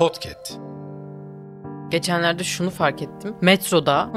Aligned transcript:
Podcast. 0.00 0.69
Geçenlerde 1.90 2.44
şunu 2.44 2.70
fark 2.70 3.02
ettim. 3.02 3.34
Metroda 3.40 4.08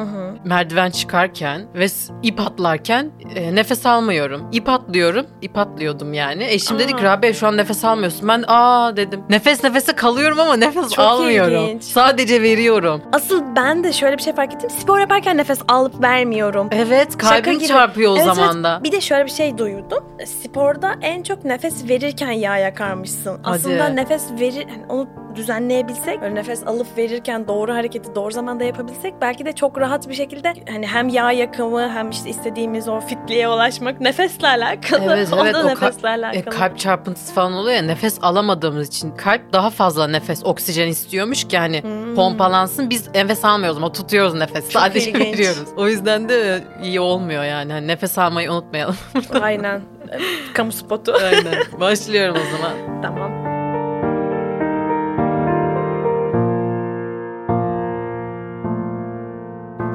merdiven 0.46 0.90
çıkarken 0.92 1.62
ve 1.76 1.88
ip 2.24 2.40
atlarken 2.40 3.12
e, 3.36 3.56
nefes 3.56 3.86
almıyorum. 3.86 4.50
İp 4.52 4.70
atlıyorum. 4.70 5.26
ip 5.42 5.58
atlıyordum 5.58 6.14
yani. 6.14 6.44
Eşim 6.44 6.80
dedi 6.80 6.96
ki. 6.96 7.04
Rabia 7.04 7.34
şu 7.34 7.48
an 7.48 7.58
nefes 7.58 7.86
almıyorsun. 7.86 8.28
Ben 8.28 8.44
aa 8.48 8.98
dedim. 8.98 9.24
Nefes 9.30 9.64
nefese 9.64 9.94
kalıyorum 9.96 10.40
ama 10.40 10.56
nefes 10.56 10.90
Çok 10.90 11.06
almıyorum. 11.06 11.64
ilginç. 11.66 11.84
Sadece 11.84 12.42
veriyorum. 12.42 13.02
Asıl 13.14 13.44
ben 13.56 13.84
de 13.84 13.94
şöyle 13.94 14.18
bir 14.18 14.22
şey 14.24 14.34
fark 14.36 14.54
ettim. 14.54 14.70
Spor 14.70 15.00
yaparken 15.00 15.38
nefes 15.38 15.60
alıp 15.68 16.04
vermiyorum. 16.04 16.68
Evet 16.72 17.18
kalbim 17.18 17.60
çarpıyor 17.60 18.12
o 18.12 18.16
Evet, 18.16 18.26
evet. 18.26 18.36
zaman 18.36 18.64
da. 18.64 18.80
Bir 18.84 18.92
de 18.92 19.02
şöyle 19.02 19.26
bir 19.26 19.32
şey 19.32 19.58
duydum. 19.58 20.04
Sporda 20.26 20.96
en 21.02 21.24
çok 21.24 21.46
nefes 21.46 21.90
verirken 21.90 22.32
yağ 22.32 22.58
yakarmışsın. 22.58 23.40
Aslında 23.44 23.84
Hadi. 23.84 23.96
nefes 23.96 24.24
verir 24.40 24.68
hani 24.70 24.86
onu 24.90 25.08
düzenleyebilsek, 25.36 26.22
nefes 26.22 26.68
alıp 26.68 26.98
verirken 26.98 27.48
doğru 27.48 27.63
hareketi 27.72 28.16
doğru 28.16 28.32
zamanda 28.32 28.64
yapabilsek 28.64 29.14
belki 29.22 29.46
de 29.46 29.54
çok 29.54 29.80
rahat 29.80 30.10
bir 30.10 30.14
şekilde 30.14 30.54
hani 30.70 30.88
hem 30.88 31.10
yağ 31.10 31.32
yakımı 31.32 31.90
hem 31.90 32.10
işte 32.10 32.30
istediğimiz 32.30 32.88
o 32.88 33.00
fitliğe 33.00 33.50
ulaşmak 33.50 34.02
nefesle 34.02 34.48
alakalı. 34.48 35.14
Evet, 35.14 35.30
o 35.34 35.38
evet, 35.44 35.56
o 35.56 35.60
ka- 35.60 35.68
nefesle 35.68 36.08
E, 36.08 36.12
alakalı. 36.12 36.56
kalp 36.56 36.80
çarpıntısı 36.80 37.34
falan 37.34 37.54
oluyor 37.54 37.76
ya 37.78 37.82
nefes 37.84 38.20
alamadığımız 38.22 38.88
için 38.88 39.12
kalp 39.12 39.54
daha 39.54 39.70
fazla 39.70 40.08
nefes 40.08 40.46
oksijen 40.46 40.88
istiyormuş 40.88 41.44
ki 41.48 41.58
hani 41.58 41.82
Hmm. 41.84 42.16
pompalansın 42.16 42.90
biz 42.90 43.08
nefes 43.16 43.46
almıyoruz 43.46 43.78
ama 43.78 43.92
tutuyoruz 43.92 44.34
nefes 44.34 44.70
Çok 44.70 44.82
sadece 44.82 45.10
ilginç. 45.12 45.26
veriyoruz. 45.34 45.68
O 45.78 45.88
yüzden 45.88 46.30
de 46.30 46.64
iyi 46.84 47.00
olmuyor 47.00 47.44
yani 47.44 47.74
Hani 47.74 47.88
nefes 47.88 48.18
almayı 48.18 48.52
unutmayalım. 48.52 48.96
Aynen. 49.42 49.82
Kamu 50.54 50.72
spotu. 50.72 51.14
Aynen. 51.26 51.64
Başlıyorum 51.80 52.38
o 52.48 52.58
zaman. 52.58 53.02
tamam. 53.02 53.43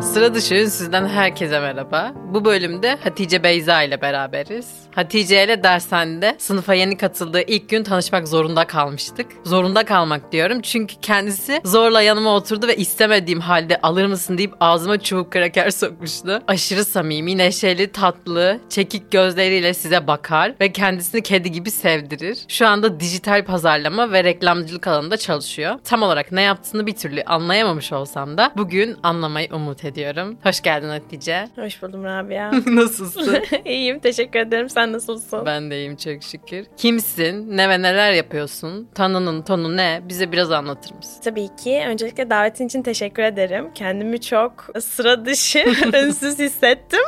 Sıra 0.00 0.34
dışı 0.34 0.54
ünsüzden 0.54 1.08
herkese 1.08 1.60
merhaba. 1.60 2.12
Bu 2.34 2.44
bölümde 2.44 2.98
Hatice 3.04 3.42
Beyza 3.42 3.82
ile 3.82 4.00
beraberiz. 4.00 4.66
Hatice 4.94 5.44
ile 5.44 5.62
dershanede 5.62 6.36
sınıfa 6.38 6.74
yeni 6.74 6.96
katıldığı 6.96 7.41
ilk 7.41 7.68
gün 7.68 7.82
tanışmak 7.82 8.28
zorunda 8.28 8.66
kalmıştık. 8.66 9.26
Zorunda 9.44 9.84
kalmak 9.84 10.32
diyorum 10.32 10.60
çünkü 10.62 10.94
kendisi 11.02 11.60
zorla 11.64 12.02
yanıma 12.02 12.34
oturdu 12.34 12.66
ve 12.66 12.76
istemediğim 12.76 13.41
halde 13.41 13.80
alır 13.82 14.06
mısın 14.06 14.38
deyip 14.38 14.54
ağzıma 14.60 15.00
çubuk 15.00 15.32
kraker 15.32 15.70
sokmuştu. 15.70 16.42
Aşırı 16.48 16.84
samimi, 16.84 17.38
neşeli, 17.38 17.92
tatlı, 17.92 18.60
çekik 18.69 19.10
gözleriyle 19.12 19.74
size 19.74 20.06
bakar 20.06 20.54
ve 20.60 20.72
kendisini 20.72 21.22
kedi 21.22 21.52
gibi 21.52 21.70
sevdirir. 21.70 22.38
Şu 22.48 22.66
anda 22.66 23.00
dijital 23.00 23.44
pazarlama 23.44 24.12
ve 24.12 24.24
reklamcılık 24.24 24.86
alanında 24.86 25.16
çalışıyor. 25.16 25.78
Tam 25.84 26.02
olarak 26.02 26.32
ne 26.32 26.42
yaptığını 26.42 26.86
bir 26.86 26.96
türlü 26.96 27.22
anlayamamış 27.22 27.92
olsam 27.92 28.38
da 28.38 28.52
bugün 28.56 28.96
anlamayı 29.02 29.48
umut 29.52 29.78
ediyorum. 29.78 29.88
Hoş 30.42 30.61
geldin 30.61 30.89
Hatice. 30.89 31.48
Hoş 31.56 31.83
buldum 31.83 32.05
Rabia. 32.05 32.50
Nasılsın? 32.67 33.39
İyiyim 33.64 33.98
teşekkür 33.98 34.39
ederim. 34.39 34.69
Sen 34.69 34.92
nasılsın? 34.92 35.47
ben 35.47 35.70
de 35.70 35.77
iyiyim 35.77 35.97
çok 35.97 36.22
şükür. 36.22 36.67
Kimsin? 36.77 37.56
Ne 37.56 37.69
ve 37.69 37.83
neler 37.83 38.12
yapıyorsun? 38.12 38.89
Tanının 38.94 39.42
tonu 39.42 39.77
ne? 39.77 40.00
Bize 40.09 40.33
biraz 40.33 40.53
anlatır 40.53 40.94
mısın? 40.94 41.20
Tabii 41.25 41.48
ki. 41.56 41.84
Öncelikle 41.89 42.31
davetin 42.31 42.66
için 42.66 42.83
teşekkür 42.83 43.22
ederim. 43.22 43.70
Kendimi 43.75 44.20
çok 44.20 44.66
sıra 44.81 45.25
dışı, 45.25 45.59
ünsüz 46.05 46.39
hissettim. 46.39 47.00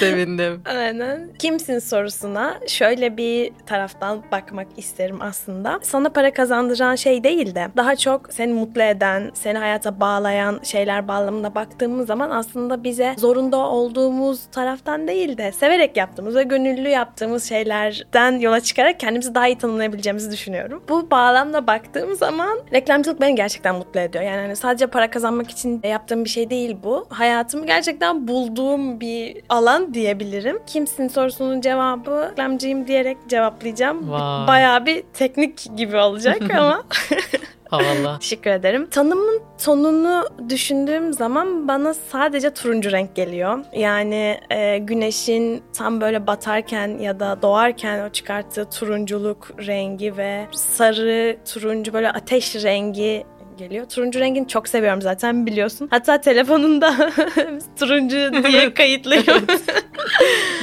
Sevindim. 0.00 0.62
Aynen. 0.64 1.28
Kimsin 1.38 1.78
sorusuna 1.78 2.60
şöyle 2.68 3.16
bir 3.16 3.52
taraftan 3.66 4.22
bakmak 4.32 4.66
isterim 4.76 5.22
aslında. 5.22 5.78
Sana 5.82 6.08
para 6.08 6.32
kazandıran 6.32 6.94
şey 6.94 7.24
değil 7.24 7.54
de 7.54 7.68
daha 7.76 7.96
çok 7.96 8.32
seni 8.32 8.52
mutlu 8.52 8.82
eden, 8.82 9.30
seni 9.34 9.58
hayata 9.58 10.00
bağlayan 10.00 10.60
şeyler 10.62 11.08
bağlamında 11.14 11.54
baktığımız 11.54 12.06
zaman 12.06 12.30
aslında 12.30 12.84
bize 12.84 13.14
zorunda 13.18 13.56
olduğumuz 13.56 14.40
taraftan 14.52 15.08
değil 15.08 15.38
de 15.38 15.52
severek 15.52 15.96
yaptığımız 15.96 16.36
ve 16.36 16.42
gönüllü 16.42 16.88
yaptığımız 16.88 17.48
şeylerden 17.48 18.38
yola 18.38 18.60
çıkarak 18.60 19.00
kendimizi 19.00 19.34
daha 19.34 19.48
iyi 19.48 19.58
tanımlayabileceğimizi 19.58 20.30
düşünüyorum. 20.30 20.82
Bu 20.88 21.10
bağlamda 21.10 21.66
baktığım 21.66 22.14
zaman 22.14 22.58
reklamcılık 22.72 23.20
beni 23.20 23.34
gerçekten 23.34 23.74
mutlu 23.74 24.00
ediyor. 24.00 24.24
Yani 24.24 24.40
hani 24.40 24.56
sadece 24.56 24.86
para 24.86 25.10
kazanmak 25.10 25.50
için 25.50 25.80
yaptığım 25.84 26.24
bir 26.24 26.30
şey 26.30 26.50
değil 26.50 26.76
bu. 26.84 27.06
Hayatımı 27.08 27.66
gerçekten 27.66 28.28
bulduğum 28.28 29.00
bir 29.00 29.36
alan 29.48 29.94
diyebilirim. 29.94 30.58
Kimsin 30.66 31.08
sorusunun 31.08 31.60
cevabı 31.60 32.30
reklamcıyım 32.30 32.86
diyerek 32.86 33.16
cevaplayacağım. 33.28 34.10
Vay. 34.10 34.46
Bayağı 34.48 34.86
bir 34.86 35.02
teknik 35.14 35.76
gibi 35.76 35.96
olacak 35.96 36.42
ama 36.58 36.82
Havalı. 37.74 38.18
teşekkür 38.18 38.50
ederim. 38.50 38.86
Tanımın 38.90 39.42
tonunu 39.64 40.24
düşündüğüm 40.48 41.12
zaman 41.12 41.68
bana 41.68 41.94
sadece 41.94 42.50
turuncu 42.54 42.92
renk 42.92 43.14
geliyor. 43.14 43.58
Yani 43.72 44.40
e, 44.50 44.78
güneşin 44.78 45.62
tam 45.72 46.00
böyle 46.00 46.26
batarken 46.26 46.98
ya 46.98 47.20
da 47.20 47.42
doğarken 47.42 48.08
o 48.08 48.12
çıkarttığı 48.12 48.70
turunculuk 48.70 49.50
rengi 49.66 50.16
ve 50.16 50.46
sarı 50.52 51.36
turuncu 51.52 51.92
böyle 51.92 52.10
ateş 52.10 52.56
rengi 52.56 53.24
geliyor. 53.56 53.86
Turuncu 53.88 54.20
rengini 54.20 54.48
çok 54.48 54.68
seviyorum 54.68 55.02
zaten 55.02 55.46
biliyorsun. 55.46 55.88
Hatta 55.90 56.20
telefonunda 56.20 56.94
turuncu 57.78 58.16
diye 58.44 58.74
kayıtlıyım. 58.74 59.24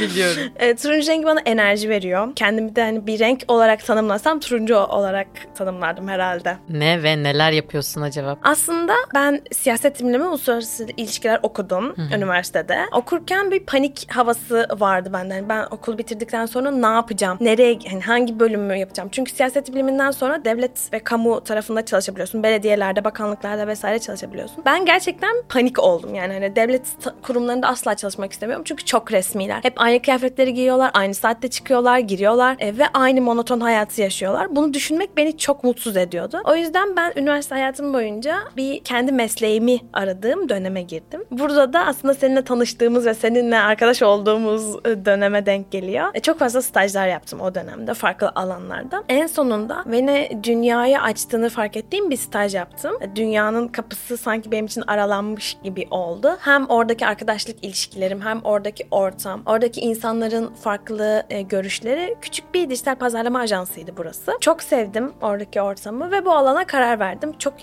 Biliyorum. 0.02 0.41
E, 0.59 0.75
turuncu 0.75 1.07
rengi 1.07 1.25
bana 1.25 1.40
enerji 1.46 1.90
veriyor. 1.90 2.28
Kendimi 2.35 2.75
de 2.75 2.81
hani 2.84 3.07
bir 3.07 3.19
renk 3.19 3.44
olarak 3.47 3.85
tanımlasam 3.85 4.40
turuncu 4.40 4.78
olarak 4.78 5.28
tanımlardım 5.56 6.07
herhalde. 6.07 6.57
Ne 6.69 7.03
ve 7.03 7.24
neler 7.24 7.52
yapıyorsun 7.52 8.02
acaba? 8.02 8.38
Aslında 8.44 8.94
ben 9.16 9.41
siyaset 9.52 10.00
bilimleri 10.00 10.23
uluslararası 10.23 10.88
ilişkiler 10.97 11.40
okudum 11.44 11.96
üniversitede. 12.16 12.78
Okurken 12.91 13.52
bir 13.52 13.66
panik 13.66 14.12
havası 14.12 14.68
vardı 14.79 15.09
bende. 15.13 15.34
Yani 15.34 15.50
ben 15.50 15.66
okul 15.72 15.97
bitirdikten 15.97 16.46
sonra 16.46 16.72
ne 16.72 16.85
yapacağım? 16.85 17.38
Nereye, 17.41 17.79
hani 17.90 18.02
hangi 18.02 18.40
bölümü 18.40 18.75
yapacağım? 18.78 19.09
Çünkü 19.12 19.31
siyaset 19.31 19.73
biliminden 19.73 20.12
sonra 20.12 20.46
devlet 20.46 20.94
ve 20.94 21.00
kamu 21.00 21.44
tarafında 21.44 21.85
çalışabiliyorsun. 21.85 22.44
Belediyelerde, 22.81 23.03
bakanlıklarda 23.03 23.68
vesaire 23.68 24.00
çalışabiliyorsun. 24.00 24.64
Ben 24.66 24.86
gerçekten 24.86 25.36
panik 25.50 25.80
oldum. 25.80 26.16
Yani 26.16 26.34
hani 26.34 26.56
devlet 26.56 26.81
kurumlarında 27.24 27.68
asla 27.68 27.96
çalışmak 27.96 28.31
istemiyorum. 28.31 28.64
Çünkü 28.68 28.86
çok 28.86 29.12
resmiler. 29.12 29.59
Hep 29.64 29.74
aynı 29.75 30.02
kıyafetleri 30.02 30.53
giyiyorlar, 30.53 30.91
aynı 30.94 31.14
saatte 31.14 31.47
çıkıyorlar, 31.47 32.00
giriyorlar 32.00 32.56
e, 32.59 32.78
ve 32.78 32.84
aynı 32.94 33.22
monoton 33.22 33.59
hayatı 33.59 34.02
yaşıyorlar. 34.02 34.56
Bunu 34.56 34.74
düşünmek 34.74 35.18
beni 35.18 35.38
çok 35.38 35.64
mutsuz 35.64 35.97
ediyordu. 35.97 36.41
O 36.46 36.56
yüzden 36.56 36.96
ben 36.96 37.14
üniversite 37.16 37.56
hayatım 37.56 37.94
boyunca 37.94 38.38
bir 38.58 38.84
kendi 38.84 39.12
mesleğimi 39.12 39.80
aradığım 39.94 40.50
döneme 40.50 40.81
girdim. 40.81 41.24
Burada 41.31 41.74
da 41.74 41.86
aslında 41.86 42.14
seninle 42.14 42.44
tanıştığımız 42.44 43.06
ve 43.06 43.14
seninle 43.14 43.59
arkadaş 43.59 44.02
olduğumuz 44.02 44.75
e, 44.86 45.06
döneme 45.06 45.46
denk 45.46 45.72
geliyor. 45.72 46.08
E, 46.14 46.20
çok 46.20 46.40
fazla 46.40 46.62
stajlar 46.62 47.08
yaptım 47.08 47.41
o 47.41 47.56
dönemde 47.56 47.94
farklı 47.94 48.31
alanlarda. 48.36 49.03
En 49.09 49.28
sonunda 49.28 49.84
beni 49.86 50.40
dünyaya 50.44 51.02
açtığını 51.02 51.50
fark 51.50 51.78
ettiğim 51.78 52.09
bir 52.09 52.18
staj 52.18 52.56
yaptım. 52.56 52.71
E, 53.02 53.16
Dünyanın 53.16 53.68
kapısı 53.68 54.18
sanki 54.18 54.52
benim 54.52 54.66
için 54.66 54.84
aralanmış 54.88 55.58
gibi 55.64 55.88
oldu. 55.92 56.38
Hem 56.40 56.70
oradaki 56.70 57.06
arkadaşlık 57.08 57.64
ilişkilerim 57.64 58.22
hem 58.22 58.42
oradaki 58.44 58.88
ortam, 58.92 59.42
oradaki 59.46 59.82
insanların 59.82 60.54
farklı 60.54 61.24
e, 61.30 61.42
görüşleri 61.42 62.16
küçük 62.22 62.54
bir 62.54 62.70
dijital 62.70 62.96
pazarlama 62.96 63.40
ajansıydı 63.40 63.92
burası. 63.98 64.32
Çok 64.42 64.64
sevdim 64.64 65.14
oradaki 65.22 65.62
ortamı 65.62 66.12
ve 66.12 66.26
bu 66.26 66.32
alana 66.32 66.66
karar 66.66 67.00
verdim. 67.00 67.34
Çok 67.40 67.54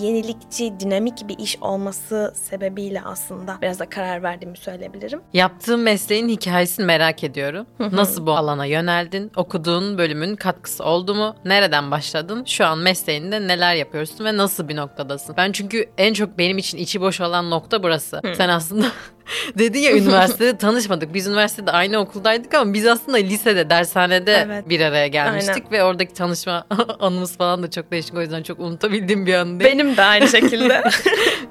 yenilikçi, 0.00 0.80
dinamik 0.80 1.28
bir 1.28 1.38
iş 1.38 1.58
olması 1.60 2.32
sebebiyle 2.36 3.02
aslında 3.04 3.58
biraz 3.62 3.80
da 3.80 3.88
karar 3.88 4.22
verdiğimi 4.22 4.56
söyleyebilirim. 4.56 5.20
Yaptığın 5.32 5.80
mesleğin 5.80 6.28
hikayesini 6.28 6.86
merak 6.86 7.24
ediyorum. 7.24 7.66
Nasıl 7.92 8.26
bu 8.26 8.32
alana 8.32 8.66
yöneldin? 8.66 9.32
Okuduğun 9.36 9.98
bölümün 9.98 10.36
katkısı 10.36 10.84
oldu 10.84 11.14
mu? 11.14 11.36
Nereden 11.44 11.90
başladın? 11.90 12.44
Şu 12.44 12.66
an 12.66 12.78
mesleğinde 12.78 13.48
neler 13.48 13.74
yapıyorsun 13.74 14.24
ve 14.24 14.36
nasıl 14.36 14.68
bir 14.68 14.76
noktadasın? 14.76 15.34
Ben 15.36 15.52
çünkü 15.52 15.90
en 15.98 16.14
çok 16.14 16.38
benim 16.38 16.58
için 16.58 16.78
içi 16.78 17.00
boş 17.00 17.20
olan 17.20 17.50
nokta 17.50 17.82
burası. 17.82 18.20
Sen 18.36 18.48
aslında 18.48 18.86
dedin 19.58 19.80
ya 19.80 19.96
üniversitede 19.96 20.58
tanışmadık. 20.58 21.14
Biz 21.14 21.26
üniversitede 21.26 21.70
aynı 21.70 21.98
okuldaydık 21.98 22.54
ama 22.54 22.74
biz 22.74 22.86
aslında 22.86 23.18
lisede, 23.18 23.70
dershanede 23.70 24.44
Evet. 24.46 24.68
bir 24.68 24.80
araya 24.80 25.06
gelmiştik 25.06 25.54
Aynen. 25.54 25.72
ve 25.72 25.84
oradaki 25.84 26.12
tanışma 26.14 26.66
anımız 27.00 27.36
falan 27.36 27.62
da 27.62 27.70
çok 27.70 27.90
değişik. 27.90 28.14
O 28.14 28.20
yüzden 28.20 28.42
çok 28.42 28.60
unutabildiğim 28.60 29.26
bir 29.26 29.34
an 29.34 29.60
değil. 29.60 29.72
Benim 29.72 29.96
de 29.96 30.02
aynı 30.02 30.28
şekilde. 30.28 30.82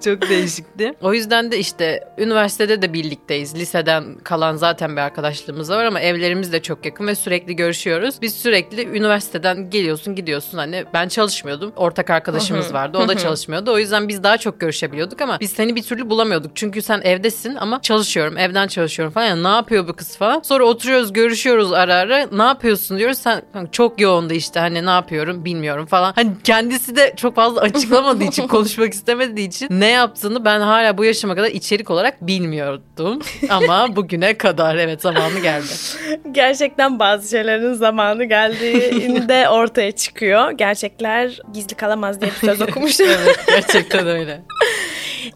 Çok 0.04 0.30
değişikti. 0.30 0.94
O 1.02 1.14
yüzden 1.14 1.52
de 1.52 1.60
işte 1.60 2.04
üniversitede 2.18 2.82
de 2.82 2.94
birlikteyiz. 2.94 3.56
Liseden 3.56 4.16
kalan 4.24 4.56
zaten 4.56 4.96
bir 4.96 5.02
arkadaşlığımız 5.02 5.70
var 5.70 5.86
ama 5.86 6.00
evlerimiz 6.00 6.54
de 6.54 6.62
çok 6.62 6.86
yakın 6.86 7.08
ve 7.08 7.16
sürekli 7.16 7.56
görüşüyoruz. 7.56 8.16
Biz 8.22 8.36
sürekli 8.36 8.88
üniversiteden 8.98 9.70
geliyorsun 9.70 10.16
gidiyorsun 10.16 10.58
hani 10.58 10.86
ben 10.94 11.08
çalışmıyordum. 11.08 11.74
Ortak 11.76 12.10
arkadaşımız 12.10 12.74
vardı. 12.74 12.98
O 12.98 13.08
da 13.08 13.18
çalışmıyordu. 13.18 13.72
O 13.74 13.78
yüzden 13.78 14.08
biz 14.08 14.24
daha 14.24 14.38
çok 14.38 14.60
görüşebiliyorduk 14.60 15.22
ama 15.22 15.40
biz 15.40 15.52
seni 15.52 15.76
bir 15.76 15.84
türlü 15.84 16.10
bulamıyorduk. 16.10 16.52
Çünkü 16.56 16.82
sen 16.82 17.02
evdesin 17.02 17.56
ama 17.64 17.82
çalışıyorum 17.82 18.38
evden 18.38 18.68
çalışıyorum 18.68 19.14
falan. 19.14 19.26
Yani 19.26 19.44
ne 19.44 19.48
yapıyor 19.48 19.88
bu 19.88 19.94
kız 19.94 20.18
falan. 20.18 20.42
Sonra 20.42 20.64
oturuyoruz 20.64 21.14
görüşüyoruz 21.14 21.74
ara 21.74 21.96
ara. 21.96 22.28
Ne 22.32 22.44
yapıyorsun 22.44 22.98
diyoruz. 22.98 23.18
Sen 23.18 23.42
çok 23.72 24.02
yoğundu 24.02 24.34
işte 24.34 24.60
hani 24.60 24.86
ne 24.86 24.90
yapıyorum 24.90 25.46
bilmiyorum 25.46 25.86
falan. 25.86 26.14
Hani 26.16 26.32
kendisi 26.44 26.96
de 26.96 27.14
çok 27.18 27.36
fazla 27.36 27.62
açıklamadığı 27.74 28.24
için 28.24 28.48
konuşmak 28.48 28.94
istemediği 28.94 29.48
için 29.48 29.68
ne 29.70 29.90
yaptığını 29.90 30.46
ben 30.46 30.60
hala 30.60 30.98
bu 30.98 31.06
yaşıma 31.06 31.36
kadar 31.36 31.48
içerik 31.48 31.92
olarak 31.92 32.28
bilmiyordum. 32.28 33.20
Ama 33.50 33.96
bugüne 33.96 34.38
kadar 34.38 34.76
evet 34.76 35.02
zamanı 35.02 35.40
geldi. 35.40 35.66
Gerçekten 36.32 37.00
bazı 37.00 37.30
şeylerin 37.30 37.74
zamanı 37.74 38.24
geldiğinde 38.26 39.50
ortaya 39.50 39.92
çıkıyor. 39.92 40.52
Gerçekler 40.52 41.40
gizli 41.54 41.76
kalamaz 41.76 42.22
diye 42.22 42.32
bir 42.32 42.48
söz 42.48 42.62
okumuştum. 42.62 43.08
evet 43.10 43.40
gerçekten 43.48 44.08
öyle. 44.08 44.42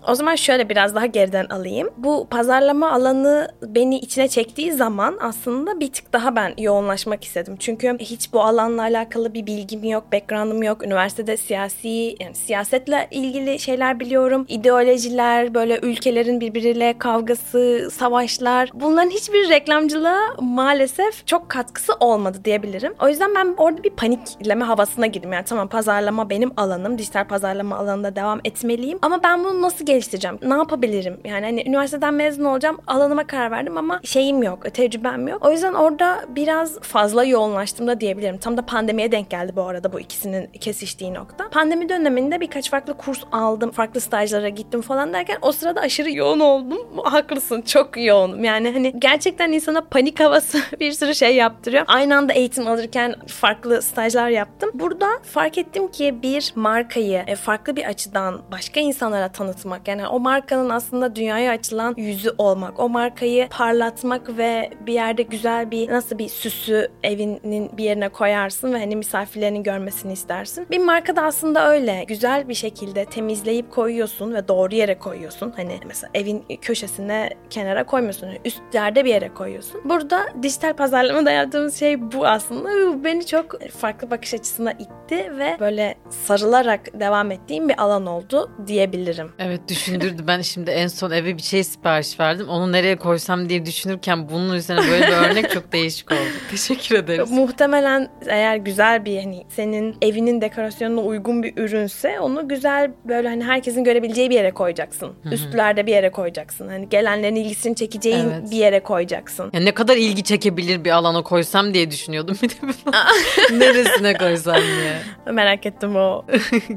O 0.07 0.15
zaman 0.15 0.35
şöyle 0.35 0.69
biraz 0.69 0.95
daha 0.95 1.05
geriden 1.05 1.45
alayım. 1.45 1.89
Bu 1.97 2.27
pazarlama 2.29 2.91
alanı 2.91 3.47
beni 3.61 3.97
içine 3.97 4.27
çektiği 4.27 4.71
zaman 4.71 5.17
aslında 5.21 5.79
bir 5.79 5.91
tık 5.91 6.13
daha 6.13 6.35
ben 6.35 6.53
yoğunlaşmak 6.57 7.23
istedim. 7.23 7.55
Çünkü 7.59 7.97
hiç 7.99 8.33
bu 8.33 8.41
alanla 8.41 8.81
alakalı 8.81 9.33
bir 9.33 9.45
bilgim 9.45 9.83
yok, 9.83 10.13
background'ım 10.13 10.63
yok. 10.63 10.85
Üniversitede 10.85 11.37
siyasi, 11.37 12.15
yani 12.19 12.35
siyasetle 12.35 13.07
ilgili 13.11 13.59
şeyler 13.59 13.99
biliyorum. 13.99 14.45
İdeolojiler, 14.49 15.53
böyle 15.53 15.79
ülkelerin 15.79 16.41
birbiriyle 16.41 16.97
kavgası, 16.97 17.89
savaşlar. 17.91 18.69
Bunların 18.73 19.09
hiçbir 19.09 19.49
reklamcılığa 19.49 20.19
maalesef 20.39 21.27
çok 21.27 21.49
katkısı 21.49 21.93
olmadı 21.99 22.37
diyebilirim. 22.45 22.93
O 23.01 23.09
yüzden 23.09 23.35
ben 23.35 23.55
orada 23.57 23.83
bir 23.83 23.89
panikleme 23.89 24.65
havasına 24.65 25.07
girdim. 25.07 25.33
Yani 25.33 25.45
tamam 25.45 25.67
pazarlama 25.67 26.29
benim 26.29 26.51
alanım, 26.57 26.97
dijital 26.97 27.27
pazarlama 27.27 27.77
alanında 27.77 28.15
devam 28.15 28.39
etmeliyim. 28.43 28.99
Ama 29.01 29.23
ben 29.23 29.43
bunu 29.43 29.61
nasıl 29.61 29.76
geliştireceğim? 29.85 30.39
Ne 30.41 30.53
yapabilirim? 30.53 31.19
Yani 31.25 31.45
hani 31.45 31.63
üniversiteden 31.67 32.13
mezun 32.13 32.45
olacağım. 32.45 32.77
Alanıma 32.87 33.27
karar 33.27 33.51
verdim 33.51 33.77
ama 33.77 33.99
şeyim 34.03 34.43
yok, 34.43 34.73
tecrübem 34.73 35.27
yok. 35.27 35.45
O 35.45 35.51
yüzden 35.51 35.73
orada 35.73 36.25
biraz 36.29 36.79
fazla 36.79 37.23
yoğunlaştım 37.23 37.87
da 37.87 37.99
diyebilirim. 37.99 38.37
Tam 38.37 38.57
da 38.57 38.61
pandemiye 38.61 39.11
denk 39.11 39.29
geldi 39.29 39.51
bu 39.55 39.61
arada 39.61 39.93
bu 39.93 39.99
ikisinin 39.99 40.47
kesiştiği 40.47 41.13
nokta. 41.13 41.49
Pandemi 41.49 41.89
döneminde 41.89 42.39
birkaç 42.39 42.69
farklı 42.69 42.97
kurs 42.97 43.23
aldım. 43.31 43.71
Farklı 43.71 44.01
stajlara 44.01 44.49
gittim 44.49 44.81
falan 44.81 45.13
derken 45.13 45.37
o 45.41 45.51
sırada 45.51 45.81
aşırı 45.81 46.11
yoğun 46.11 46.39
oldum. 46.39 46.77
Haklısın 47.03 47.61
çok 47.61 47.97
yoğunum. 47.97 48.43
Yani 48.43 48.71
hani 48.71 48.99
gerçekten 48.99 49.51
insana 49.51 49.81
panik 49.81 50.19
havası 50.19 50.61
bir 50.79 50.91
sürü 50.91 51.15
şey 51.15 51.35
yaptırıyor. 51.35 51.83
Aynı 51.87 52.17
anda 52.17 52.33
eğitim 52.33 52.67
alırken 52.67 53.15
farklı 53.27 53.81
stajlar 53.81 54.29
yaptım. 54.29 54.71
Burada 54.73 55.07
fark 55.23 55.57
ettim 55.57 55.87
ki 55.87 56.15
bir 56.23 56.53
markayı 56.55 57.23
e, 57.27 57.35
farklı 57.35 57.75
bir 57.75 57.83
açıdan 57.83 58.41
başka 58.51 58.79
insanlara 58.79 59.31
tanıtmak 59.31 59.66
yani 59.87 60.07
o 60.07 60.19
markanın 60.19 60.69
aslında 60.69 61.15
dünyaya 61.15 61.51
açılan 61.51 61.93
yüzü 61.97 62.31
olmak. 62.37 62.79
O 62.79 62.89
markayı 62.89 63.47
parlatmak 63.49 64.37
ve 64.37 64.69
bir 64.85 64.93
yerde 64.93 65.21
güzel 65.23 65.71
bir 65.71 65.89
nasıl 65.89 66.17
bir 66.17 66.29
süsü 66.29 66.87
evinin 67.03 67.77
bir 67.77 67.83
yerine 67.83 68.09
koyarsın 68.09 68.73
ve 68.73 68.79
hani 68.79 68.95
misafirlerinin 68.95 69.63
görmesini 69.63 70.13
istersin. 70.13 70.67
Bir 70.71 70.79
marka 70.79 71.15
da 71.15 71.21
aslında 71.21 71.71
öyle. 71.71 72.03
Güzel 72.07 72.49
bir 72.49 72.53
şekilde 72.53 73.05
temizleyip 73.05 73.71
koyuyorsun 73.71 74.33
ve 74.33 74.47
doğru 74.47 74.75
yere 74.75 74.99
koyuyorsun. 74.99 75.53
Hani 75.55 75.79
mesela 75.87 76.09
evin 76.13 76.45
köşesine 76.61 77.29
kenara 77.49 77.85
koymuyorsun. 77.85 78.29
Üst 78.45 78.61
yerde 78.73 79.05
bir 79.05 79.09
yere 79.09 79.33
koyuyorsun. 79.33 79.81
Burada 79.85 80.25
dijital 80.43 80.73
pazarlamada 80.73 81.31
yaptığımız 81.31 81.79
şey 81.79 82.11
bu 82.11 82.27
aslında. 82.27 82.69
Bu 82.69 83.03
beni 83.03 83.25
çok 83.25 83.61
farklı 83.61 84.11
bakış 84.11 84.33
açısına 84.33 84.71
itti 84.71 85.31
ve 85.37 85.57
böyle 85.59 85.95
sarılarak 86.09 86.99
devam 86.99 87.31
ettiğim 87.31 87.69
bir 87.69 87.81
alan 87.81 88.05
oldu 88.05 88.51
diyebilirim. 88.67 89.31
Evet 89.39 89.56
düşündürdü. 89.67 90.23
Ben 90.27 90.41
şimdi 90.41 90.71
en 90.71 90.87
son 90.87 91.11
eve 91.11 91.37
bir 91.37 91.41
şey 91.41 91.63
sipariş 91.63 92.19
verdim. 92.19 92.47
Onu 92.49 92.71
nereye 92.71 92.95
koysam 92.95 93.49
diye 93.49 93.65
düşünürken 93.65 94.29
bunun 94.29 94.53
üzerine 94.53 94.91
böyle 94.91 95.07
bir 95.07 95.29
örnek 95.29 95.51
çok 95.51 95.71
değişik 95.71 96.11
oldu. 96.11 96.19
Teşekkür 96.51 96.95
ederiz. 96.95 97.31
Muhtemelen 97.31 98.09
eğer 98.27 98.55
güzel 98.55 99.05
bir 99.05 99.17
hani 99.17 99.43
senin 99.49 99.95
evinin 100.01 100.41
dekorasyonuna 100.41 101.01
uygun 101.01 101.43
bir 101.43 101.57
ürünse 101.57 102.19
onu 102.19 102.47
güzel 102.47 102.91
böyle 103.05 103.29
hani 103.29 103.43
herkesin 103.43 103.83
görebileceği 103.83 104.29
bir 104.29 104.35
yere 104.35 104.51
koyacaksın. 104.51 105.07
Hı-hı. 105.23 105.33
Üstlerde 105.33 105.85
bir 105.85 105.91
yere 105.91 106.11
koyacaksın. 106.11 106.67
Hani 106.67 106.89
gelenlerin 106.89 107.35
ilgisini 107.35 107.75
çekeceğin 107.75 108.29
evet. 108.29 108.51
bir 108.51 108.57
yere 108.57 108.79
koyacaksın. 108.79 109.49
Yani 109.53 109.65
ne 109.65 109.73
kadar 109.73 109.97
ilgi 109.97 110.23
çekebilir 110.23 110.83
bir 110.85 110.91
alana 110.91 111.23
koysam 111.23 111.73
diye 111.73 111.91
düşünüyordum. 111.91 112.37
Bir 112.47 112.49
de 112.49 113.59
neresine 113.59 114.13
koysam 114.13 114.55
diye. 114.55 114.97
Merak 115.33 115.65
ettim 115.65 115.95
o. 115.95 116.25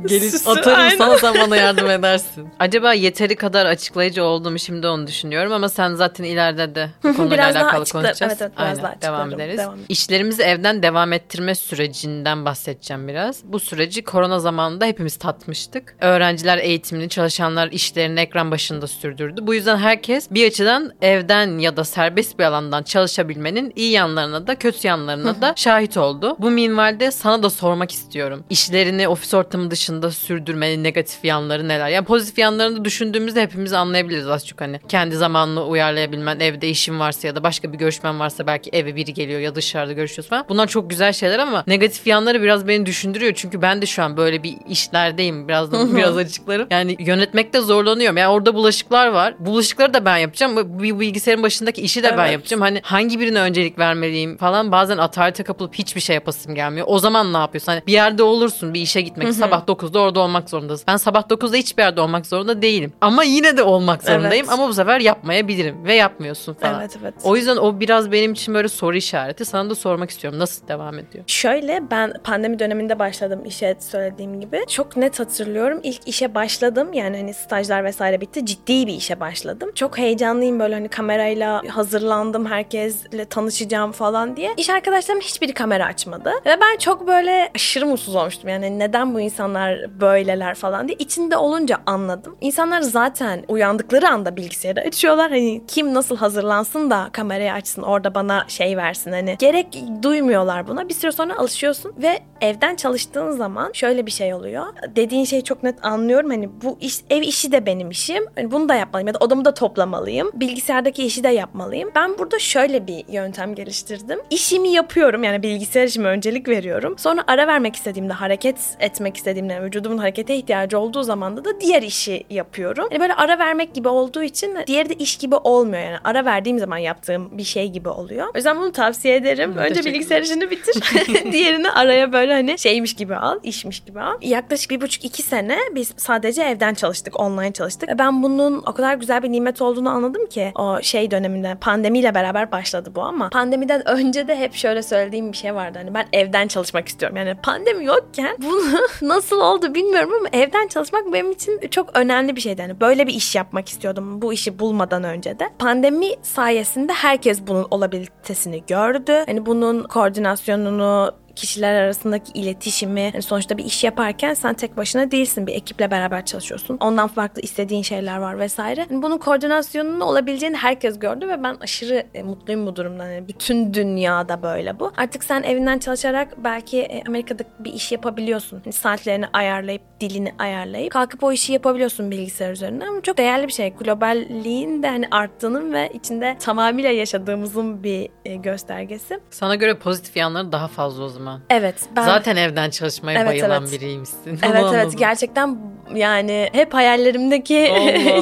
Gelip 0.06 0.48
atarım 0.48 0.98
sana 0.98 1.18
sen 1.18 1.34
bana 1.34 1.56
yardım 1.56 1.90
edersin. 1.90 2.48
Acaba 2.58 2.69
yeteri 2.94 3.36
kadar 3.36 3.66
açıklayıcı 3.66 4.24
oldu 4.24 4.50
mu 4.50 4.58
şimdi 4.58 4.86
onu 4.86 5.06
düşünüyorum 5.06 5.52
ama 5.52 5.68
sen 5.68 5.94
zaten 5.94 6.24
ileride 6.24 6.74
de 6.74 6.90
bu 7.02 7.16
konuyla 7.16 7.36
biraz 7.36 7.56
alakalı 7.56 7.82
açıkla, 7.82 8.00
konuşacağız. 8.00 8.32
Evet, 8.32 8.42
evet 8.42 8.52
biraz 8.58 8.78
Aynen, 8.78 8.82
daha 8.82 9.02
devam 9.02 9.32
ederiz. 9.32 9.58
Devam. 9.58 9.78
İşlerimizi 9.88 10.42
evden 10.42 10.82
devam 10.82 11.12
ettirme 11.12 11.54
sürecinden 11.54 12.44
bahsedeceğim 12.44 13.08
biraz. 13.08 13.44
Bu 13.44 13.60
süreci 13.60 14.04
korona 14.04 14.38
zamanında 14.38 14.84
hepimiz 14.84 15.16
tatmıştık. 15.16 15.94
Öğrenciler 16.00 16.58
eğitimini, 16.58 17.08
çalışanlar 17.08 17.68
işlerini 17.72 18.20
ekran 18.20 18.50
başında 18.50 18.86
sürdürdü. 18.86 19.46
Bu 19.46 19.54
yüzden 19.54 19.76
herkes 19.76 20.30
bir 20.30 20.46
açıdan 20.46 20.92
evden 21.02 21.58
ya 21.58 21.76
da 21.76 21.84
serbest 21.84 22.38
bir 22.38 22.44
alandan 22.44 22.82
çalışabilmenin 22.82 23.72
iyi 23.76 23.90
yanlarına 23.92 24.46
da 24.46 24.54
kötü 24.54 24.88
yanlarına 24.88 25.40
da 25.40 25.52
şahit 25.56 25.96
oldu. 25.96 26.36
Bu 26.38 26.50
minvalde 26.50 27.10
sana 27.10 27.42
da 27.42 27.50
sormak 27.50 27.92
istiyorum. 27.92 28.44
İşlerini 28.50 29.08
ofis 29.08 29.34
ortamı 29.34 29.70
dışında 29.70 30.10
sürdürmenin 30.10 30.84
negatif 30.84 31.24
yanları 31.24 31.68
neler? 31.68 31.88
Yani 31.88 32.04
pozitif 32.04 32.38
yanlarını 32.60 32.84
düşündüğümüzde 32.84 33.42
hepimiz 33.42 33.72
anlayabiliriz 33.72 34.28
az 34.28 34.46
çok 34.46 34.60
hani. 34.60 34.80
Kendi 34.88 35.16
zamanını 35.16 35.66
uyarlayabilmen, 35.66 36.40
evde 36.40 36.68
işin 36.68 37.00
varsa 37.00 37.28
ya 37.28 37.36
da 37.36 37.42
başka 37.42 37.72
bir 37.72 37.78
görüşmen 37.78 38.20
varsa 38.20 38.46
belki 38.46 38.70
eve 38.72 38.96
biri 38.96 39.14
geliyor 39.14 39.40
ya 39.40 39.54
dışarıda 39.54 39.92
görüşüyoruz 39.92 40.28
falan. 40.30 40.44
Bunlar 40.48 40.66
çok 40.66 40.90
güzel 40.90 41.12
şeyler 41.12 41.38
ama 41.38 41.64
negatif 41.66 42.06
yanları 42.06 42.42
biraz 42.42 42.68
beni 42.68 42.86
düşündürüyor. 42.86 43.32
Çünkü 43.34 43.62
ben 43.62 43.82
de 43.82 43.86
şu 43.86 44.02
an 44.02 44.16
böyle 44.16 44.42
bir 44.42 44.56
işlerdeyim. 44.68 45.48
Biraz 45.48 45.72
da 45.72 45.96
biraz 45.96 46.16
açıklarım. 46.16 46.66
Yani 46.70 46.96
yönetmekte 46.98 47.60
zorlanıyorum. 47.60 48.16
Yani 48.16 48.32
orada 48.32 48.54
bulaşıklar 48.54 49.06
var. 49.06 49.34
Bulaşıkları 49.38 49.94
da 49.94 50.04
ben 50.04 50.16
yapacağım. 50.16 50.56
Bu 50.56 51.00
bilgisayarın 51.00 51.42
başındaki 51.42 51.82
işi 51.82 52.02
de 52.02 52.06
evet. 52.06 52.18
ben 52.18 52.26
yapacağım. 52.26 52.60
Hani 52.60 52.80
hangi 52.84 53.20
birine 53.20 53.40
öncelik 53.40 53.78
vermeliyim 53.78 54.36
falan. 54.36 54.72
Bazen 54.72 54.98
atarete 54.98 55.42
kapılıp 55.42 55.74
hiçbir 55.74 56.00
şey 56.00 56.14
yapasım 56.14 56.54
gelmiyor. 56.54 56.86
O 56.90 56.98
zaman 56.98 57.32
ne 57.32 57.38
yapıyorsun? 57.38 57.72
Hani 57.72 57.82
bir 57.86 57.92
yerde 57.92 58.22
olursun 58.22 58.74
bir 58.74 58.80
işe 58.80 59.00
gitmek. 59.00 59.34
sabah 59.34 59.66
9'da 59.66 60.00
orada 60.00 60.20
olmak 60.20 60.50
zorundasın. 60.50 60.84
Ben 60.88 60.96
sabah 60.96 61.22
9'da 61.22 61.56
hiçbir 61.56 61.82
yerde 61.82 62.00
olmak 62.00 62.26
zorunda 62.26 62.49
değilim. 62.62 62.92
Ama 63.00 63.24
yine 63.24 63.56
de 63.56 63.62
olmak 63.62 64.02
zorundayım. 64.02 64.46
Evet. 64.46 64.58
Ama 64.58 64.68
bu 64.68 64.74
sefer 64.74 65.00
yapmayabilirim. 65.00 65.84
Ve 65.84 65.94
yapmıyorsun 65.94 66.54
falan. 66.54 66.80
Evet 66.80 66.96
evet. 67.02 67.14
O 67.24 67.36
yüzden 67.36 67.56
o 67.56 67.80
biraz 67.80 68.12
benim 68.12 68.32
için 68.32 68.54
böyle 68.54 68.68
soru 68.68 68.96
işareti. 68.96 69.44
Sana 69.44 69.70
da 69.70 69.74
sormak 69.74 70.10
istiyorum. 70.10 70.38
Nasıl 70.38 70.68
devam 70.68 70.98
ediyor? 70.98 71.24
Şöyle 71.26 71.82
ben 71.90 72.12
pandemi 72.24 72.58
döneminde 72.58 72.98
başladım 72.98 73.44
işe 73.44 73.76
söylediğim 73.80 74.40
gibi. 74.40 74.64
Çok 74.68 74.96
net 74.96 75.20
hatırlıyorum. 75.20 75.80
İlk 75.82 76.08
işe 76.08 76.34
başladım. 76.34 76.92
Yani 76.92 77.16
hani 77.16 77.34
stajlar 77.34 77.84
vesaire 77.84 78.20
bitti. 78.20 78.46
Ciddi 78.46 78.86
bir 78.86 78.92
işe 78.94 79.20
başladım. 79.20 79.70
Çok 79.74 79.98
heyecanlıyım 79.98 80.60
böyle 80.60 80.74
hani 80.74 80.88
kamerayla 80.88 81.62
hazırlandım. 81.68 82.46
Herkesle 82.46 83.24
tanışacağım 83.24 83.92
falan 83.92 84.36
diye. 84.36 84.54
İş 84.56 84.70
arkadaşlarım 84.70 85.20
hiçbiri 85.20 85.54
kamera 85.54 85.84
açmadı. 85.86 86.32
Ve 86.46 86.56
ben 86.60 86.78
çok 86.78 87.06
böyle 87.06 87.50
aşırı 87.54 87.86
mutsuz 87.86 88.14
olmuştum. 88.14 88.48
Yani 88.50 88.78
neden 88.78 89.14
bu 89.14 89.20
insanlar 89.20 90.00
böyleler 90.00 90.54
falan 90.54 90.88
diye. 90.88 90.96
içinde 90.98 91.36
olunca 91.36 91.78
anladım. 91.86 92.36
İnsanlar 92.40 92.80
zaten 92.80 93.44
uyandıkları 93.48 94.08
anda 94.08 94.36
bilgisayarı 94.36 94.80
açıyorlar. 94.80 95.30
Hani 95.30 95.62
kim 95.68 95.94
nasıl 95.94 96.16
hazırlansın 96.16 96.90
da 96.90 97.08
kamerayı 97.12 97.52
açsın 97.52 97.82
orada 97.82 98.14
bana 98.14 98.44
şey 98.48 98.76
versin 98.76 99.12
hani. 99.12 99.36
Gerek 99.38 99.66
duymuyorlar 100.02 100.68
buna. 100.68 100.88
Bir 100.88 100.94
süre 100.94 101.12
sonra 101.12 101.38
alışıyorsun 101.38 101.92
ve 102.02 102.20
evden 102.40 102.76
çalıştığın 102.76 103.30
zaman 103.30 103.70
şöyle 103.72 104.06
bir 104.06 104.10
şey 104.10 104.34
oluyor. 104.34 104.66
Dediğin 104.96 105.24
şeyi 105.24 105.44
çok 105.44 105.62
net 105.62 105.84
anlıyorum. 105.84 106.30
Hani 106.30 106.48
bu 106.62 106.78
iş 106.80 107.00
ev 107.10 107.22
işi 107.22 107.52
de 107.52 107.66
benim 107.66 107.90
işim. 107.90 108.24
Hani 108.36 108.50
bunu 108.50 108.68
da 108.68 108.74
yapmalıyım 108.74 109.06
ya 109.08 109.14
da 109.14 109.18
odamı 109.18 109.44
da 109.44 109.54
toplamalıyım. 109.54 110.30
Bilgisayardaki 110.34 111.04
işi 111.04 111.24
de 111.24 111.28
yapmalıyım. 111.28 111.90
Ben 111.94 112.18
burada 112.18 112.38
şöyle 112.38 112.86
bir 112.86 113.04
yöntem 113.08 113.54
geliştirdim. 113.54 114.18
İşimi 114.30 114.68
yapıyorum 114.68 115.24
yani 115.24 115.42
bilgisayar 115.42 115.86
işime 115.86 116.08
öncelik 116.08 116.48
veriyorum. 116.48 116.94
Sonra 116.98 117.24
ara 117.26 117.46
vermek 117.46 117.76
istediğimde, 117.76 118.12
hareket 118.12 118.56
etmek 118.80 119.16
istediğimde, 119.16 119.62
vücudumun 119.62 119.98
harekete 119.98 120.36
ihtiyacı 120.36 120.78
olduğu 120.78 121.02
zaman 121.02 121.44
da 121.44 121.60
diğer 121.60 121.82
işi 121.82 122.19
yapıyorum. 122.30 122.88
Yani 122.90 123.00
böyle 123.00 123.14
ara 123.14 123.38
vermek 123.38 123.74
gibi 123.74 123.88
olduğu 123.88 124.22
için 124.22 124.56
diğeri 124.66 124.88
de 124.88 124.94
iş 124.94 125.16
gibi 125.16 125.36
olmuyor 125.36 125.82
yani. 125.82 125.96
Ara 126.04 126.24
verdiğim 126.24 126.58
zaman 126.58 126.78
yaptığım 126.78 127.38
bir 127.38 127.44
şey 127.44 127.68
gibi 127.68 127.88
oluyor. 127.88 128.26
O 128.26 128.32
yüzden 128.36 128.56
bunu 128.56 128.72
tavsiye 128.72 129.16
ederim. 129.16 129.56
Önce 129.56 129.84
bilgisayar 129.84 130.22
işini 130.22 130.50
bitir. 130.50 130.82
Diğerini 131.32 131.70
araya 131.70 132.12
böyle 132.12 132.32
hani 132.32 132.58
şeymiş 132.58 132.94
gibi 132.94 133.16
al, 133.16 133.38
işmiş 133.42 133.80
gibi 133.80 134.00
al. 134.00 134.18
Yaklaşık 134.22 134.70
bir 134.70 134.80
buçuk 134.80 135.04
iki 135.04 135.22
sene 135.22 135.58
biz 135.74 135.94
sadece 135.96 136.42
evden 136.42 136.74
çalıştık, 136.74 137.20
online 137.20 137.52
çalıştık. 137.52 137.88
Ve 137.88 137.98
ben 137.98 138.22
bunun 138.22 138.62
o 138.66 138.72
kadar 138.72 138.94
güzel 138.94 139.22
bir 139.22 139.32
nimet 139.32 139.62
olduğunu 139.62 139.90
anladım 139.90 140.26
ki 140.26 140.52
o 140.54 140.82
şey 140.82 141.10
döneminde 141.10 141.56
pandemiyle 141.60 142.14
beraber 142.14 142.52
başladı 142.52 142.92
bu 142.94 143.02
ama 143.02 143.30
pandemiden 143.30 143.88
önce 143.88 144.28
de 144.28 144.36
hep 144.36 144.54
şöyle 144.54 144.82
söylediğim 144.82 145.32
bir 145.32 145.36
şey 145.36 145.54
vardı. 145.54 145.78
Hani 145.78 145.94
ben 145.94 146.06
evden 146.12 146.48
çalışmak 146.48 146.88
istiyorum. 146.88 147.16
Yani 147.16 147.34
pandemi 147.42 147.84
yokken 147.84 148.36
bunu 148.38 148.62
nasıl 149.02 149.40
oldu 149.40 149.74
bilmiyorum 149.74 150.12
ama 150.20 150.28
evden 150.32 150.68
çalışmak 150.68 151.12
benim 151.12 151.32
için 151.32 151.60
çok 151.70 151.96
önemli 151.96 152.09
önemli 152.10 152.36
bir 152.36 152.40
şeydi. 152.40 152.60
Yani 152.60 152.80
böyle 152.80 153.06
bir 153.06 153.14
iş 153.14 153.34
yapmak 153.34 153.68
istiyordum 153.68 154.22
bu 154.22 154.32
işi 154.32 154.58
bulmadan 154.58 155.04
önce 155.04 155.38
de. 155.38 155.50
Pandemi 155.58 156.06
sayesinde 156.22 156.92
herkes 156.92 157.46
bunun 157.46 157.66
olabilitesini 157.70 158.62
gördü. 158.66 159.22
Hani 159.26 159.46
bunun 159.46 159.82
koordinasyonunu 159.82 161.12
kişiler 161.36 161.74
arasındaki 161.74 162.32
iletişimi 162.32 163.00
yani 163.00 163.22
sonuçta 163.22 163.58
bir 163.58 163.64
iş 163.64 163.84
yaparken 163.84 164.34
sen 164.34 164.54
tek 164.54 164.76
başına 164.76 165.10
değilsin 165.10 165.46
bir 165.46 165.54
ekiple 165.54 165.90
beraber 165.90 166.24
çalışıyorsun. 166.24 166.76
Ondan 166.80 167.08
farklı 167.08 167.42
istediğin 167.42 167.82
şeyler 167.82 168.18
var 168.18 168.38
vesaire. 168.38 168.86
Yani 168.90 169.02
bunun 169.02 169.18
koordinasyonunun 169.18 170.00
olabileceğini 170.00 170.56
herkes 170.56 170.98
gördü 170.98 171.28
ve 171.28 171.42
ben 171.42 171.56
aşırı 171.60 172.06
e, 172.14 172.22
mutluyum 172.22 172.66
bu 172.66 172.76
durumdan. 172.76 173.10
Yani 173.10 173.28
bütün 173.28 173.74
dünyada 173.74 174.42
böyle 174.42 174.80
bu. 174.80 174.92
Artık 174.96 175.24
sen 175.24 175.42
evinden 175.42 175.78
çalışarak 175.78 176.44
belki 176.44 176.80
e, 176.80 177.02
Amerika'da 177.08 177.42
bir 177.58 177.72
iş 177.72 177.92
yapabiliyorsun. 177.92 178.62
Yani 178.64 178.72
saatlerini 178.72 179.26
ayarlayıp 179.32 179.82
dilini 180.00 180.34
ayarlayıp 180.38 180.92
kalkıp 180.92 181.24
o 181.24 181.32
işi 181.32 181.52
yapabiliyorsun 181.52 182.10
bilgisayar 182.10 182.52
üzerinden. 182.52 182.86
Ama 182.86 183.00
çok 183.00 183.18
değerli 183.18 183.46
bir 183.46 183.52
şey. 183.52 183.70
Globalliğin 183.70 184.82
de 184.82 184.88
hani 184.88 185.08
arttığının 185.10 185.72
ve 185.72 185.90
içinde 185.94 186.36
tamamıyla 186.40 186.90
yaşadığımızın 186.90 187.82
bir 187.82 188.08
e, 188.24 188.36
göstergesi. 188.36 189.20
Sana 189.30 189.54
göre 189.54 189.78
pozitif 189.78 190.16
yanları 190.16 190.52
daha 190.52 190.68
fazla 190.68 191.04
o 191.04 191.08
zaman. 191.08 191.19
Evet. 191.50 191.74
Ben... 191.96 192.04
Zaten 192.04 192.36
evden 192.36 192.70
çalışmaya 192.70 193.20
evet, 193.20 193.28
bayılan 193.28 193.62
evet. 193.62 193.72
biriymişsin. 193.72 194.38
Evet 194.42 194.64
evet 194.72 194.98
gerçekten 194.98 195.58
yani 195.94 196.48
hep 196.52 196.74
hayallerimdeki 196.74 197.72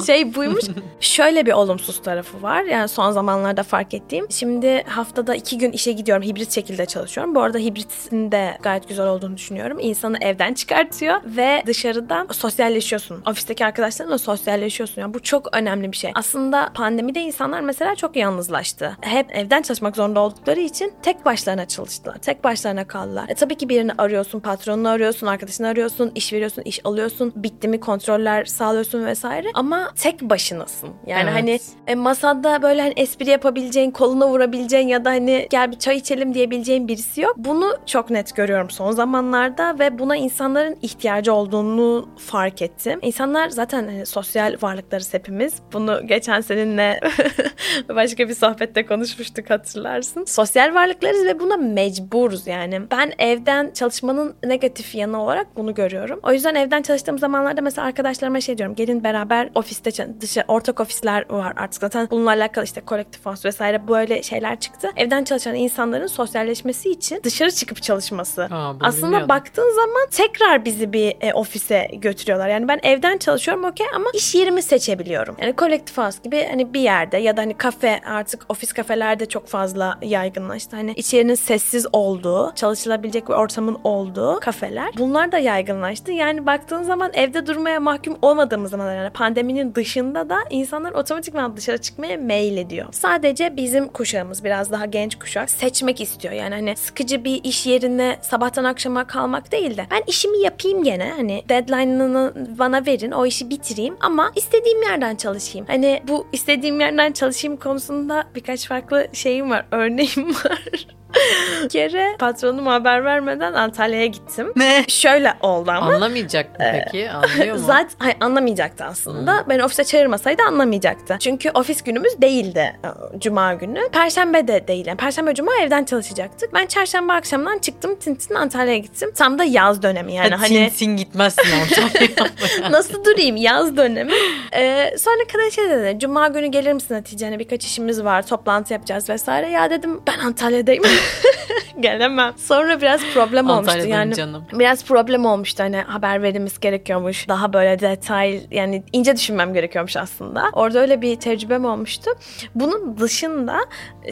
şey 0.07 0.35
buymuş. 0.35 0.65
Şöyle 1.01 1.47
bir 1.47 1.53
olumsuz 1.53 2.03
tarafı 2.03 2.43
var. 2.43 2.63
Yani 2.63 2.89
son 2.89 3.11
zamanlarda 3.11 3.63
fark 3.63 3.95
ettiğim. 3.95 4.31
Şimdi 4.31 4.83
haftada 4.83 5.35
iki 5.35 5.59
gün 5.59 5.73
işe 5.73 5.93
gidiyorum. 5.93 6.23
Hibrit 6.23 6.53
şekilde 6.53 6.87
çalışıyorum. 6.87 7.35
Bu 7.35 7.43
arada 7.43 7.59
hibritin 7.59 8.33
de 8.33 8.59
gayet 8.63 8.89
güzel 8.89 9.07
olduğunu 9.07 9.37
düşünüyorum. 9.37 9.79
İnsanı 9.81 10.19
evden 10.21 10.55
çıkartıyor 10.55 11.21
ve 11.25 11.63
dışarıdan 11.67 12.29
sosyalleşiyorsun. 12.33 13.23
Ofisteki 13.27 13.67
arkadaşlarınla 13.67 14.19
sosyalleşiyorsun. 14.19 15.03
Yani 15.03 15.15
bu 15.15 15.23
çok 15.23 15.57
önemli 15.57 15.93
bir 15.93 15.97
şey. 15.97 16.11
Aslında 16.15 16.71
pandemide 16.75 17.21
insanlar 17.21 17.61
mesela 17.61 17.95
çok 17.95 18.17
yalnızlaştı. 18.17 18.97
Hep 19.01 19.37
evden 19.37 19.63
çalışmak 19.63 19.97
zorunda 19.97 20.21
oldukları 20.21 20.61
için 20.61 20.93
tek 21.03 21.25
başlarına 21.25 21.69
çalıştılar. 21.69 22.17
Tek 22.17 22.45
başlarına 22.45 22.87
kaldılar. 22.89 23.25
E, 23.29 23.35
tabii 23.35 23.55
ki 23.55 23.69
birini 23.69 23.93
arıyorsun, 23.99 24.41
patronunu 24.41 24.89
arıyorsun, 24.89 25.27
arkadaşını 25.27 25.67
arıyorsun, 25.69 26.13
iş 26.15 26.33
veriyorsun, 26.33 26.63
iş 26.63 26.81
alıyorsun. 26.85 27.33
Bitti 27.37 27.69
mi 27.69 27.81
kontroller 27.81 28.45
sağlıyorsun 28.45 29.07
vesaire. 29.07 29.49
Ama 29.55 29.91
tek 29.97 30.21
başınasın. 30.23 30.89
Yani 31.07 31.23
Evet. 31.25 31.33
hani 31.35 31.59
e, 31.87 31.95
masada 31.95 32.63
böyle 32.63 32.83
hani 32.83 32.93
espri 32.97 33.31
yapabileceğin, 33.31 33.91
koluna 33.91 34.29
vurabileceğin 34.29 34.89
ya 34.89 35.05
da 35.05 35.11
hani 35.11 35.47
gel 35.51 35.71
bir 35.73 35.79
çay 35.79 35.97
içelim 35.97 36.35
diyebileceğin 36.35 36.89
birisi 36.89 37.21
yok. 37.21 37.35
Bunu 37.37 37.77
çok 37.87 38.11
net 38.11 38.37
görüyorum 38.37 38.71
son 38.71 38.91
zamanlarda 38.93 39.79
ve 39.79 39.99
buna 39.99 40.17
insanların 40.17 40.77
ihtiyacı 40.83 41.33
olduğunu 41.33 42.09
fark 42.19 42.63
ettim. 42.63 42.99
İnsanlar 43.03 43.49
zaten 43.49 43.85
hani 43.87 44.07
sosyal 44.07 44.57
varlıklarız 44.63 45.15
hepimiz. 45.15 45.55
Bunu 45.73 46.07
geçen 46.07 46.41
seninle 46.41 47.01
başka 47.89 48.29
bir 48.29 48.35
sohbette 48.35 48.87
konuşmuştuk 48.87 49.51
hatırlarsın. 49.51 50.25
Sosyal 50.25 50.75
varlıklarız 50.75 51.25
ve 51.27 51.41
buna 51.41 51.57
mecburuz 51.57 52.47
yani. 52.47 52.78
Ben 52.91 53.13
evden 53.19 53.71
çalışmanın 53.71 54.35
negatif 54.45 54.95
yanı 54.95 55.23
olarak 55.23 55.57
bunu 55.57 55.75
görüyorum. 55.75 56.21
O 56.23 56.33
yüzden 56.33 56.55
evden 56.55 56.83
çalıştığım 56.83 57.19
zamanlarda 57.19 57.61
mesela 57.61 57.87
arkadaşlarıma 57.87 58.41
şey 58.41 58.59
diyorum. 58.59 58.75
Gelin 58.75 59.05
beraber 59.05 59.51
ofiste 59.55 59.91
dışarı 60.21 60.45
ortak 60.49 60.81
ofisler 60.81 61.25
var 61.31 61.53
artık 61.57 61.81
zaten 61.81 62.09
bununla 62.11 62.31
alakalı 62.31 62.65
işte 62.65 62.81
kolektif 62.81 63.23
fons 63.23 63.45
vesaire 63.45 63.89
böyle 63.89 64.23
şeyler 64.23 64.61
çıktı. 64.61 64.91
Evden 64.97 65.25
çalışan 65.25 65.55
insanların 65.55 66.07
sosyalleşmesi 66.07 66.91
için 66.91 67.21
dışarı 67.25 67.51
çıkıp 67.51 67.83
çalışması. 67.83 68.47
Bunu 68.51 68.77
Aslında 68.81 69.03
bilmiyordum. 69.07 69.29
baktığın 69.29 69.75
zaman 69.75 70.09
tekrar 70.11 70.65
bizi 70.65 70.93
bir 70.93 71.17
e, 71.21 71.33
ofise 71.33 71.89
götürüyorlar. 71.93 72.49
Yani 72.49 72.69
ben 72.69 72.81
evden 72.83 73.19
çalışıyorum 73.19 73.65
okey 73.65 73.87
ama 73.95 74.07
iş 74.15 74.35
yerimi 74.35 74.63
seçebiliyorum. 74.63 75.37
Yani 75.43 75.53
kolektif 75.57 75.99
house 75.99 76.19
gibi 76.25 76.47
hani 76.51 76.75
bir 76.75 76.81
yerde 76.81 77.17
ya 77.17 77.37
da 77.37 77.41
hani 77.41 77.55
kafe 77.55 78.01
artık 78.07 78.47
ofis 78.49 78.73
kafelerde 78.73 79.27
çok 79.27 79.47
fazla 79.49 79.99
yaygınlaştı. 80.03 80.77
Hani 80.77 80.93
içerinin 80.93 81.35
sessiz 81.35 81.87
olduğu, 81.93 82.53
çalışılabilecek 82.69 83.29
bir 83.29 83.35
ortamın 83.35 83.79
olduğu 83.85 84.41
kafeler. 84.41 84.91
Bunlar 84.99 85.33
da 85.33 85.39
yaygınlaştı. 85.39 86.13
Yani 86.13 86.47
baktığın 86.47 86.83
zaman 86.83 87.11
evde 87.15 87.47
durmaya 87.47 87.81
mahkum 87.81 88.19
olmadığımız 88.23 88.71
zaman 88.71 88.95
yani 88.95 89.11
pandeminin 89.11 89.75
dışında 89.75 90.31
da 90.31 90.39
insanlar 90.51 90.93
otomatikman 90.93 91.57
dışarı 91.57 91.79
çıkmaya 91.79 92.17
meyil 92.17 92.57
ediyor. 92.57 92.87
Sadece 92.93 93.57
bizim 93.57 93.89
kuşağımız 93.89 94.45
biraz 94.45 94.73
daha 94.73 94.87
genç 94.87 95.19
kuşak 95.19 95.51
seçmek 95.51 96.01
istiyor. 96.01 96.35
Yani 96.35 96.55
hani 96.55 96.77
sıkıcı 96.77 97.25
bir 97.25 97.41
iş 97.45 97.67
yerine 97.67 98.19
sabahtan 98.23 98.65
akşama 98.65 99.07
kalmak 99.07 99.53
değil 99.53 99.77
de 99.77 99.87
ben 99.91 100.03
işimi 100.07 100.39
yapayım 100.39 100.85
gene 100.85 101.13
hani 101.17 101.43
deadline'ını 101.49 102.33
bana 102.59 102.87
verin 102.87 103.11
o 103.11 103.27
işi 103.27 103.51
bitireyim 103.51 103.97
ama 104.01 104.33
istediğim 104.37 104.83
yerden 104.83 105.17
çalışayım. 105.17 105.67
Hani 105.67 106.03
bu 106.09 106.27
istediğim 106.33 106.81
yerden 106.81 107.13
çalışayım 107.13 107.57
konusunda 107.57 108.25
birkaç 108.35 108.69
farklı 108.69 109.09
şeyim 109.13 109.51
var 109.51 109.67
örneğim 109.73 110.35
var. 110.45 110.99
Bir 111.65 111.69
kere 111.69 112.17
patronuma 112.19 112.73
haber 112.73 113.05
vermeden 113.05 113.53
Antalya'ya 113.53 114.07
gittim. 114.07 114.53
Ne? 114.57 114.85
Şöyle 114.89 115.33
oldu 115.41 115.71
ama. 115.71 115.95
Anlamayacak 115.95 116.59
mı 116.61 116.67
peki? 116.73 117.11
Anlıyor 117.11 117.57
mu? 117.57 117.63
Zaten 117.67 117.91
hayır, 117.99 118.17
anlamayacaktı 118.21 118.85
aslında. 118.85 119.45
Ben 119.49 119.59
ofise 119.59 119.85
çağırmasaydı 119.85 120.43
anlamayacaktı. 120.43 121.17
Çünkü 121.21 121.51
ofis 121.51 121.83
günümüz 121.83 122.21
değildi 122.23 122.77
e, 122.85 123.19
cuma 123.21 123.55
günü. 123.55 123.89
Perşembe 123.93 124.49
de 124.49 124.69
değil. 124.69 124.87
Yani 124.87 124.97
perşembe 124.97 125.35
cuma 125.35 125.53
evden 125.63 125.85
çalışacaktık. 125.85 126.55
Ben 126.55 126.67
çarşamba 126.67 127.13
akşamdan 127.15 127.59
çıktım 127.59 127.97
Tintin 127.97 128.35
Antalya'ya 128.35 128.79
gittim. 128.79 129.13
Tam 129.17 129.39
da 129.39 129.45
yaz 129.45 129.83
dönemi 129.83 130.15
yani 130.15 130.35
Ha, 130.35 130.41
hani 130.41 130.49
Tin 130.49 130.69
tin 130.69 130.97
gitmezsin 130.97 131.43
ortaya. 131.63 132.71
nasıl 132.71 133.05
durayım 133.05 133.37
yaz 133.37 133.77
dönemi. 133.77 134.13
Ee, 134.57 134.95
sonra 134.99 135.19
kadın 135.33 135.49
şey 135.49 135.71
dedi. 135.71 135.99
Cuma 135.99 136.29
günü 136.29 136.47
gelir 136.47 136.73
misin 136.73 136.95
Hatice? 136.95 137.25
Hani 137.27 137.39
birkaç 137.39 137.65
işimiz 137.65 138.05
var. 138.05 138.27
Toplantı 138.27 138.73
yapacağız 138.73 139.09
vesaire. 139.11 139.51
Ya 139.51 139.71
dedim 139.71 140.01
ben 140.07 140.19
Antalya'dayım. 140.19 140.83
Gelemem. 141.81 142.35
Sonra 142.37 142.81
biraz 142.81 143.01
problem 143.15 143.51
olmuştu 143.51 143.89
yani. 143.89 144.15
canım. 144.15 144.45
Biraz 144.53 144.85
problem 144.85 145.25
olmuştu 145.27 145.63
hani 145.63 145.77
haber 145.77 146.23
verilmesi 146.23 146.61
gerekiyormuş. 146.61 147.29
Daha 147.29 147.53
böyle 147.53 147.81
detay 147.81 148.41
yani 148.51 148.83
ince 148.93 149.17
düşünmem 149.17 149.55
gerekiyormuş 149.55 149.97
aslında. 149.97 150.45
Orada 150.53 150.79
öyle 150.79 151.03
bir 151.03 151.17
tecrübem 151.17 151.65
olmuştu. 151.65 152.11
Bunun 152.55 152.99
dışında 152.99 153.59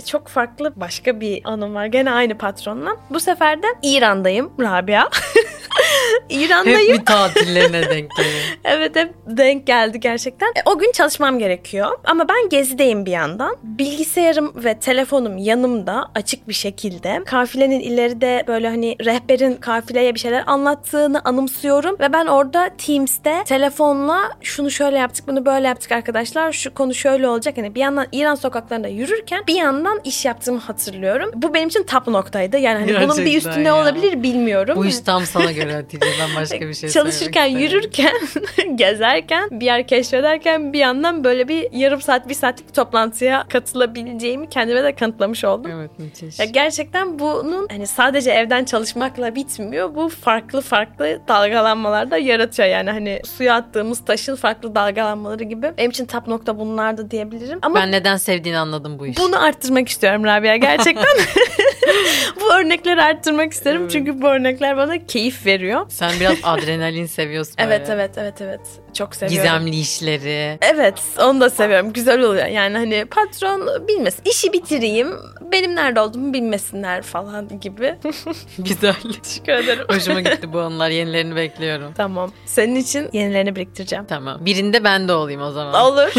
çok 0.06 0.28
farklı 0.28 0.72
başka 0.76 1.20
bir 1.20 1.40
anım 1.44 1.74
var. 1.74 1.86
Gene 1.86 2.10
aynı 2.10 2.38
patronla. 2.38 2.96
Bu 3.10 3.20
sefer 3.20 3.62
de 3.62 3.66
İran'dayım 3.82 4.52
Rabia. 4.60 5.08
İran'dayım. 6.30 6.92
Hep 6.92 7.00
bir 7.00 7.04
tatillerine 7.04 7.82
denk 7.82 8.16
geliyor. 8.16 8.34
Evet 8.64 8.96
hep 8.96 9.12
denk 9.26 9.66
geldi 9.66 10.00
gerçekten. 10.00 10.46
E, 10.48 10.62
o 10.64 10.78
gün 10.78 10.92
çalışmam 10.92 11.38
gerekiyor 11.38 11.98
ama 12.04 12.28
ben 12.28 12.48
gezideyim 12.48 13.06
bir 13.06 13.10
yandan. 13.10 13.56
Bilgisayarım 13.62 14.64
ve 14.64 14.78
telefonum 14.78 15.38
yanımda 15.38 16.10
açık 16.14 16.48
bir 16.48 16.52
şekilde. 16.54 16.75
Kafilenin 17.24 17.80
ileride 17.80 18.44
böyle 18.46 18.68
hani 18.68 18.96
rehberin 19.04 19.54
kafileye 19.54 20.14
bir 20.14 20.20
şeyler 20.20 20.44
anlattığını 20.46 21.20
anımsıyorum 21.24 21.96
ve 22.00 22.12
ben 22.12 22.26
orada 22.26 22.70
Teams'te 22.78 23.42
telefonla 23.46 24.30
şunu 24.40 24.70
şöyle 24.70 24.98
yaptık 24.98 25.28
bunu 25.28 25.46
böyle 25.46 25.66
yaptık 25.66 25.92
arkadaşlar 25.92 26.52
şu 26.52 26.74
konu 26.74 26.94
şöyle 26.94 27.28
olacak. 27.28 27.56
Hani 27.58 27.74
bir 27.74 27.80
yandan 27.80 28.06
İran 28.12 28.34
sokaklarında 28.34 28.88
yürürken 28.88 29.42
bir 29.46 29.54
yandan 29.54 30.00
iş 30.04 30.24
yaptığımı 30.24 30.58
hatırlıyorum. 30.58 31.30
Bu 31.34 31.54
benim 31.54 31.68
için 31.68 31.82
tap 31.82 32.08
noktaydı. 32.08 32.58
Yani 32.58 32.78
hani 32.78 33.06
bunun 33.08 33.16
bir 33.16 33.24
Gerçekten 33.24 33.50
üstü 33.50 33.64
ne 33.64 33.68
ya. 33.68 33.76
olabilir 33.76 34.22
bilmiyorum. 34.22 34.76
Bu 34.76 34.86
iş 34.86 35.00
tam 35.00 35.26
sana 35.26 35.52
göre 35.52 35.74
Hatice. 35.74 36.06
Ben 36.20 36.42
başka 36.42 36.60
bir 36.60 36.74
şey 36.74 36.90
Çalışırken, 36.90 37.46
yürürken, 37.46 38.12
gezerken, 38.74 39.48
bir 39.52 39.66
yer 39.66 39.86
keşfederken 39.86 40.72
bir 40.72 40.78
yandan 40.78 41.24
böyle 41.24 41.48
bir 41.48 41.72
yarım 41.72 42.00
saat, 42.00 42.28
bir 42.28 42.34
saatlik 42.34 42.74
toplantıya 42.74 43.44
katılabileceğimi 43.48 44.48
kendime 44.48 44.84
de 44.84 44.94
kanıtlamış 44.94 45.44
oldum. 45.44 45.70
Evet 45.74 45.90
müthiş. 45.98 46.38
Ya 46.38 46.44
gerçekten 46.70 47.18
bunun 47.18 47.66
hani 47.70 47.86
sadece 47.86 48.30
evden 48.30 48.64
çalışmakla 48.64 49.34
bitmiyor. 49.34 49.94
Bu 49.94 50.08
farklı 50.08 50.60
farklı 50.60 51.20
dalgalanmalar 51.28 52.10
da 52.10 52.18
yaratıyor. 52.18 52.68
Yani 52.68 52.90
hani 52.90 53.20
suya 53.24 53.54
attığımız 53.54 54.04
taşın 54.04 54.36
farklı 54.36 54.74
dalgalanmaları 54.74 55.44
gibi. 55.44 55.72
Benim 55.78 55.90
için 55.90 56.06
tap 56.06 56.28
nokta 56.28 56.58
bunlardı 56.58 57.10
diyebilirim. 57.10 57.58
Ama 57.62 57.74
Ben 57.74 57.92
neden 57.92 58.16
sevdiğini 58.16 58.58
anladım 58.58 58.98
bu 58.98 59.06
işi. 59.06 59.20
bunu 59.20 59.44
arttırmak 59.44 59.88
istiyorum 59.88 60.24
Rabia 60.24 60.56
gerçekten. 60.56 61.04
bu 62.40 62.54
örnekleri 62.54 63.02
arttırmak 63.02 63.52
isterim 63.52 63.80
Evet. 63.82 63.90
çünkü 63.90 64.22
bu 64.22 64.28
örnekler 64.28 64.76
bana 64.76 65.06
keyif 65.06 65.46
veriyor. 65.46 65.86
Sen 65.88 66.10
biraz 66.20 66.36
adrenalin 66.42 67.06
seviyorsun. 67.06 67.54
Evet 67.66 67.90
evet 67.90 68.18
evet 68.18 68.40
evet. 68.40 68.60
Çok 68.96 69.14
seviyorum. 69.16 69.42
Gizemli 69.42 69.80
işleri. 69.80 70.58
Evet 70.62 71.02
onu 71.22 71.40
da 71.40 71.50
seviyorum. 71.50 71.92
Güzel 71.92 72.20
oluyor. 72.22 72.46
Yani 72.46 72.76
hani 72.76 73.04
patron 73.04 73.88
bilmesin. 73.88 74.22
İşi 74.24 74.52
bitireyim. 74.52 75.12
Benim 75.52 75.76
nerede 75.76 76.00
olduğumu 76.00 76.32
bilmesinler 76.32 77.02
falan 77.02 77.60
gibi. 77.60 77.94
Güzel. 78.58 78.94
Teşekkür 79.22 79.52
ederim. 79.52 79.84
Hoşuma 79.88 80.20
gitti 80.20 80.52
bu 80.52 80.60
anılar. 80.60 80.90
Yenilerini 80.90 81.36
bekliyorum. 81.36 81.92
Tamam. 81.96 82.32
Senin 82.46 82.76
için 82.76 83.08
yenilerini 83.12 83.56
biriktireceğim. 83.56 84.04
Tamam. 84.06 84.46
Birinde 84.46 84.84
ben 84.84 85.08
de 85.08 85.12
olayım 85.12 85.42
o 85.42 85.50
zaman. 85.50 85.74
Olur. 85.84 86.12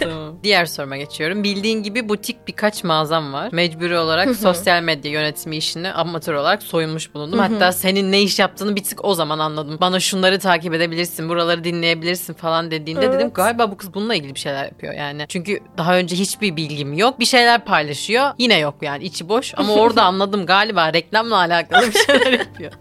tamam. 0.00 0.38
Diğer 0.42 0.66
soruma 0.66 0.96
geçiyorum. 0.96 1.44
Bildiğin 1.44 1.82
gibi 1.82 2.08
butik 2.08 2.48
birkaç 2.48 2.84
mağazam 2.84 3.32
var. 3.32 3.48
Mecburi 3.52 3.98
olarak 3.98 4.36
sosyal 4.36 4.82
medya 4.82 5.10
yönetimi 5.10 5.56
işini 5.56 5.92
amatör 5.92 6.34
olarak 6.34 6.62
soyunmuş 6.62 7.14
bulundum. 7.14 7.38
Hatta 7.38 7.72
senin 7.72 8.12
ne 8.12 8.22
iş 8.22 8.38
yaptığını 8.38 8.76
bir 8.76 8.84
tık 8.84 9.04
o 9.04 9.14
zaman 9.14 9.38
anladım. 9.38 9.78
Bana 9.80 10.00
şunları 10.00 10.38
takip 10.38 10.74
edebilirsin, 10.74 11.28
buraları 11.28 11.64
dinleyebilirsin 11.64 11.97
öğrenebilirsin 11.98 12.34
falan 12.34 12.70
dediğinde 12.70 13.04
Evet. 13.04 13.14
dedim 13.14 13.30
galiba 13.34 13.70
bu 13.70 13.76
kız 13.76 13.94
bununla 13.94 14.14
ilgili 14.14 14.34
bir 14.34 14.40
şeyler 14.40 14.64
yapıyor 14.64 14.94
yani. 14.94 15.24
Çünkü 15.28 15.60
daha 15.78 15.96
önce 15.96 16.16
hiçbir 16.16 16.56
bilgim 16.56 16.92
yok. 16.92 17.20
Bir 17.20 17.24
şeyler 17.24 17.64
paylaşıyor. 17.64 18.30
Yine 18.38 18.58
yok 18.58 18.74
yani 18.82 19.04
içi 19.04 19.28
boş. 19.28 19.54
Ama 19.56 19.72
orada 19.82 20.02
anladım 20.02 20.46
galiba 20.46 20.92
reklamla 20.92 21.36
alakalı 21.36 21.86
bir 21.86 21.98
şeyler 22.06 22.32
yapıyor. 22.38 22.72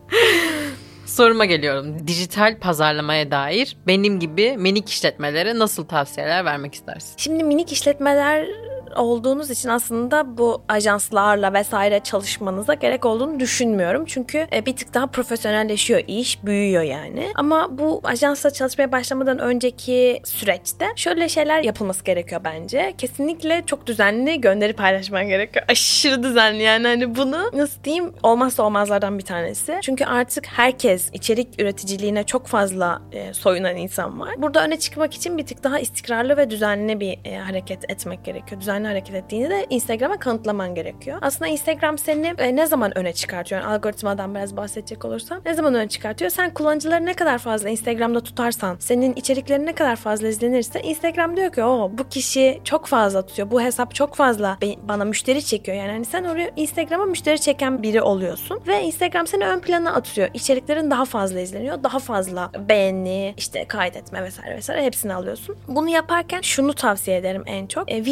Soruma 1.06 1.46
geliyorum. 1.46 2.08
Dijital 2.08 2.60
pazarlamaya 2.60 3.32
dair 3.32 3.78
benim 3.88 4.20
gibi 4.20 4.58
minik 4.58 4.90
işletmelere 4.90 5.60
nasıl 5.60 5.86
tavsiyeler 5.86 6.46
vermek 6.46 6.74
istersin? 6.74 7.14
Şimdi 7.18 7.44
minik 7.44 7.72
işletmeler 7.72 8.48
olduğunuz 8.96 9.50
için 9.50 9.70
aslında 9.70 10.38
bu 10.38 10.62
ajanslarla 10.68 11.54
vesaire 11.54 12.00
çalışmanıza 12.00 12.74
gerek 12.74 13.06
olduğunu 13.06 13.40
düşünmüyorum. 13.40 14.06
Çünkü 14.06 14.48
e, 14.54 14.66
bir 14.66 14.76
tık 14.76 14.94
daha 14.94 15.08
profesyonelleşiyor 15.08 16.04
iş, 16.08 16.44
büyüyor 16.44 16.84
yani. 16.84 17.32
Ama 17.36 17.78
bu 17.78 18.02
ajansla 18.04 18.50
çalışmaya 18.50 18.92
başlamadan 18.92 19.40
önceki 19.40 20.22
süreçte 20.26 20.86
şöyle 20.96 21.30
şeyler 21.30 21.64
yapılması 21.64 22.04
gerekiyor 22.04 22.42
bence. 22.44 22.94
Kesinlikle 22.98 23.64
çok 23.66 23.88
düzenli 23.88 24.42
gönderi 24.42 24.74
paylaşman 24.74 25.28
gerekiyor. 25.28 25.66
Aşırı 25.70 26.24
düzenli 26.24 26.64
yani 26.64 26.88
hani 26.88 27.16
bunu 27.16 27.52
nasıl 27.54 27.84
diyeyim 27.84 28.14
olmazsa 28.24 28.64
olmazlardan 28.64 29.18
bir 29.18 29.24
tanesi. 29.24 29.80
Çünkü 29.82 30.06
artık 30.06 30.46
herkes 30.46 31.10
içerik 31.14 31.62
üreticiliğine 31.62 32.24
çok 32.24 32.48
fazla 32.48 33.02
e, 33.12 33.34
soyunan 33.34 33.76
insan 33.76 34.20
var. 34.20 34.36
Burada 34.38 34.66
öne 34.66 34.80
çıkmak 34.80 35.14
için 35.14 35.38
bir 35.38 35.46
tık 35.46 35.64
daha 35.64 35.80
istikrarlı 35.80 36.38
ve 36.38 36.50
düzenli 36.50 37.00
bir 37.00 37.20
e, 37.26 37.38
hareket 37.38 37.92
etmek 37.92 38.26
gerekiyor. 38.26 38.62
Düzenli 38.62 38.77
hareket 38.84 39.16
ettiğini 39.16 39.50
de 39.50 39.66
Instagram'a 39.70 40.20
kanıtlaman 40.20 40.76
gerekiyor. 40.76 41.18
Aslında 41.22 41.48
Instagram 41.48 41.98
seni 41.98 42.34
e, 42.38 42.56
ne 42.56 42.66
zaman 42.66 42.98
öne 42.98 43.14
çıkartıyor? 43.14 43.62
Yani 43.62 43.74
algoritmadan 43.74 44.36
biraz 44.36 44.58
bahsedecek 44.58 45.06
olursam 45.06 45.42
ne 45.46 45.54
zaman 45.54 45.76
öne 45.76 45.88
çıkartıyor? 45.88 46.32
Sen 46.32 46.54
kullanıcıları 46.54 47.06
ne 47.06 47.14
kadar 47.14 47.38
fazla 47.38 47.70
Instagram'da 47.70 48.20
tutarsan, 48.20 48.78
senin 48.80 49.14
içeriklerin 49.14 49.66
ne 49.66 49.76
kadar 49.76 49.96
fazla 49.96 50.28
izlenirse 50.28 50.82
Instagram 50.82 51.38
diyor 51.38 51.52
ki 51.52 51.64
o 51.64 51.92
bu 51.98 52.10
kişi 52.10 52.62
çok 52.64 52.86
fazla 52.86 53.26
tutuyor. 53.26 53.52
Bu 53.52 53.62
hesap 53.62 53.96
çok 53.96 54.16
fazla 54.16 54.58
bana 54.84 55.06
müşteri 55.06 55.46
çekiyor. 55.46 55.78
Yani 55.78 55.92
hani 55.92 56.06
sen 56.06 56.24
oraya 56.24 56.52
Instagram'a 56.56 57.06
müşteri 57.06 57.42
çeken 57.42 57.84
biri 57.84 58.02
oluyorsun 58.02 58.62
ve 58.68 58.84
Instagram 58.84 59.28
seni 59.28 59.48
ön 59.48 59.60
plana 59.60 59.94
atıyor. 59.94 60.30
İçeriklerin 60.34 60.92
daha 60.92 61.06
fazla 61.06 61.40
izleniyor. 61.40 61.84
Daha 61.84 62.00
fazla 62.00 62.52
beğeni, 62.70 63.34
işte 63.38 63.66
kaydetme 63.68 64.24
vesaire 64.24 64.56
vesaire 64.56 64.84
hepsini 64.84 65.14
alıyorsun. 65.14 65.56
Bunu 65.68 65.90
yaparken 65.90 66.42
şunu 66.42 66.74
tavsiye 66.74 67.18
ederim 67.18 67.44
en 67.46 67.68
çok. 67.68 67.92
E, 67.92 68.06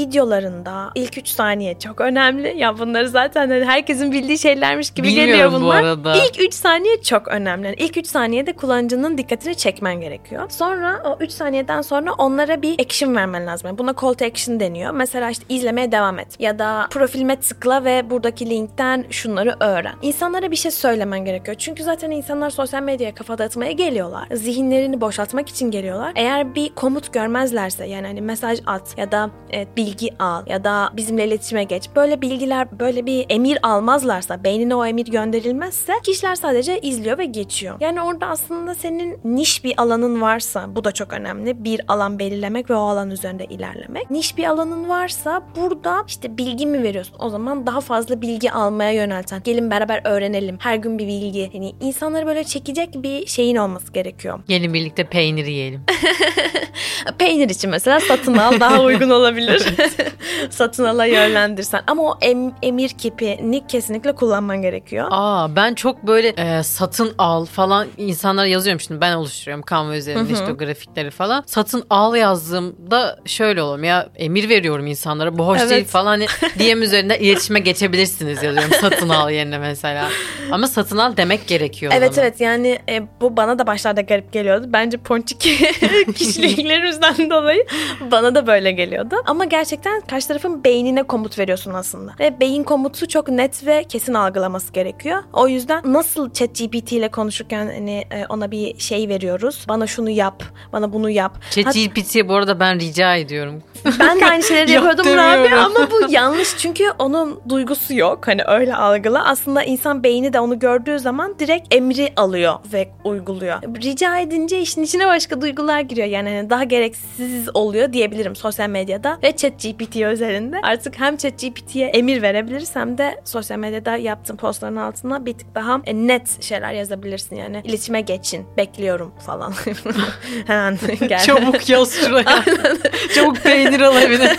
videolarında 0.56 0.92
ilk 0.96 1.18
3 1.18 1.28
saniye 1.28 1.80
çok 1.80 2.02
önemli. 2.02 2.54
Ya 2.58 2.78
bunları 2.80 3.10
zaten 3.10 3.50
hani 3.50 3.66
herkesin 3.66 4.12
bildiği 4.12 4.38
şeylermiş 4.38 4.90
gibi 4.92 5.10
geliyor 5.10 5.28
Bilmiyorum 5.28 5.54
bu 5.56 5.62
bunlar. 5.66 5.84
arada. 5.84 6.16
İlk 6.16 6.42
3 6.42 6.54
saniye 6.54 7.02
çok 7.02 7.28
önemli. 7.28 7.66
Yani 7.66 7.76
ilk 7.80 7.98
3 7.98 8.08
saniyede 8.08 8.54
kullanıcının 8.54 9.18
dikkatini 9.18 9.56
çekmen 9.56 10.02
gerekiyor. 10.02 10.50
Sonra 10.50 11.02
o 11.06 11.18
3 11.24 11.32
saniyeden 11.32 11.82
sonra 11.82 12.14
onlara 12.14 12.62
bir 12.62 12.80
action 12.86 13.16
vermen 13.16 13.48
lazım. 13.48 13.68
Yani 13.68 13.78
buna 13.78 13.94
call 14.02 14.14
to 14.14 14.26
action 14.26 14.60
deniyor. 14.60 14.92
Mesela 14.92 15.30
işte 15.30 15.46
izlemeye 15.50 15.92
devam 15.92 16.20
et. 16.20 16.28
Ya 16.40 16.60
da 16.60 16.88
profilime 16.92 17.36
tıkla 17.36 17.84
ve 17.86 18.10
buradaki 18.10 18.50
linkten 18.50 19.06
şunları 19.10 19.56
öğren. 19.60 19.96
İnsanlara 20.02 20.52
bir 20.52 20.56
şey 20.56 20.72
söylemen 20.72 21.26
gerekiyor. 21.26 21.58
Çünkü 21.58 21.84
zaten 21.84 22.12
insanlar 22.12 22.50
sosyal 22.50 22.84
medyaya 22.84 23.16
kafa 23.16 23.38
dağıtmaya 23.38 23.72
geliyorlar. 23.72 24.28
Zihinlerini 24.32 25.02
boşaltmak 25.02 25.50
için 25.50 25.72
geliyorlar. 25.72 26.12
Eğer 26.16 26.56
bir 26.56 26.70
komut 26.70 27.14
görmezlerse 27.14 27.86
yani 27.86 28.08
hani 28.08 28.22
mesaj 28.22 28.60
at 28.66 28.98
ya 28.98 29.12
da 29.12 29.30
e, 29.54 29.68
bilgi 29.78 30.10
al 30.20 30.44
ya 30.48 30.64
da 30.64 30.90
bizimle 30.94 31.28
iletişime 31.28 31.64
geç. 31.64 31.90
Böyle 31.96 32.22
bilgiler 32.22 32.80
böyle 32.80 33.06
bir 33.06 33.26
emir 33.30 33.58
almazlarsa 33.64 34.44
beynine 34.44 34.76
o 34.76 34.86
emir 34.86 35.06
gönderilmezse 35.06 35.94
kişiler 36.04 36.36
sadece 36.36 36.80
izliyor 36.80 37.18
ve 37.18 37.26
geçiyor. 37.26 37.76
Yani 37.80 38.02
orada 38.02 38.28
aslında 38.28 38.76
senin 38.76 39.20
niş 39.24 39.64
bir 39.64 39.74
alanın 39.78 40.22
varsa 40.22 40.76
bu 40.76 40.84
da 40.84 40.92
çok 40.92 41.14
önemli. 41.14 41.64
Bir 41.64 41.82
alan 41.88 42.20
belirlemek 42.20 42.70
ve 42.70 42.76
o 42.76 42.80
alan 42.80 43.12
üzerinde 43.12 43.46
ilerlemek. 43.46 44.12
Niş 44.12 44.38
bir 44.38 44.44
alanın 44.44 44.90
varsa 44.90 45.42
burada 45.56 46.04
işte 46.08 46.38
bilgi 46.38 46.66
mi 46.66 46.84
veriyorsun? 46.84 47.16
O 47.20 47.30
zaman 47.30 47.68
daha 47.68 47.82
fazla 47.82 48.22
bilgi 48.22 48.52
almaya 48.52 48.92
yönelten. 48.92 49.42
Gelin 49.44 49.72
beraber 49.72 50.02
öğrenelim. 50.04 50.58
Her 50.60 50.76
gün 50.76 51.00
bir 51.00 51.08
bilgi. 51.08 51.50
Yani 51.54 51.76
insanları 51.82 52.26
böyle 52.26 52.44
çekecek 52.44 52.90
bir 52.96 53.26
şeyin 53.28 53.56
olması 53.56 53.94
gerekiyor. 53.94 54.40
Gelin 54.48 54.74
birlikte 54.74 55.04
peynir 55.04 55.46
yiyelim. 55.46 55.82
Peynir 57.18 57.50
için 57.50 57.70
mesela 57.70 58.00
satın 58.00 58.38
al 58.38 58.60
daha 58.60 58.82
uygun 58.82 59.10
olabilir. 59.10 59.66
satın 60.50 60.84
ala 60.84 61.06
yönlendirsen. 61.06 61.82
Ama 61.88 62.04
o 62.04 62.18
em- 62.22 62.54
emir 62.62 62.90
kipini 62.90 63.68
kesinlikle 63.68 64.16
kullanman 64.16 64.62
gerekiyor. 64.62 65.08
Aa 65.12 65.56
ben 65.56 65.74
çok 65.74 66.08
böyle 66.08 66.28
e, 66.28 66.64
satın 66.64 67.14
al 67.18 67.46
falan 67.46 67.88
insanlara 67.98 68.48
yazıyorum 68.48 68.80
şimdi 68.80 69.02
ben 69.02 69.16
oluşturuyorum 69.16 69.66
Canva 69.70 69.96
üzerinde 69.96 70.34
işte 70.34 70.52
o 70.52 70.58
grafikleri 70.58 71.12
falan. 71.12 71.44
Satın 71.48 71.84
al 71.90 72.16
yazdığımda 72.16 73.20
şöyle 73.26 73.62
olurum 73.62 73.84
ya 73.84 74.10
emir 74.16 74.50
veriyorum 74.50 74.88
insanlara 74.88 75.38
bu 75.38 75.48
hoş 75.48 75.60
Evet. 75.62 75.72
değil 75.72 75.86
falan 75.86 76.06
hani 76.06 76.26
DM 76.60 76.82
üzerinden 76.82 77.20
iletişime 77.20 77.60
geçebilirsiniz 77.60 78.44
yazıyorum 78.44 78.72
satın 78.82 79.10
al 79.10 79.30
yerine 79.32 79.58
mesela. 79.58 80.10
Ama 80.52 80.68
satın 80.68 80.98
al 80.98 81.18
demek 81.18 81.48
gerekiyor 81.48 81.92
Evet 81.96 82.14
zaman. 82.14 82.28
evet 82.30 82.42
yani 82.42 82.80
e, 82.90 83.04
bu 83.22 83.38
bana 83.38 83.60
da 83.60 83.68
başlarda 83.68 84.02
garip 84.02 84.34
geliyordu. 84.34 84.66
Bence 84.70 84.98
ponçik 84.98 85.40
kişiliklerimizden 86.16 87.30
dolayı 87.30 87.66
bana 88.12 88.36
da 88.36 88.48
böyle 88.48 88.72
geliyordu. 88.72 89.16
Ama 89.26 89.46
gerçekten 89.46 90.02
karşı 90.02 90.25
tarafın 90.28 90.64
beynine 90.64 91.04
komut 91.04 91.40
veriyorsun 91.40 91.74
aslında. 91.74 92.12
Ve 92.20 92.40
beyin 92.40 92.64
komutu 92.64 93.08
çok 93.08 93.30
net 93.30 93.66
ve 93.66 93.84
kesin 93.84 94.14
algılaması 94.14 94.74
gerekiyor. 94.74 95.24
O 95.34 95.48
yüzden 95.48 95.82
nasıl 95.94 96.30
ChatGPT 96.34 96.92
ile 96.92 97.12
konuşurken 97.12 97.66
hani 97.66 98.04
e, 98.12 98.26
ona 98.30 98.52
bir 98.52 98.80
şey 98.80 99.10
veriyoruz. 99.10 99.66
Bana 99.70 99.88
şunu 99.88 100.10
yap, 100.10 100.44
bana 100.74 100.94
bunu 100.94 101.10
yap. 101.10 101.36
Hat- 101.44 101.54
ChatGPT'ye 101.54 102.30
bu 102.30 102.34
arada 102.36 102.60
ben 102.60 102.80
rica 102.80 103.16
ediyorum. 103.16 103.64
Ben 104.00 104.20
de 104.20 104.26
aynı 104.26 104.44
şeyleri 104.44 104.72
Yap 104.72 104.84
yapıyordum 104.86 105.06
demiyorum. 105.06 105.60
ama 105.76 105.92
bu 105.92 106.12
yanlış 106.14 106.58
çünkü 106.58 106.84
onun 107.00 107.40
duygusu 107.50 107.94
yok. 107.94 108.28
Hani 108.28 108.42
öyle 108.48 108.76
algıla. 108.76 109.26
Aslında 109.26 109.64
insan 109.64 110.04
beyni 110.04 110.34
de 110.34 110.40
onu 110.40 110.60
gördüğü 110.60 111.00
zaman 111.00 111.40
direkt 111.40 111.76
emri 111.76 112.14
alıyor 112.16 112.54
ve 112.74 112.90
uyguluyor. 113.04 113.62
Rica 113.84 114.20
edince 114.20 114.60
işin 114.60 114.84
içine 114.84 115.08
başka 115.08 115.42
duygular 115.42 115.80
giriyor. 115.80 116.08
Yani 116.08 116.30
hani 116.30 116.50
daha 116.50 116.64
gereksiz 116.64 117.50
oluyor 117.54 117.94
diyebilirim 117.94 118.36
sosyal 118.36 118.70
medyada 118.70 119.18
ve 119.24 119.36
ChatGPT 119.36 119.96
özelinde. 120.16 120.60
Artık 120.64 121.00
hem 121.00 121.18
ChatGPT'ye 121.18 121.88
emir 121.88 122.22
verebiliriz 122.22 122.76
hem 122.76 122.98
de 122.98 123.22
sosyal 123.24 123.58
medyada 123.58 123.98
yaptığım 123.98 124.38
postların 124.38 124.76
altına 124.76 125.26
bir 125.26 125.34
tık 125.34 125.56
daha 125.56 125.82
e, 125.86 125.94
net 125.94 126.44
şeyler 126.44 126.74
yazabilirsin. 126.74 127.36
Yani 127.36 127.62
iletişime 127.64 128.02
geçin, 128.02 128.46
bekliyorum 128.58 129.14
falan. 129.26 129.54
Hemen 130.48 130.78
gel. 131.08 131.20
Çabuk 131.20 131.70
yaz 131.70 131.94
şuraya. 131.94 132.44
Çabuk 133.16 133.44
peynir 133.44 133.80
al 133.80 134.02
evine. 134.02 134.36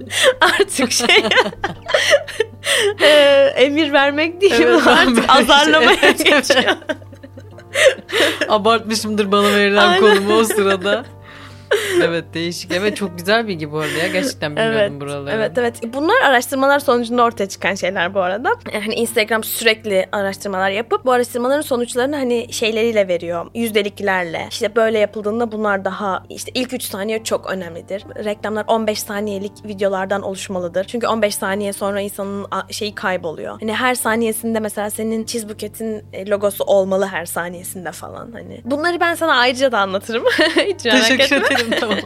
artık 0.40 0.92
şey 0.92 1.24
e, 3.02 3.08
emir 3.56 3.92
vermek 3.92 4.40
değil 4.40 4.54
Evet, 4.60 4.86
artık 4.86 5.28
ben- 5.28 5.42
azarlamaya 5.42 5.98
evet. 6.02 6.24
geçiyor. 6.24 6.76
Abartmışımdır 8.48 9.32
bana 9.32 9.50
verilen 9.52 9.88
Aynen. 9.88 10.00
konumu 10.00 10.34
o 10.34 10.44
sırada. 10.44 11.04
Evet 12.02 12.24
değişik. 12.34 12.72
Evet 12.72 12.96
çok 12.96 13.18
güzel 13.18 13.48
bilgi 13.48 13.72
bu 13.72 13.78
arada 13.78 13.98
ya. 13.98 14.08
Gerçekten 14.08 14.56
bilmiyordum 14.56 14.78
Evet, 14.80 15.00
buraları. 15.00 15.30
evet, 15.36 15.52
evet. 15.58 15.76
Bunlar 15.94 16.14
araştırmalar 16.24 16.78
sonucunda 16.78 17.22
ortaya 17.22 17.48
çıkan 17.48 17.74
şeyler 17.74 18.14
bu 18.14 18.20
arada. 18.20 18.50
Yani 18.74 18.94
Instagram 18.94 19.44
sürekli 19.44 20.06
araştırmalar 20.12 20.70
yapıp 20.70 21.04
bu 21.04 21.12
araştırmaların 21.12 21.60
sonuçlarını 21.60 22.16
hani 22.16 22.52
şeyleriyle 22.52 23.08
veriyor. 23.08 23.46
Yüzdeliklerle. 23.54 24.46
İşte 24.50 24.76
böyle 24.76 24.98
yapıldığında 24.98 25.52
bunlar 25.52 25.84
daha 25.84 26.24
işte 26.30 26.50
ilk 26.54 26.72
3 26.72 26.82
saniye 26.82 27.24
çok 27.24 27.50
önemlidir. 27.50 28.04
Reklamlar 28.24 28.64
15 28.68 28.98
saniyelik 29.02 29.52
videolardan 29.64 30.22
oluşmalıdır. 30.22 30.84
Çünkü 30.84 31.06
15 31.06 31.34
saniye 31.34 31.72
sonra 31.72 32.00
insanın 32.00 32.46
şeyi 32.70 32.94
kayboluyor. 32.94 33.60
Hani 33.60 33.74
her 33.74 33.94
saniyesinde 33.94 34.60
mesela 34.60 34.90
senin 34.90 35.24
Cheesebucket'in 35.24 36.04
e, 36.12 36.26
logosu 36.28 36.64
olmalı 36.64 37.06
her 37.06 37.24
saniyesinde 37.26 37.92
falan 37.92 38.32
hani. 38.32 38.60
Bunları 38.64 39.00
ben 39.00 39.14
sana 39.14 39.34
ayrıca 39.36 39.72
da 39.72 39.78
anlatırım. 39.78 40.24
Hiç 40.56 40.84
merak 40.84 41.02
Teşekkür 41.02 41.36
etme. 41.36 41.36
ederim 41.54 41.63
tamam. 41.80 41.98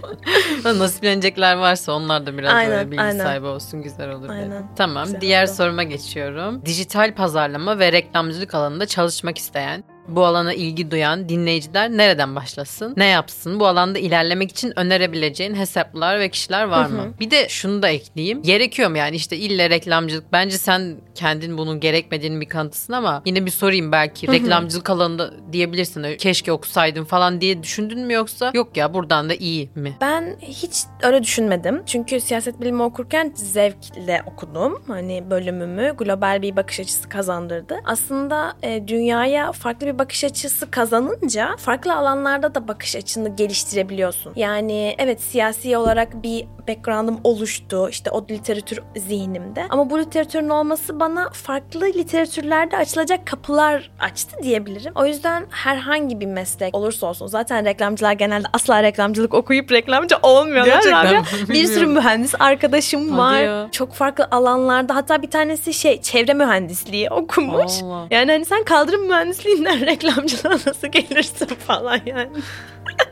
Nasiplenecekler 0.78 1.56
varsa 1.56 1.92
onlar 1.92 2.26
da 2.26 2.38
biraz 2.38 2.52
Aynen, 2.54 2.70
böyle 2.72 2.90
bilgi 2.90 3.02
aynen. 3.02 3.24
sahibi 3.24 3.46
olsun 3.46 3.82
güzel 3.82 4.10
olur. 4.10 4.28
Aynen. 4.28 4.50
dedim. 4.50 4.66
Tamam 4.76 5.04
Güzel 5.04 5.20
diğer 5.20 5.44
oldu. 5.44 5.52
soruma 5.54 5.82
geçiyorum. 5.82 6.62
Dijital 6.66 7.14
pazarlama 7.14 7.78
ve 7.78 7.92
reklamcılık 7.92 8.54
alanında 8.54 8.86
çalışmak 8.86 9.38
isteyen 9.38 9.84
bu 10.08 10.24
alana 10.24 10.52
ilgi 10.54 10.90
duyan 10.90 11.28
dinleyiciler 11.28 11.90
nereden 11.90 12.36
başlasın? 12.36 12.94
Ne 12.96 13.06
yapsın? 13.06 13.60
Bu 13.60 13.66
alanda 13.66 13.98
ilerlemek 13.98 14.50
için 14.50 14.78
önerebileceğin 14.78 15.54
hesaplar 15.54 16.20
ve 16.20 16.28
kişiler 16.28 16.64
var 16.64 16.86
mı? 16.86 17.14
Bir 17.20 17.30
de 17.30 17.48
şunu 17.48 17.82
da 17.82 17.88
ekleyeyim. 17.88 18.42
Gerekiyor 18.42 18.90
mu 18.90 18.96
yani 18.96 19.16
işte 19.16 19.36
ille 19.36 19.70
reklamcılık? 19.70 20.32
Bence 20.32 20.58
sen 20.58 20.96
kendin 21.14 21.58
bunun 21.58 21.80
gerekmediğini 21.80 22.40
bir 22.40 22.46
kanıtısın 22.48 22.92
ama 22.92 23.22
yine 23.26 23.46
bir 23.46 23.50
sorayım 23.50 23.92
belki. 23.92 24.28
Reklamcılık 24.32 24.90
alanında 24.90 25.30
diyebilirsin. 25.52 26.02
"Ö, 26.02 26.16
Keşke 26.16 26.52
okusaydım 26.52 27.04
falan 27.04 27.40
diye 27.40 27.62
düşündün 27.62 27.98
mü 28.00 28.12
yoksa 28.12 28.50
yok 28.54 28.76
ya 28.76 28.94
buradan 28.94 29.28
da 29.30 29.34
iyi 29.34 29.70
mi? 29.74 29.96
Ben 30.00 30.36
hiç 30.40 30.76
öyle 31.02 31.22
düşünmedim. 31.22 31.82
Çünkü 31.86 32.20
siyaset 32.20 32.60
bilimi 32.60 32.82
okurken 32.82 33.32
zevkle 33.36 34.22
okudum. 34.26 34.82
Hani 34.86 35.24
bölümümü 35.30 35.94
global 35.98 36.42
bir 36.42 36.56
bakış 36.56 36.80
açısı 36.80 37.08
kazandırdı. 37.08 37.76
Aslında 37.84 38.52
e, 38.62 38.88
dünyaya 38.88 39.52
farklı 39.52 39.86
bir 39.86 39.97
bir 39.98 40.04
bakış 40.04 40.24
açısı 40.24 40.70
kazanınca 40.70 41.56
farklı 41.56 41.94
alanlarda 41.94 42.54
da 42.54 42.68
bakış 42.68 42.96
açını 42.96 43.36
geliştirebiliyorsun. 43.36 44.32
Yani 44.36 44.94
evet 44.98 45.20
siyasi 45.20 45.76
olarak 45.76 46.22
bir 46.22 46.46
background'ım 46.68 47.20
oluştu. 47.24 47.88
İşte 47.90 48.10
o 48.10 48.26
literatür 48.30 48.80
zihnimde. 48.96 49.66
Ama 49.70 49.90
bu 49.90 49.98
literatürün 49.98 50.48
olması 50.48 51.00
bana 51.00 51.30
farklı 51.30 51.86
literatürlerde 51.86 52.76
açılacak 52.76 53.26
kapılar 53.26 53.90
açtı 54.00 54.36
diyebilirim. 54.42 54.92
O 54.94 55.06
yüzden 55.06 55.46
herhangi 55.50 56.20
bir 56.20 56.26
meslek 56.26 56.74
olursa 56.74 57.06
olsun. 57.06 57.26
Zaten 57.26 57.64
reklamcılar 57.64 58.12
genelde 58.12 58.46
asla 58.52 58.82
reklamcılık 58.82 59.34
okuyup 59.34 59.72
reklamcı 59.72 60.16
olmuyorlar. 60.22 60.82
Gerçekten? 60.82 61.24
Bir 61.48 61.66
sürü 61.66 61.86
mühendis 61.86 62.34
arkadaşım 62.38 63.08
Hadi 63.10 63.18
var. 63.18 63.40
ya. 63.40 63.68
Çok 63.72 63.94
farklı 63.94 64.28
alanlarda. 64.30 64.94
Hatta 64.94 65.22
bir 65.22 65.30
tanesi 65.30 65.74
şey 65.74 66.02
çevre 66.02 66.34
mühendisliği 66.34 67.10
okumuş. 67.10 67.82
Allah. 67.82 68.06
Yani 68.10 68.32
hani 68.32 68.44
sen 68.44 68.64
kaldırım 68.64 69.06
mühendisliğinden 69.06 69.87
reklamcılığa 69.88 70.52
nasıl 70.52 70.88
gelirsin 70.88 71.46
falan 71.46 72.00
yani. 72.06 72.30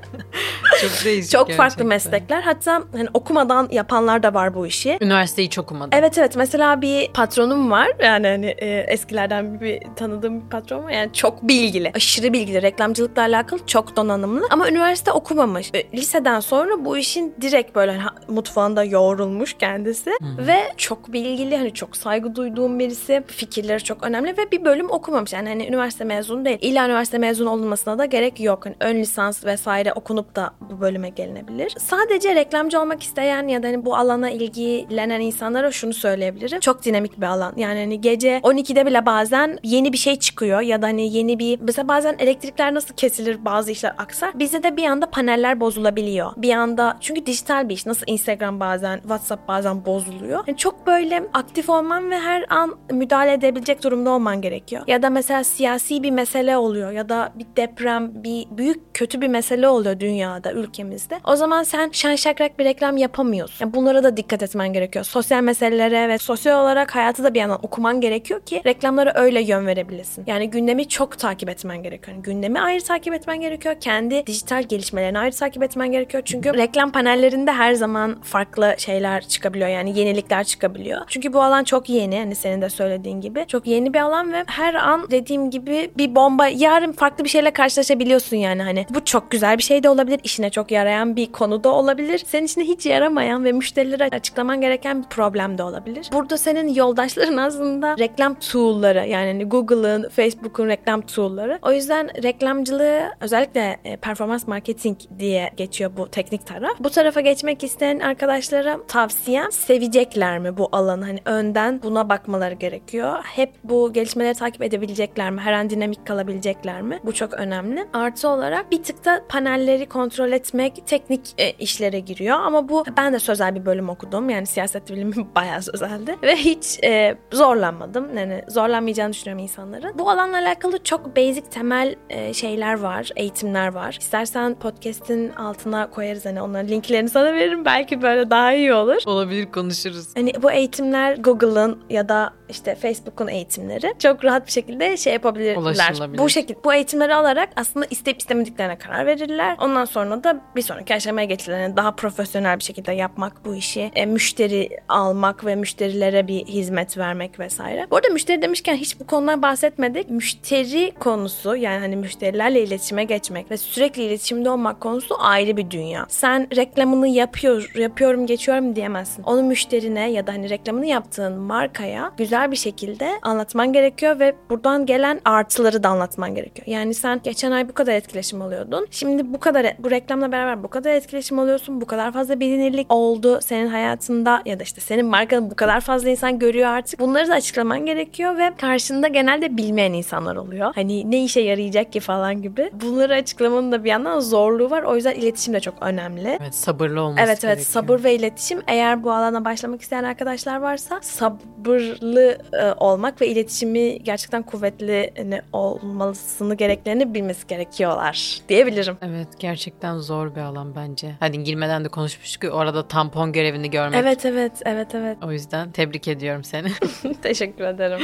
Çok 0.80 1.04
değişik 1.04 1.30
Çok 1.30 1.46
farklı 1.46 1.62
gerçekten. 1.62 1.86
meslekler. 1.86 2.42
Hatta 2.42 2.82
hani 2.92 3.08
okumadan 3.14 3.68
yapanlar 3.72 4.22
da 4.22 4.34
var 4.34 4.54
bu 4.54 4.66
işi. 4.66 4.98
Üniversiteyi 5.00 5.50
çok 5.50 5.64
okumadım. 5.66 5.90
Evet 5.98 6.18
evet. 6.18 6.36
Mesela 6.36 6.80
bir 6.82 7.12
patronum 7.12 7.70
var. 7.70 7.88
Yani 8.02 8.26
hani 8.26 8.46
e, 8.46 8.78
eskilerden 8.88 9.60
bir 9.60 9.82
tanıdığım 9.96 10.44
bir 10.44 10.50
patron 10.50 10.84
var. 10.84 10.90
Yani 10.90 11.12
çok 11.12 11.42
bilgili. 11.48 11.92
Aşırı 11.94 12.32
bilgili. 12.32 12.62
Reklamcılıkla 12.62 13.22
alakalı 13.22 13.66
çok 13.66 13.96
donanımlı. 13.96 14.46
Ama 14.50 14.68
üniversite 14.68 15.12
okumamış. 15.12 15.70
E, 15.74 15.86
liseden 15.98 16.40
sonra 16.40 16.84
bu 16.84 16.98
işin 16.98 17.34
direkt 17.40 17.74
böyle 17.76 17.92
ha- 17.96 18.14
mutfağında 18.28 18.84
yoğrulmuş 18.84 19.54
kendisi. 19.58 20.10
Ve 20.38 20.56
çok 20.76 21.12
bilgili 21.12 21.56
hani 21.56 21.74
çok 21.74 21.96
saygı 21.96 22.34
duyduğum 22.36 22.78
birisi. 22.78 23.24
Fikirleri 23.26 23.84
çok 23.84 24.02
önemli 24.02 24.36
ve 24.38 24.50
bir 24.52 24.64
bölüm 24.64 24.90
okumamış. 24.90 25.32
Yani 25.32 25.48
hani 25.48 25.66
üniversite 25.66 26.04
mezunu 26.04 26.44
değil. 26.44 26.58
İlla 26.60 26.86
üniversite 26.86 27.18
mezunu 27.18 27.50
olmasına 27.50 27.98
da 27.98 28.04
gerek 28.04 28.40
yok. 28.40 28.66
Hani 28.66 28.76
ön 28.80 28.96
lisans 28.96 29.44
vesaire 29.44 29.92
okunup 29.92 30.36
da 30.36 30.50
bu 30.60 30.80
bölüme 30.80 31.08
gelinebilir 31.08 31.74
sadece 31.78 32.34
reklamcı 32.34 32.80
olmak 32.80 33.02
isteyen 33.02 33.48
ya 33.48 33.62
da 33.62 33.66
hani 33.66 33.84
bu 33.84 33.96
alana 33.96 34.30
ilgilenen 34.30 35.20
insanlara 35.20 35.70
şunu 35.70 35.94
söyleyebilirim. 35.94 36.60
Çok 36.60 36.84
dinamik 36.84 37.20
bir 37.20 37.26
alan. 37.26 37.52
Yani 37.56 37.80
hani 37.80 38.00
gece 38.00 38.38
12'de 38.38 38.86
bile 38.86 39.06
bazen 39.06 39.58
yeni 39.62 39.92
bir 39.92 39.98
şey 39.98 40.16
çıkıyor 40.16 40.60
ya 40.60 40.82
da 40.82 40.86
hani 40.86 41.16
yeni 41.16 41.38
bir 41.38 41.60
mesela 41.60 41.88
bazen 41.88 42.16
elektrikler 42.18 42.74
nasıl 42.74 42.94
kesilir 42.94 43.44
bazı 43.44 43.72
işler 43.72 43.94
aksar. 43.98 44.38
Bizde 44.38 44.62
de 44.62 44.76
bir 44.76 44.84
anda 44.84 45.10
paneller 45.10 45.60
bozulabiliyor. 45.60 46.32
Bir 46.36 46.52
anda 46.52 46.96
çünkü 47.00 47.26
dijital 47.26 47.68
bir 47.68 47.74
iş. 47.74 47.86
Nasıl 47.86 48.06
Instagram 48.06 48.60
bazen, 48.60 49.00
WhatsApp 49.00 49.48
bazen 49.48 49.84
bozuluyor. 49.84 50.44
Yani 50.46 50.56
çok 50.56 50.86
böyle 50.86 51.24
aktif 51.34 51.70
olman 51.70 52.10
ve 52.10 52.18
her 52.18 52.44
an 52.48 52.76
müdahale 52.90 53.32
edebilecek 53.32 53.84
durumda 53.84 54.10
olman 54.10 54.40
gerekiyor. 54.40 54.82
Ya 54.86 55.02
da 55.02 55.10
mesela 55.10 55.44
siyasi 55.44 56.02
bir 56.02 56.10
mesele 56.10 56.56
oluyor 56.56 56.92
ya 56.92 57.08
da 57.08 57.32
bir 57.34 57.46
deprem, 57.56 58.24
bir 58.24 58.46
büyük 58.50 58.94
kötü 58.94 59.20
bir 59.20 59.28
mesele 59.28 59.68
oluyor 59.68 60.00
dünyada, 60.00 60.45
ülkemizde. 60.52 61.20
O 61.24 61.36
zaman 61.36 61.62
sen 61.62 61.90
şen 61.92 62.16
şakrak 62.16 62.58
bir 62.58 62.64
reklam 62.64 62.96
yapamıyorsun. 62.96 63.64
Yani 63.64 63.74
bunlara 63.74 64.04
da 64.04 64.16
dikkat 64.16 64.42
etmen 64.42 64.72
gerekiyor. 64.72 65.04
Sosyal 65.04 65.42
meselelere 65.42 66.08
ve 66.08 66.18
sosyal 66.18 66.62
olarak 66.62 66.94
hayatı 66.94 67.24
da 67.24 67.34
bir 67.34 67.40
yandan 67.40 67.58
okuman 67.62 68.00
gerekiyor 68.00 68.40
ki 68.40 68.62
reklamlara 68.66 69.12
öyle 69.14 69.42
yön 69.42 69.66
verebilesin. 69.66 70.24
Yani 70.26 70.50
gündemi 70.50 70.88
çok 70.88 71.18
takip 71.18 71.48
etmen 71.48 71.82
gerekiyor. 71.82 72.16
Yani 72.16 72.22
gündemi 72.22 72.60
ayrı 72.60 72.84
takip 72.84 73.14
etmen 73.14 73.40
gerekiyor. 73.40 73.74
Kendi 73.80 74.26
dijital 74.26 74.62
gelişmelerini 74.62 75.18
ayrı 75.18 75.36
takip 75.36 75.62
etmen 75.62 75.92
gerekiyor. 75.92 76.22
Çünkü 76.26 76.54
reklam 76.54 76.92
panellerinde 76.92 77.52
her 77.52 77.74
zaman 77.74 78.20
farklı 78.22 78.74
şeyler 78.78 79.28
çıkabiliyor. 79.28 79.68
Yani 79.70 79.98
yenilikler 79.98 80.44
çıkabiliyor. 80.44 81.00
Çünkü 81.08 81.32
bu 81.32 81.42
alan 81.42 81.64
çok 81.64 81.88
yeni. 81.88 82.18
Hani 82.18 82.34
senin 82.34 82.62
de 82.62 82.68
söylediğin 82.68 83.20
gibi. 83.20 83.44
Çok 83.48 83.66
yeni 83.66 83.94
bir 83.94 84.00
alan 84.00 84.32
ve 84.32 84.44
her 84.46 84.74
an 84.74 85.10
dediğim 85.10 85.50
gibi 85.50 85.90
bir 85.98 86.14
bomba 86.14 86.46
yarın 86.46 86.92
farklı 86.92 87.24
bir 87.24 87.28
şeyle 87.28 87.50
karşılaşabiliyorsun 87.50 88.36
yani 88.36 88.62
hani. 88.62 88.86
Bu 88.90 89.04
çok 89.04 89.30
güzel 89.30 89.58
bir 89.58 89.62
şey 89.62 89.82
de 89.82 89.88
olabilir. 89.88 90.20
İşine 90.36 90.50
çok 90.50 90.70
yarayan 90.70 91.16
bir 91.16 91.32
konu 91.32 91.64
da 91.64 91.68
olabilir. 91.68 92.22
Senin 92.26 92.46
içine 92.46 92.64
hiç 92.64 92.86
yaramayan 92.86 93.44
ve 93.44 93.52
müşterilere 93.52 94.08
açıklaman 94.12 94.60
gereken 94.60 95.02
bir 95.02 95.08
problem 95.08 95.58
de 95.58 95.62
olabilir. 95.62 96.08
Burada 96.12 96.36
senin 96.36 96.74
yoldaşların 96.74 97.36
aslında 97.36 97.98
reklam 97.98 98.34
tool'ları 98.34 98.98
yani 98.98 99.26
hani 99.26 99.44
Google'ın, 99.44 100.08
Facebook'un 100.08 100.68
reklam 100.68 101.00
tool'ları. 101.00 101.58
O 101.62 101.72
yüzden 101.72 102.22
reklamcılığı 102.22 103.02
özellikle 103.20 103.76
e, 103.84 103.96
performans 103.96 104.46
marketing 104.46 104.98
diye 105.18 105.50
geçiyor 105.56 105.90
bu 105.96 106.08
teknik 106.08 106.46
taraf. 106.46 106.72
Bu 106.80 106.90
tarafa 106.90 107.20
geçmek 107.20 107.64
isteyen 107.64 107.98
arkadaşlara 107.98 108.78
tavsiyem 108.88 109.52
sevecekler 109.52 110.38
mi 110.38 110.56
bu 110.56 110.68
alanı? 110.72 111.04
Hani 111.04 111.20
önden 111.24 111.82
buna 111.82 112.08
bakmaları 112.08 112.54
gerekiyor. 112.54 113.14
Hep 113.24 113.50
bu 113.64 113.92
gelişmeleri 113.92 114.34
takip 114.34 114.62
edebilecekler 114.62 115.30
mi? 115.30 115.40
Her 115.40 115.52
an 115.52 115.70
dinamik 115.70 116.06
kalabilecekler 116.06 116.82
mi? 116.82 117.00
Bu 117.04 117.12
çok 117.12 117.34
önemli. 117.34 117.86
Artı 117.92 118.28
olarak 118.28 118.70
bir 118.70 118.82
tık 118.82 119.04
da 119.04 119.22
panelleri 119.28 119.86
kontrol 119.86 120.25
etmek 120.32 120.86
teknik 120.86 121.20
e, 121.38 121.50
işlere 121.50 122.00
giriyor 122.00 122.38
ama 122.38 122.68
bu 122.68 122.84
ben 122.96 123.12
de 123.12 123.18
sözel 123.18 123.54
bir 123.54 123.66
bölüm 123.66 123.88
okudum. 123.88 124.30
Yani 124.30 124.46
siyaset 124.46 124.90
bilimi 124.90 125.14
bayağı 125.34 125.62
sözeldi 125.62 126.16
ve 126.22 126.36
hiç 126.36 126.84
e, 126.84 127.16
zorlanmadım. 127.32 128.16
Yani 128.16 128.44
zorlanmayacağını 128.48 129.12
düşünüyorum 129.12 129.42
insanların. 129.42 129.98
Bu 129.98 130.10
alanla 130.10 130.36
alakalı 130.38 130.84
çok 130.84 131.16
basic 131.16 131.50
temel 131.50 131.94
e, 132.10 132.34
şeyler 132.34 132.80
var, 132.80 133.10
eğitimler 133.16 133.68
var. 133.68 133.96
İstersen 134.00 134.54
podcast'in 134.54 135.32
altına 135.32 135.90
koyarız 135.90 136.24
hani 136.26 136.42
onların 136.42 136.68
linklerini 136.68 137.08
sana 137.08 137.34
veririm. 137.34 137.64
Belki 137.64 138.02
böyle 138.02 138.30
daha 138.30 138.52
iyi 138.52 138.74
olur. 138.74 139.02
Olabilir 139.06 139.52
konuşuruz. 139.52 140.16
Hani 140.16 140.32
bu 140.42 140.50
eğitimler 140.50 141.16
Google'ın 141.16 141.78
ya 141.90 142.08
da 142.08 142.32
işte 142.48 142.74
Facebook'un 142.74 143.28
eğitimleri 143.28 143.94
çok 143.98 144.24
rahat 144.24 144.46
bir 144.46 144.52
şekilde 144.52 144.96
şey 144.96 145.12
yapabilirler. 145.12 146.18
Bu 146.18 146.28
şekilde 146.28 146.64
bu 146.64 146.74
eğitimleri 146.74 147.14
alarak 147.14 147.48
aslında 147.56 147.86
isteyip 147.90 148.20
istemediklerine 148.20 148.78
karar 148.78 149.06
verirler. 149.06 149.56
Ondan 149.60 149.84
sonra 149.84 150.15
da 150.24 150.40
bir 150.56 150.62
sonraki 150.62 150.94
aşamaya 150.94 151.26
geçirler. 151.26 151.60
Yani 151.60 151.76
daha 151.76 151.92
profesyonel 151.92 152.58
bir 152.58 152.64
şekilde 152.64 152.92
yapmak 152.92 153.44
bu 153.44 153.54
işi. 153.54 153.90
E, 153.94 154.06
müşteri 154.06 154.68
almak 154.88 155.46
ve 155.46 155.54
müşterilere 155.54 156.28
bir 156.28 156.44
hizmet 156.46 156.98
vermek 156.98 157.40
vesaire. 157.40 157.86
Bu 157.90 157.96
arada 157.96 158.08
müşteri 158.08 158.42
demişken 158.42 158.76
hiç 158.76 159.00
bu 159.00 159.06
konudan 159.06 159.42
bahsetmedik. 159.42 160.10
Müşteri 160.10 160.92
konusu 161.00 161.56
yani 161.56 161.80
hani 161.80 161.96
müşterilerle 161.96 162.62
iletişime 162.62 163.04
geçmek 163.04 163.50
ve 163.50 163.56
sürekli 163.56 164.02
iletişimde 164.02 164.50
olmak 164.50 164.80
konusu 164.80 165.16
ayrı 165.18 165.56
bir 165.56 165.70
dünya. 165.70 166.06
Sen 166.08 166.56
reklamını 166.56 167.08
yapıyor, 167.08 167.72
yapıyorum 167.74 168.26
geçiyorum 168.26 168.76
diyemezsin. 168.76 169.22
Onu 169.22 169.42
müşterine 169.42 170.10
ya 170.10 170.26
da 170.26 170.32
hani 170.32 170.50
reklamını 170.50 170.86
yaptığın 170.86 171.32
markaya 171.32 172.12
güzel 172.16 172.50
bir 172.50 172.56
şekilde 172.56 173.10
anlatman 173.22 173.72
gerekiyor 173.72 174.20
ve 174.20 174.34
buradan 174.50 174.86
gelen 174.86 175.20
artıları 175.24 175.82
da 175.82 175.88
anlatman 175.88 176.34
gerekiyor. 176.34 176.68
Yani 176.68 176.94
sen 176.94 177.20
geçen 177.24 177.50
ay 177.50 177.68
bu 177.68 177.72
kadar 177.72 177.94
etkileşim 177.94 178.42
alıyordun. 178.42 178.86
Şimdi 178.90 179.32
bu 179.32 179.40
kadar 179.40 179.76
bu 179.78 179.90
reklamla 180.06 180.32
beraber 180.32 180.62
bu 180.62 180.68
kadar 180.68 180.94
etkileşim 180.94 181.38
alıyorsun. 181.38 181.80
Bu 181.80 181.86
kadar 181.86 182.12
fazla 182.12 182.40
bilinirlik 182.40 182.92
oldu 182.92 183.38
senin 183.42 183.66
hayatında 183.66 184.42
ya 184.44 184.58
da 184.58 184.62
işte 184.62 184.80
senin 184.80 185.06
markanı 185.06 185.50
bu 185.50 185.54
kadar 185.54 185.80
fazla 185.80 186.08
insan 186.08 186.38
görüyor 186.38 186.68
artık. 186.68 187.00
Bunları 187.00 187.28
da 187.28 187.34
açıklaman 187.34 187.86
gerekiyor 187.86 188.38
ve 188.38 188.52
karşında 188.60 189.08
genelde 189.08 189.56
bilmeyen 189.56 189.92
insanlar 189.92 190.36
oluyor. 190.36 190.72
Hani 190.74 191.10
ne 191.10 191.24
işe 191.24 191.40
yarayacak 191.40 191.92
ki 191.92 192.00
falan 192.00 192.42
gibi. 192.42 192.70
Bunları 192.72 193.14
açıklamanın 193.14 193.72
da 193.72 193.84
bir 193.84 193.90
yandan 193.90 194.20
zorluğu 194.20 194.70
var. 194.70 194.82
O 194.82 194.96
yüzden 194.96 195.14
iletişim 195.14 195.54
de 195.54 195.60
çok 195.60 195.74
önemli. 195.80 196.38
Evet 196.40 196.54
sabırlı 196.54 197.00
olması 197.02 197.20
Evet 197.20 197.30
evet 197.30 197.42
gerekiyor. 197.42 197.66
sabır 197.66 198.04
ve 198.04 198.14
iletişim 198.14 198.62
eğer 198.66 199.04
bu 199.04 199.12
alana 199.12 199.44
başlamak 199.44 199.82
isteyen 199.82 200.04
arkadaşlar 200.04 200.56
varsa 200.56 200.98
sabırlı 201.02 202.38
e, 202.52 202.72
olmak 202.76 203.20
ve 203.20 203.28
iletişimi 203.28 204.02
gerçekten 204.02 204.42
kuvvetli 204.42 205.10
hani, 205.16 205.42
olmasını 205.52 206.54
gereklerini 206.54 207.14
bilmesi 207.14 207.46
gerekiyorlar 207.46 208.40
diyebilirim. 208.48 208.96
Evet 209.02 209.28
gerçekten 209.38 209.95
zor 210.00 210.34
bir 210.34 210.40
alan 210.40 210.74
bence. 210.76 211.14
Hadi 211.20 211.44
girmeden 211.44 211.84
de 211.84 211.88
konuşmuştuk 211.88 212.42
ki 212.42 212.50
orada 212.50 212.88
tampon 212.88 213.32
görevini 213.32 213.70
görmek. 213.70 214.00
Evet 214.00 214.26
evet 214.26 214.52
evet 214.64 214.94
evet 214.94 215.18
O 215.22 215.32
yüzden 215.32 215.70
tebrik 215.72 216.08
ediyorum 216.08 216.44
seni. 216.44 216.68
teşekkür 217.22 217.64
ederim. 217.64 218.00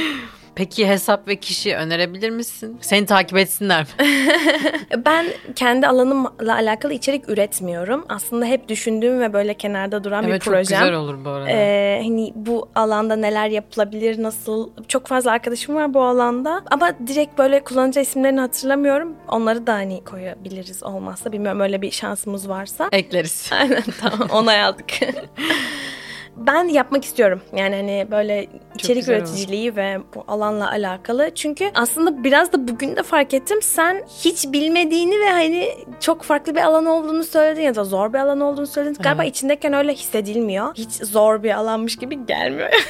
Peki 0.55 0.87
hesap 0.87 1.27
ve 1.27 1.35
kişi 1.35 1.75
önerebilir 1.75 2.29
misin? 2.29 2.77
Seni 2.81 3.05
takip 3.05 3.37
etsinler 3.37 3.81
mi? 3.81 3.87
Ben 5.05 5.25
kendi 5.55 5.87
alanımla 5.87 6.31
alakalı 6.55 6.93
içerik 6.93 7.29
üretmiyorum. 7.29 8.05
Aslında 8.09 8.45
hep 8.45 8.67
düşündüğüm 8.69 9.19
ve 9.19 9.33
böyle 9.33 9.53
kenarda 9.53 10.03
duran 10.03 10.23
evet 10.23 10.33
bir 10.35 10.39
çok 10.39 10.53
projem. 10.53 10.79
güzel 10.79 10.93
olur 10.93 11.25
bu 11.25 11.29
arada. 11.29 11.49
Ee, 11.49 11.99
hani 12.03 12.33
bu 12.35 12.69
alanda 12.75 13.15
neler 13.15 13.47
yapılabilir, 13.49 14.23
nasıl 14.23 14.69
çok 14.87 15.07
fazla 15.07 15.31
arkadaşım 15.31 15.75
var 15.75 15.93
bu 15.93 16.01
alanda 16.03 16.61
ama 16.71 16.91
direkt 17.07 17.37
böyle 17.37 17.63
kullanıcı 17.63 17.99
isimlerini 17.99 18.39
hatırlamıyorum. 18.39 19.15
Onları 19.27 19.67
da 19.67 19.73
hani 19.73 20.03
koyabiliriz 20.03 20.83
olmazsa 20.83 21.31
bilmiyorum 21.31 21.59
öyle 21.59 21.81
bir 21.81 21.91
şansımız 21.91 22.49
varsa. 22.49 22.89
Ekleriz. 22.91 23.49
Aynen 23.53 23.83
tamam 24.01 24.29
onay 24.31 24.63
aldık. 24.63 24.85
ben 26.37 26.63
yapmak 26.67 27.05
istiyorum. 27.05 27.41
Yani 27.55 27.75
hani 27.75 28.07
böyle 28.11 28.47
içerik 28.75 29.07
üreticiliği 29.07 29.75
ve 29.75 29.97
bu 30.15 30.23
alanla 30.27 30.69
alakalı. 30.71 31.31
Çünkü 31.35 31.71
aslında 31.75 32.23
biraz 32.23 32.53
da 32.53 32.67
bugün 32.67 32.95
de 32.95 33.03
fark 33.03 33.33
ettim. 33.33 33.61
Sen 33.61 34.03
hiç 34.23 34.45
bilmediğini 34.47 35.19
ve 35.19 35.29
hani 35.29 35.69
çok 35.99 36.23
farklı 36.23 36.55
bir 36.55 36.61
alan 36.61 36.85
olduğunu 36.85 37.23
söyledin 37.23 37.61
ya 37.61 37.75
da 37.75 37.83
zor 37.83 38.13
bir 38.13 38.19
alan 38.19 38.41
olduğunu 38.41 38.67
söyledin. 38.67 39.01
Galiba 39.03 39.23
Evet. 39.23 39.35
içindeyken 39.35 39.73
öyle 39.73 39.93
hissedilmiyor. 39.93 40.75
Hiç 40.75 40.91
zor 40.91 41.43
bir 41.43 41.51
alanmış 41.51 41.95
gibi 41.95 42.25
gelmiyor. 42.25 42.69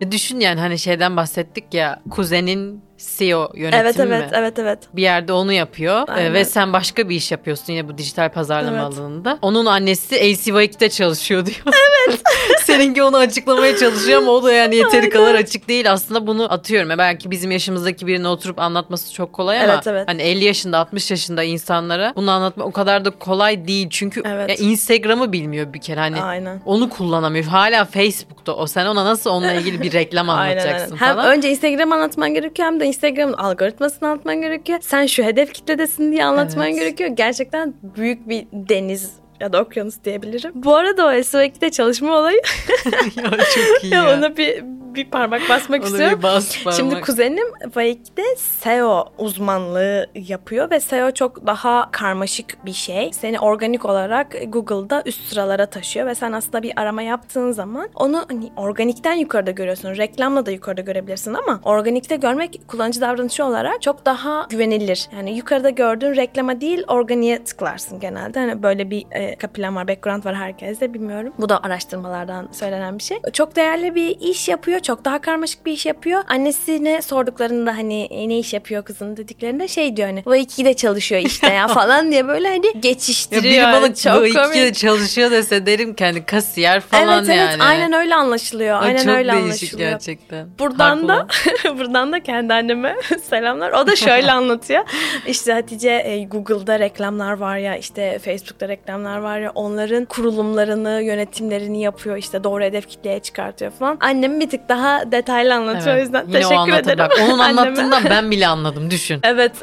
E 0.00 0.12
Düşün 0.12 0.40
yani 0.40 0.60
hani 0.60 0.78
şeyden 0.78 1.16
bahsettik 1.16 1.74
ya 1.74 2.02
kuzenin 2.10 2.82
SEO 2.98 3.50
yönetimi 3.54 3.80
Evet 3.82 4.00
evet 4.00 4.30
mi? 4.30 4.36
evet 4.38 4.58
evet. 4.58 4.78
Bir 4.92 5.02
yerde 5.02 5.32
onu 5.32 5.52
yapıyor 5.52 6.08
Ee, 6.08 6.12
Aynen. 6.12 6.34
ve 6.34 6.44
sen 6.44 6.72
başka 6.72 7.08
bir 7.08 7.16
iş 7.16 7.32
yapıyorsun 7.32 7.72
yine 7.72 7.88
bu 7.88 7.98
dijital 7.98 8.28
pazarlama 8.32 8.76
Evet. 8.82 8.98
alanında. 8.98 9.38
Onun 9.42 9.66
annesi 9.66 10.16
LCY2'de 10.16 10.88
çalışıyor 10.90 11.46
diyor. 11.46 11.58
Evet. 12.08 12.20
Seninki 12.64 13.02
onu 13.02 13.16
açıklamaya 13.16 13.76
çalışıyor 13.76 14.18
ama 14.22 14.30
o 14.32 14.42
da 14.42 14.52
yani 14.52 14.76
yeteri 14.76 15.10
kadar 15.10 15.34
açık 15.34 15.68
değil. 15.68 15.92
Aslında 15.92 16.26
bunu 16.26 16.52
atıyorum. 16.52 16.90
Ya 16.90 16.98
Belki 16.98 17.30
bizim 17.30 17.50
yaşımızdaki 17.50 18.06
birine 18.06 18.28
oturup 18.28 18.58
anlatması 18.58 19.12
çok 19.12 19.32
kolay 19.32 19.60
ama 19.64 19.72
Evet, 19.72 19.86
evet. 19.86 20.08
hani 20.08 20.22
50 20.22 20.44
yaşında 20.44 20.78
60 20.78 21.10
yaşında 21.10 21.42
insanlara 21.42 22.12
bunu 22.16 22.30
anlatma 22.30 22.64
o 22.64 22.70
kadar 22.72 23.04
da 23.04 23.10
kolay 23.10 23.68
değil. 23.68 23.86
Çünkü 23.90 24.22
Evet. 24.26 24.48
ya 24.48 24.54
Instagram'ı 24.54 25.32
bilmiyor 25.32 25.72
bir 25.72 25.80
kere 25.80 26.00
hani 26.00 26.22
Aynen. 26.22 26.60
onu 26.64 26.88
kullanamıyor. 26.90 27.44
Hala 27.44 27.84
Facebook'ta 27.84 28.52
o. 28.52 28.66
Sen 28.66 28.86
ona 28.86 29.04
nasıl 29.04 29.30
onunla 29.30 29.52
ilgili 29.52 29.82
bir 29.82 29.92
reklam 29.92 30.28
Aynen, 30.30 30.42
anlatacaksın 30.52 30.92
aynen. 31.00 31.06
Hem 31.06 31.16
falan. 31.16 31.36
önce 31.36 31.50
Instagram 31.50 31.92
anlatman 31.92 32.34
gerekiyor 32.34 32.66
hem 32.68 32.80
de 32.80 32.86
Instagram'ın 32.88 33.32
algoritmasını 33.32 34.08
anlatman 34.08 34.40
gerekiyor. 34.40 34.78
Sen 34.82 35.06
şu 35.06 35.22
hedef 35.22 35.52
kitledesin 35.54 36.12
diye 36.12 36.24
anlatman 36.24 36.66
Evet. 36.66 36.78
gerekiyor. 36.78 37.10
Gerçekten 37.10 37.74
büyük 37.82 38.28
bir 38.28 38.46
deniz 38.52 39.12
ya 39.40 39.52
da 39.52 39.62
okyanus 39.62 40.04
diyebilirim. 40.04 40.50
Bu 40.54 40.76
arada 40.76 41.06
o 41.06 41.10
SO2'de 41.12 41.70
çalışma 41.70 42.18
olayı 42.18 42.40
ya 43.16 43.30
çok 43.30 43.84
iyi 43.84 43.92
ya. 43.94 44.18
ona 44.18 44.36
bir 44.36 44.64
bir 44.98 45.10
parmak 45.10 45.48
basmak 45.48 45.80
Ona 45.80 45.88
istiyorum. 45.88 46.20
bas 46.22 46.56
parmak. 46.56 46.74
Şimdi 46.74 47.00
kuzenim 47.00 47.46
Vaik'te 47.76 48.22
SEO 48.36 49.08
uzmanlığı 49.18 50.06
yapıyor 50.14 50.70
ve 50.70 50.80
SEO 50.80 51.10
çok 51.10 51.46
daha 51.46 51.90
karmaşık 51.90 52.66
bir 52.66 52.72
şey. 52.72 53.10
Seni 53.12 53.40
organik 53.40 53.84
olarak 53.84 54.36
Google'da 54.48 55.02
üst 55.06 55.28
sıralara 55.28 55.66
taşıyor 55.66 56.06
ve 56.06 56.14
sen 56.14 56.32
aslında 56.32 56.62
bir 56.62 56.72
arama 56.76 57.02
yaptığın 57.02 57.52
zaman 57.52 57.88
onu 57.94 58.24
hani 58.28 58.52
organikten 58.56 59.12
yukarıda 59.14 59.50
görüyorsun. 59.50 59.96
Reklamla 59.96 60.46
da 60.46 60.50
yukarıda 60.50 60.80
görebilirsin 60.80 61.34
ama 61.34 61.60
organikte 61.64 62.16
görmek 62.16 62.60
kullanıcı 62.68 63.00
davranışı 63.00 63.44
olarak 63.44 63.82
çok 63.82 64.06
daha 64.06 64.46
güvenilir. 64.50 65.08
Yani 65.16 65.36
yukarıda 65.36 65.70
gördüğün 65.70 66.16
reklama 66.16 66.60
değil 66.60 66.84
organiğe 66.88 67.44
tıklarsın 67.44 68.00
genelde. 68.00 68.38
Hani 68.40 68.62
böyle 68.62 68.90
bir 68.90 69.04
e, 69.10 69.36
kapplan 69.36 69.76
var, 69.76 69.88
background 69.88 70.24
var 70.24 70.34
herkeste 70.34 70.94
bilmiyorum. 70.94 71.32
Bu 71.38 71.48
da 71.48 71.62
araştırmalardan 71.62 72.48
söylenen 72.52 72.98
bir 72.98 73.02
şey. 73.02 73.18
Çok 73.32 73.56
değerli 73.56 73.94
bir 73.94 74.20
iş 74.20 74.48
yapıyor. 74.48 74.80
Çok 74.88 75.04
daha 75.04 75.20
karmaşık 75.20 75.66
bir 75.66 75.72
iş 75.72 75.86
yapıyor. 75.86 76.22
Annesine 76.28 77.02
sorduklarında 77.02 77.76
hani 77.76 78.02
"E, 78.10 78.28
ne 78.28 78.38
iş 78.38 78.52
yapıyor 78.54 78.84
kızın 78.84 79.16
dediklerinde 79.16 79.68
şey 79.68 79.96
diyor 79.96 80.08
hani 80.08 80.22
bu 80.24 80.34
de 80.64 80.74
çalışıyor 80.74 81.20
işte 81.24 81.46
ya 81.52 81.68
falan 81.78 82.10
diye 82.10 82.28
böyle 82.28 82.48
hani 82.48 82.66
Ya 82.66 82.72
geçiştiriyor. 82.80 83.44
biri 83.44 83.62
bana 83.82 83.94
çok 83.94 84.20
bu 84.22 84.26
ikide 84.26 84.42
komik. 84.42 84.74
çalışıyor 84.74 85.30
dese 85.30 85.66
derim 85.66 85.94
ki 85.94 86.04
hani 86.04 86.24
kasiyer 86.26 86.80
falan 86.80 87.18
evet 87.24 87.28
evet 87.28 87.50
yani. 87.50 87.62
aynen 87.62 87.92
öyle 87.92 88.14
anlaşılıyor. 88.14 88.82
Ay, 88.82 88.88
Aynen 88.88 89.04
çok 89.04 89.14
öyle 89.14 89.32
değişik 89.32 89.44
anlaşılıyor. 89.44 89.90
gerçekten. 89.90 90.48
Buradan 90.58 91.08
da 91.08 91.26
buradan 91.78 92.12
da 92.12 92.20
kendi 92.22 92.54
anneme 92.54 92.96
selamlar. 93.30 93.72
O 93.72 93.86
da 93.86 93.96
şöyle 93.96 94.32
anlatıyor. 94.32 94.84
İşte 95.26 95.52
Hatice 95.52 95.90
e, 96.04 96.24
Google'da 96.24 96.78
reklamlar 96.78 97.32
var 97.32 97.56
ya 97.56 97.76
işte 97.76 98.18
Facebook'ta 98.18 98.68
reklamlar 98.68 99.18
var 99.18 99.38
ya 99.40 99.52
onların 99.54 100.04
kurulumlarını, 100.04 101.02
yönetimlerini 101.02 101.80
yapıyor. 101.82 102.16
işte 102.16 102.44
doğru 102.44 102.62
hedef 102.64 102.88
kitleye 102.88 103.18
çıkartıyor 103.20 103.70
falan. 103.70 103.96
Annem 104.00 104.40
bir 104.40 104.50
tık 104.50 104.67
daha 104.68 105.12
detaylı 105.12 105.54
anlatıyor 105.54 105.86
o 105.86 105.90
Evet. 105.90 106.02
yüzden 106.02 106.24
Yine 106.28 106.32
teşekkür 106.40 106.72
o 106.72 106.76
ederim. 106.76 106.98
Bak, 106.98 107.12
onun 107.28 107.38
anlattığından 107.48 108.04
ben 108.10 108.30
bile 108.30 108.46
anladım 108.46 108.90
düşün. 108.90 109.20
Evet. 109.22 109.52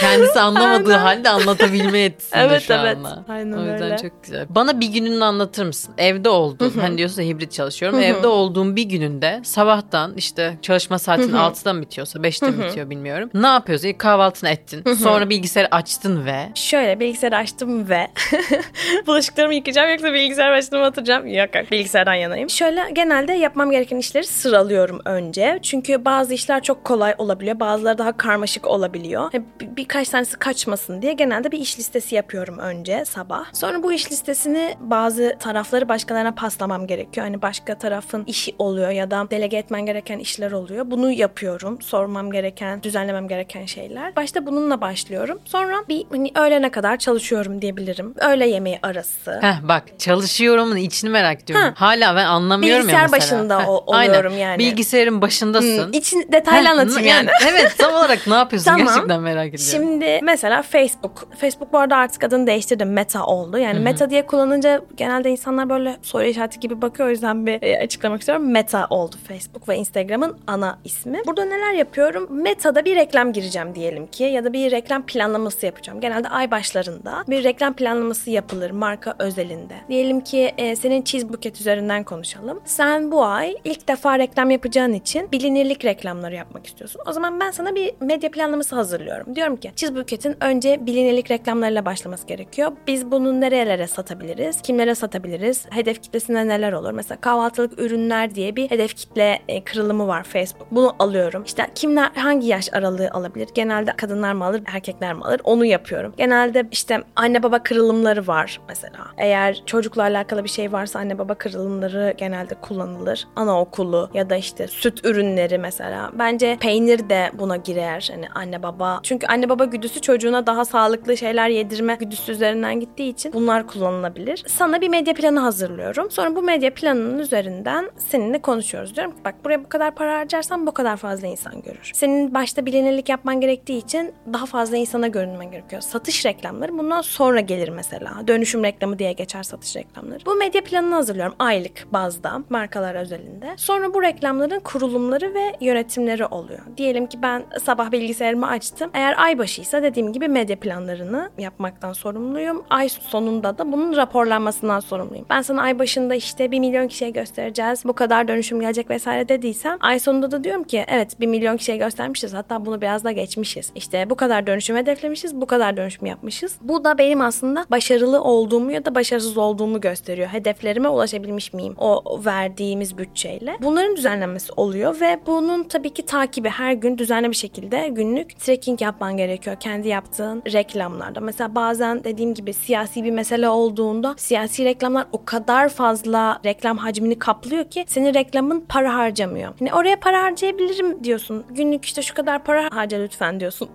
Kendisi 0.00 0.40
anlamadığı 0.40 0.92
halde 0.92 1.28
anlatabilme 1.28 1.98
yetisinde 1.98 2.40
Evet, 2.40 2.62
şu 2.62 2.72
evet. 2.74 2.96
anda. 2.96 3.24
Aynen 3.28 3.52
o 3.52 3.60
yüzden 3.60 3.82
öyle. 3.82 3.96
çok 3.96 4.22
güzel. 4.24 4.46
Bana 4.48 4.80
bir 4.80 4.86
gününü 4.86 5.24
anlatır 5.24 5.64
mısın? 5.66 5.94
Evde 5.98 6.28
olduğun, 6.28 6.72
hani 6.80 6.98
diyorsun 6.98 7.22
ya 7.22 7.28
hibrit 7.28 7.52
çalışıyorum. 7.52 8.00
Evde 8.00 8.26
olduğum 8.26 8.76
bir 8.76 8.82
gününde 8.84 9.40
sabahtan 9.44 10.14
işte 10.16 10.58
çalışma 10.62 10.98
saatin 10.98 11.32
6'da 11.32 11.72
mı 11.72 11.80
bitiyorsa 11.82 12.18
5'te 12.18 12.50
mi 12.50 12.64
bitiyor 12.64 12.90
bilmiyorum. 12.90 13.30
Ne 13.34 13.46
yapıyorsun? 13.46 13.88
İlk 13.88 13.98
kahvaltını 13.98 14.50
ettin. 14.50 14.94
Sonra 14.94 15.30
bilgisayarı 15.30 15.74
açtın 15.74 16.26
ve 16.26 16.36
Şöyle 16.54 17.00
bilgisayarı 17.00 17.36
açtım 17.36 17.88
ve 17.88 18.08
bulaşıklarımı 19.06 19.54
yıkayacağım 19.54 19.90
yoksa 19.90 20.12
bilgisayar 20.12 20.52
başına 20.52 20.86
oturacağım. 20.88 21.26
Yok 21.26 21.54
yok 21.54 21.70
bilgisayardan 21.72 22.14
yanayım. 22.14 22.50
Şöyle 22.50 22.90
genelde 22.92 23.32
yapmam 23.32 23.70
gereken 23.70 23.96
işleri 23.96 24.24
sıralıyorum 24.24 25.00
önce. 25.04 25.58
Çünkü 25.62 26.04
bazı 26.04 26.34
işler 26.34 26.62
çok 26.62 26.84
kolay 26.84 27.14
olabiliyor. 27.18 27.60
Bazıları 27.60 27.98
daha 27.98 28.16
karmaşık 28.16 28.66
olabiliyor. 28.66 29.30
Bir- 29.76 29.86
birkaç 29.86 30.08
tanesi 30.08 30.36
kaçmasın 30.38 31.02
diye 31.02 31.12
genelde 31.12 31.52
bir 31.52 31.58
iş 31.58 31.78
listesi 31.78 32.14
yapıyorum 32.14 32.58
önce 32.58 33.04
sabah. 33.04 33.44
Sonra 33.52 33.82
bu 33.82 33.92
iş 33.92 34.12
listesini 34.12 34.74
bazı 34.80 35.36
tarafları 35.40 35.88
başkalarına 35.88 36.32
paslamam 36.34 36.86
gerekiyor. 36.86 37.26
Hani 37.26 37.42
başka 37.42 37.78
tarafın 37.78 38.24
işi 38.26 38.54
oluyor 38.58 38.90
ya 38.90 39.10
da 39.10 39.26
delege 39.30 39.56
etmen 39.56 39.86
gereken 39.86 40.18
işler 40.18 40.52
oluyor. 40.52 40.90
Bunu 40.90 41.10
yapıyorum. 41.12 41.82
Sormam 41.82 42.30
gereken, 42.30 42.82
düzenlemem 42.82 43.28
gereken 43.28 43.66
şeyler. 43.66 44.16
Başta 44.16 44.46
bununla 44.46 44.80
başlıyorum. 44.80 45.38
Sonra 45.44 45.76
bir 45.88 46.04
hani 46.10 46.32
öğlene 46.36 46.70
kadar 46.70 46.96
çalışıyorum 46.96 47.62
diyebilirim. 47.62 48.14
Öğle 48.28 48.48
yemeği 48.48 48.78
arası. 48.82 49.38
Heh 49.40 49.68
bak 49.68 49.82
çalışıyorumun 49.98 50.76
içini 50.76 51.10
merak 51.10 51.42
ediyorum. 51.42 51.66
Ha. 51.66 51.74
Hala 51.86 52.16
ben 52.16 52.24
anlamıyorum 52.24 52.82
Bilgisayar 52.82 53.02
ya 53.02 53.08
mesela. 53.12 53.38
başında 53.40 53.62
Heh, 53.62 53.68
o- 53.68 53.84
aynen. 53.94 54.10
oluyorum 54.10 54.38
yani. 54.38 54.58
Bilgisayarın 54.58 55.22
başındasın. 55.22 55.84
Hmm, 55.86 55.92
için 55.92 56.28
detaylı 56.32 56.64
Heh, 56.66 56.70
anlatayım 56.70 57.08
yani. 57.08 57.28
Evet 57.50 57.74
tam 57.78 57.94
olarak 57.98 58.26
ne 58.26 58.34
yapıyorsun 58.34 58.70
Tamam. 58.70 58.86
gerçekten 58.86 59.20
merak 59.20 59.46
ediyorum. 59.54 59.65
Şimdi 59.70 60.20
mesela 60.22 60.62
Facebook. 60.62 61.28
Facebook 61.38 61.72
bu 61.72 61.78
arada 61.78 61.96
artık 61.96 62.24
adını 62.24 62.46
değiştirdi. 62.46 62.84
Meta 62.84 63.26
oldu. 63.26 63.58
Yani 63.58 63.80
Meta 63.80 64.10
diye 64.10 64.26
kullanınca 64.26 64.80
genelde 64.96 65.30
insanlar 65.30 65.68
böyle 65.68 65.96
soru 66.02 66.24
işareti 66.24 66.60
gibi 66.60 66.82
bakıyor. 66.82 67.08
O 67.08 67.10
yüzden 67.10 67.46
bir 67.46 67.62
e, 67.62 67.78
açıklamak 67.78 68.20
istiyorum. 68.20 68.50
Meta 68.50 68.86
oldu 68.90 69.16
Facebook 69.28 69.68
ve 69.68 69.76
Instagram'ın 69.76 70.36
ana 70.46 70.78
ismi. 70.84 71.22
Burada 71.26 71.44
neler 71.44 71.72
yapıyorum? 71.72 72.28
Meta'da 72.30 72.84
bir 72.84 72.96
reklam 72.96 73.32
gireceğim 73.32 73.74
diyelim 73.74 74.06
ki 74.06 74.24
ya 74.24 74.44
da 74.44 74.52
bir 74.52 74.70
reklam 74.70 75.06
planlaması 75.06 75.66
yapacağım. 75.66 76.00
Genelde 76.00 76.28
ay 76.28 76.50
başlarında 76.50 77.24
bir 77.28 77.44
reklam 77.44 77.74
planlaması 77.74 78.30
yapılır 78.30 78.70
marka 78.70 79.14
özelinde. 79.18 79.74
Diyelim 79.88 80.20
ki 80.20 80.54
e, 80.58 80.76
senin 80.76 81.02
cheese 81.02 81.28
buket 81.28 81.60
üzerinden 81.60 82.04
konuşalım. 82.04 82.60
Sen 82.64 83.12
bu 83.12 83.24
ay 83.24 83.56
ilk 83.64 83.88
defa 83.88 84.18
reklam 84.18 84.50
yapacağın 84.50 84.92
için 84.92 85.32
bilinirlik 85.32 85.84
reklamları 85.84 86.34
yapmak 86.34 86.66
istiyorsun. 86.66 87.00
O 87.06 87.12
zaman 87.12 87.40
ben 87.40 87.50
sana 87.50 87.74
bir 87.74 87.92
medya 88.00 88.30
planlaması 88.30 88.76
hazırlıyorum. 88.76 89.36
Diyorum 89.36 89.55
ki 89.56 89.72
cheese 89.76 89.96
buket'in 89.96 90.36
önce 90.44 90.86
bilinirlik 90.86 91.30
reklamlarıyla 91.30 91.84
başlaması 91.84 92.26
gerekiyor. 92.26 92.72
Biz 92.86 93.10
bunu 93.10 93.40
nerelere 93.40 93.86
satabiliriz? 93.86 94.62
Kimlere 94.62 94.94
satabiliriz? 94.94 95.66
Hedef 95.70 96.02
kitlesinde 96.02 96.48
neler 96.48 96.72
olur? 96.72 96.92
Mesela 96.92 97.20
kahvaltılık 97.20 97.80
ürünler 97.80 98.34
diye 98.34 98.56
bir 98.56 98.70
hedef 98.70 98.96
kitle 98.96 99.38
e, 99.48 99.64
kırılımı 99.64 100.06
var 100.08 100.22
Facebook. 100.22 100.66
Bunu 100.70 100.96
alıyorum. 100.98 101.42
İşte 101.46 101.66
kimler 101.74 102.10
hangi 102.14 102.46
yaş 102.46 102.72
aralığı 102.72 103.10
alabilir? 103.10 103.48
Genelde 103.54 103.92
kadınlar 103.96 104.32
mı 104.32 104.44
alır, 104.44 104.62
erkekler 104.74 105.12
mi 105.12 105.24
alır? 105.24 105.40
Onu 105.44 105.64
yapıyorum. 105.64 106.14
Genelde 106.16 106.64
işte 106.70 107.02
anne 107.16 107.42
baba 107.42 107.62
kırılımları 107.62 108.26
var 108.26 108.60
mesela. 108.68 109.06
Eğer 109.16 109.62
çocukla 109.66 110.02
alakalı 110.02 110.44
bir 110.44 110.48
şey 110.48 110.72
varsa 110.72 110.98
anne 110.98 111.18
baba 111.18 111.34
kırılımları 111.34 112.14
genelde 112.16 112.54
kullanılır. 112.54 113.28
Anaokulu 113.36 114.10
ya 114.14 114.30
da 114.30 114.36
işte 114.36 114.66
süt 114.66 115.04
ürünleri 115.04 115.58
mesela. 115.58 116.10
Bence 116.18 116.56
peynir 116.60 117.08
de 117.08 117.30
buna 117.38 117.56
girer. 117.56 118.08
Hani 118.12 118.28
anne 118.28 118.62
baba. 118.62 119.00
Çünkü 119.02 119.26
anne 119.26 119.45
baba 119.48 119.64
güdüsü 119.64 120.00
çocuğuna 120.00 120.46
daha 120.46 120.64
sağlıklı 120.64 121.16
şeyler 121.16 121.48
yedirme 121.48 121.94
güdüsü 121.94 122.32
üzerinden 122.32 122.80
gittiği 122.80 123.10
için 123.10 123.32
bunlar 123.32 123.66
kullanılabilir. 123.66 124.44
Sana 124.46 124.80
bir 124.80 124.88
medya 124.88 125.14
planı 125.14 125.40
hazırlıyorum. 125.40 126.10
Sonra 126.10 126.36
bu 126.36 126.42
medya 126.42 126.74
planının 126.74 127.18
üzerinden 127.18 127.90
seninle 127.98 128.42
konuşuyoruz. 128.42 128.96
Diyorum 128.96 129.12
ki 129.12 129.18
bak 129.24 129.34
buraya 129.44 129.64
bu 129.64 129.68
kadar 129.68 129.94
para 129.94 130.18
harcarsan 130.18 130.66
bu 130.66 130.72
kadar 130.72 130.96
fazla 130.96 131.26
insan 131.26 131.62
görür. 131.62 131.90
Senin 131.94 132.34
başta 132.34 132.66
bilinirlik 132.66 133.08
yapman 133.08 133.40
gerektiği 133.40 133.78
için 133.78 134.12
daha 134.32 134.46
fazla 134.46 134.76
insana 134.76 135.08
görünmen 135.08 135.50
gerekiyor. 135.50 135.82
Satış 135.82 136.26
reklamları 136.26 136.78
bundan 136.78 137.00
sonra 137.00 137.40
gelir 137.40 137.68
mesela. 137.68 138.28
Dönüşüm 138.28 138.64
reklamı 138.64 138.98
diye 138.98 139.12
geçer 139.12 139.42
satış 139.42 139.76
reklamları. 139.76 140.26
Bu 140.26 140.34
medya 140.34 140.64
planını 140.64 140.94
hazırlıyorum 140.94 141.34
aylık 141.38 141.86
bazda 141.92 142.42
markalar 142.50 142.94
özelinde. 142.94 143.54
Sonra 143.56 143.94
bu 143.94 144.02
reklamların 144.02 144.60
kurulumları 144.60 145.34
ve 145.34 145.52
yönetimleri 145.60 146.26
oluyor. 146.26 146.60
Diyelim 146.76 147.06
ki 147.06 147.22
ben 147.22 147.44
sabah 147.64 147.92
bilgisayarımı 147.92 148.48
açtım. 148.48 148.90
Eğer 148.94 149.14
ay 149.18 149.35
başıysa 149.38 149.82
dediğim 149.82 150.12
gibi 150.12 150.28
medya 150.28 150.56
planlarını 150.56 151.30
yapmaktan 151.38 151.92
sorumluyum. 151.92 152.64
Ay 152.70 152.88
sonunda 152.88 153.58
da 153.58 153.72
bunun 153.72 153.96
raporlanmasından 153.96 154.80
sorumluyum. 154.80 155.26
Ben 155.30 155.42
sana 155.42 155.62
ay 155.62 155.78
başında 155.78 156.14
işte 156.14 156.50
1 156.50 156.60
milyon 156.60 156.88
kişiye 156.88 157.10
göstereceğiz. 157.10 157.84
Bu 157.84 157.92
kadar 157.92 158.28
dönüşüm 158.28 158.60
gelecek 158.60 158.90
vesaire 158.90 159.28
dediysem 159.28 159.78
ay 159.80 160.00
sonunda 160.00 160.30
da 160.30 160.44
diyorum 160.44 160.64
ki 160.64 160.84
evet 160.88 161.20
1 161.20 161.26
milyon 161.26 161.56
kişiye 161.56 161.78
göstermişiz. 161.78 162.34
Hatta 162.34 162.66
bunu 162.66 162.80
biraz 162.80 163.04
da 163.04 163.12
geçmişiz. 163.12 163.72
İşte 163.74 164.10
bu 164.10 164.14
kadar 164.14 164.46
dönüşüm 164.46 164.76
hedeflemişiz. 164.76 165.34
Bu 165.40 165.46
kadar 165.46 165.76
dönüşüm 165.76 166.06
yapmışız. 166.06 166.56
Bu 166.60 166.84
da 166.84 166.98
benim 166.98 167.20
aslında 167.20 167.66
başarılı 167.70 168.22
olduğumu 168.22 168.70
ya 168.72 168.84
da 168.84 168.94
başarısız 168.94 169.38
olduğumu 169.38 169.80
gösteriyor. 169.80 170.28
Hedeflerime 170.28 170.88
ulaşabilmiş 170.88 171.52
miyim 171.52 171.74
o 171.78 172.20
verdiğimiz 172.24 172.98
bütçeyle. 172.98 173.56
Bunların 173.62 173.96
düzenlenmesi 173.96 174.52
oluyor 174.56 175.00
ve 175.00 175.20
bunun 175.26 175.64
tabii 175.64 175.90
ki 175.90 176.06
takibi 176.06 176.48
her 176.48 176.72
gün 176.72 176.98
düzenli 176.98 177.30
bir 177.30 177.36
şekilde 177.36 177.88
günlük 177.88 178.40
tracking 178.40 178.82
yapman 178.82 179.16
gerekiyor 179.16 179.25
kendi 179.60 179.88
yaptığın 179.88 180.42
reklamlarda. 180.52 181.20
Mesela 181.20 181.54
bazen 181.54 182.04
dediğim 182.04 182.34
gibi 182.34 182.52
siyasi 182.52 183.04
bir 183.04 183.10
mesele 183.10 183.48
olduğunda 183.48 184.14
siyasi 184.18 184.64
reklamlar 184.64 185.06
o 185.12 185.24
kadar 185.24 185.68
fazla 185.68 186.40
reklam 186.44 186.76
hacmini 186.76 187.18
kaplıyor 187.18 187.64
ki 187.64 187.84
senin 187.88 188.14
reklamın 188.14 188.60
para 188.68 188.94
harcamıyor. 188.94 189.52
Hani 189.58 189.74
oraya 189.74 190.00
para 190.00 190.22
harcayabilirim 190.22 191.04
diyorsun. 191.04 191.44
Günlük 191.50 191.84
işte 191.84 192.02
şu 192.02 192.14
kadar 192.14 192.44
para 192.44 192.68
harca 192.72 192.98
lütfen 192.98 193.40
diyorsun. 193.40 193.68